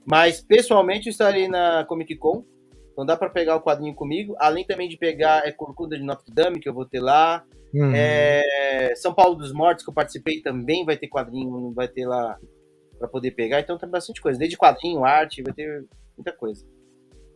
Mas 0.05 0.41
pessoalmente 0.41 1.07
eu 1.07 1.11
estarei 1.11 1.47
na 1.47 1.85
Comic 1.85 2.15
Con, 2.17 2.43
então 2.91 3.05
dá 3.05 3.15
para 3.15 3.29
pegar 3.29 3.55
o 3.55 3.61
quadrinho 3.61 3.93
comigo, 3.93 4.35
além 4.39 4.65
também 4.65 4.89
de 4.89 4.97
pegar 4.97 5.47
é 5.47 5.51
Corcunda 5.51 5.97
de 5.97 6.03
Notre 6.03 6.33
Dame, 6.33 6.59
que 6.59 6.67
eu 6.67 6.73
vou 6.73 6.85
ter 6.85 6.99
lá. 6.99 7.43
Uhum. 7.73 7.91
É, 7.93 8.93
São 8.95 9.13
Paulo 9.13 9.35
dos 9.35 9.53
Mortos, 9.53 9.83
que 9.83 9.89
eu 9.89 9.93
participei, 9.93 10.41
também 10.41 10.85
vai 10.85 10.97
ter 10.97 11.07
quadrinho, 11.07 11.71
vai 11.73 11.87
ter 11.87 12.05
lá 12.05 12.37
para 12.97 13.07
poder 13.07 13.31
pegar. 13.31 13.59
Então 13.59 13.77
tem 13.77 13.89
bastante 13.89 14.21
coisa, 14.21 14.39
desde 14.39 14.57
quadrinho, 14.57 15.05
arte, 15.05 15.43
vai 15.43 15.53
ter 15.53 15.85
muita 16.17 16.31
coisa. 16.31 16.65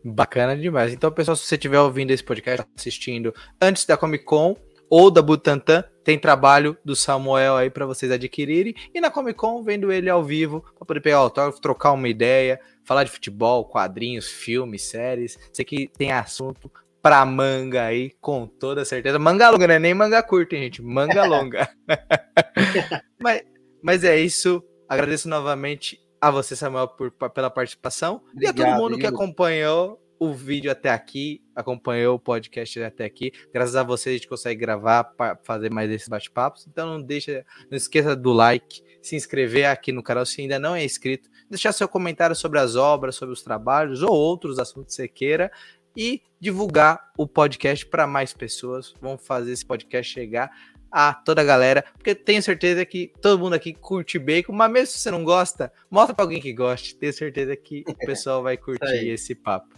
Bacana 0.03 0.57
demais. 0.57 0.93
Então, 0.93 1.11
pessoal, 1.11 1.35
se 1.35 1.45
você 1.45 1.55
estiver 1.55 1.79
ouvindo 1.79 2.11
esse 2.11 2.23
podcast, 2.23 2.65
assistindo 2.77 3.33
antes 3.61 3.85
da 3.85 3.95
Comic 3.95 4.25
Con 4.25 4.55
ou 4.89 5.11
da 5.11 5.21
Butantan, 5.21 5.83
tem 6.03 6.17
trabalho 6.17 6.75
do 6.83 6.95
Samuel 6.95 7.55
aí 7.55 7.69
para 7.69 7.85
vocês 7.85 8.11
adquirirem. 8.11 8.73
E 8.93 8.99
na 8.99 9.11
Comic 9.11 9.37
Con, 9.37 9.61
vendo 9.63 9.91
ele 9.91 10.09
ao 10.09 10.23
vivo, 10.23 10.61
para 10.77 10.85
poder 10.85 11.01
pegar 11.01 11.19
o 11.19 11.23
autógrafo, 11.23 11.61
trocar 11.61 11.91
uma 11.91 12.09
ideia, 12.09 12.59
falar 12.83 13.03
de 13.03 13.11
futebol, 13.11 13.65
quadrinhos, 13.65 14.27
filmes, 14.27 14.81
séries. 14.81 15.37
Sei 15.53 15.63
que 15.63 15.87
tem 15.87 16.11
assunto 16.11 16.71
pra 17.01 17.25
manga 17.25 17.85
aí, 17.85 18.11
com 18.19 18.47
toda 18.47 18.83
certeza. 18.83 19.19
Manga 19.19 19.49
longa, 19.49 19.67
né? 19.67 19.79
Nem 19.79 19.93
manga 19.93 20.21
curta, 20.23 20.55
hein, 20.55 20.63
gente? 20.63 20.81
Manga 20.81 21.23
longa. 21.25 21.69
mas, 23.21 23.43
mas 23.83 24.03
é 24.03 24.19
isso. 24.19 24.63
Agradeço 24.89 25.29
novamente 25.29 26.00
a 26.21 26.29
você, 26.29 26.55
Samuel, 26.55 26.87
por, 26.87 27.11
pela 27.11 27.49
participação. 27.49 28.21
Obrigado, 28.31 28.59
e 28.59 28.61
a 28.61 28.65
todo 28.65 28.79
mundo 28.79 28.97
que 28.99 29.07
acompanhou 29.07 29.99
o 30.19 30.31
vídeo 30.31 30.69
até 30.69 30.91
aqui, 30.91 31.41
acompanhou 31.55 32.15
o 32.15 32.19
podcast 32.19 32.79
até 32.83 33.05
aqui. 33.05 33.31
Graças 33.51 33.75
a 33.75 33.81
você 33.81 34.11
a 34.11 34.13
gente 34.13 34.27
consegue 34.27 34.61
gravar 34.61 35.03
para 35.03 35.35
fazer 35.37 35.71
mais 35.71 35.89
desses 35.89 36.07
bate-papos. 36.07 36.67
Então 36.67 36.87
não 36.87 37.01
deixa, 37.01 37.43
não 37.71 37.75
esqueça 37.75 38.15
do 38.15 38.31
like, 38.31 38.83
se 39.01 39.15
inscrever 39.15 39.65
aqui 39.65 39.91
no 39.91 40.03
canal 40.03 40.23
se 40.23 40.41
ainda 40.41 40.59
não 40.59 40.75
é 40.75 40.85
inscrito, 40.85 41.27
deixar 41.49 41.71
seu 41.73 41.87
comentário 41.87 42.35
sobre 42.35 42.59
as 42.59 42.75
obras, 42.75 43.15
sobre 43.15 43.33
os 43.33 43.41
trabalhos 43.41 44.03
ou 44.03 44.11
outros 44.11 44.59
assuntos 44.59 44.95
que 44.95 45.01
você 45.01 45.07
queira 45.07 45.51
e 45.97 46.21
divulgar 46.39 47.11
o 47.17 47.27
podcast 47.27 47.83
para 47.87 48.05
mais 48.05 48.31
pessoas. 48.31 48.93
Vamos 49.01 49.25
fazer 49.25 49.51
esse 49.53 49.65
podcast 49.65 50.13
chegar 50.13 50.51
a 50.91 51.13
toda 51.13 51.41
a 51.41 51.45
galera, 51.45 51.85
porque 51.93 52.13
tenho 52.13 52.41
certeza 52.43 52.85
que 52.85 53.11
todo 53.21 53.39
mundo 53.39 53.53
aqui 53.53 53.73
curte 53.73 54.19
bacon, 54.19 54.53
mas 54.53 54.71
mesmo 54.71 54.87
se 54.87 54.99
você 54.99 55.11
não 55.11 55.23
gosta, 55.23 55.71
mostra 55.89 56.13
para 56.13 56.25
alguém 56.25 56.41
que 56.41 56.53
goste. 56.53 56.95
Tenho 56.95 57.13
certeza 57.13 57.55
que 57.55 57.83
o 57.87 57.95
pessoal 58.05 58.43
vai 58.43 58.57
curtir 58.57 59.07
esse 59.07 59.33
papo. 59.33 59.75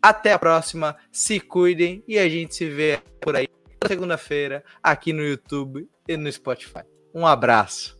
Até 0.00 0.32
a 0.32 0.38
próxima, 0.38 0.96
se 1.10 1.38
cuidem 1.38 2.02
e 2.06 2.18
a 2.18 2.28
gente 2.28 2.54
se 2.54 2.68
vê 2.68 3.00
por 3.20 3.36
aí 3.36 3.46
segunda-feira 3.86 4.64
aqui 4.82 5.12
no 5.12 5.22
YouTube 5.22 5.88
e 6.08 6.16
no 6.16 6.30
Spotify. 6.30 6.82
Um 7.14 7.26
abraço. 7.26 7.98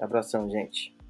Abração, 0.00 0.48
gente. 0.48 0.95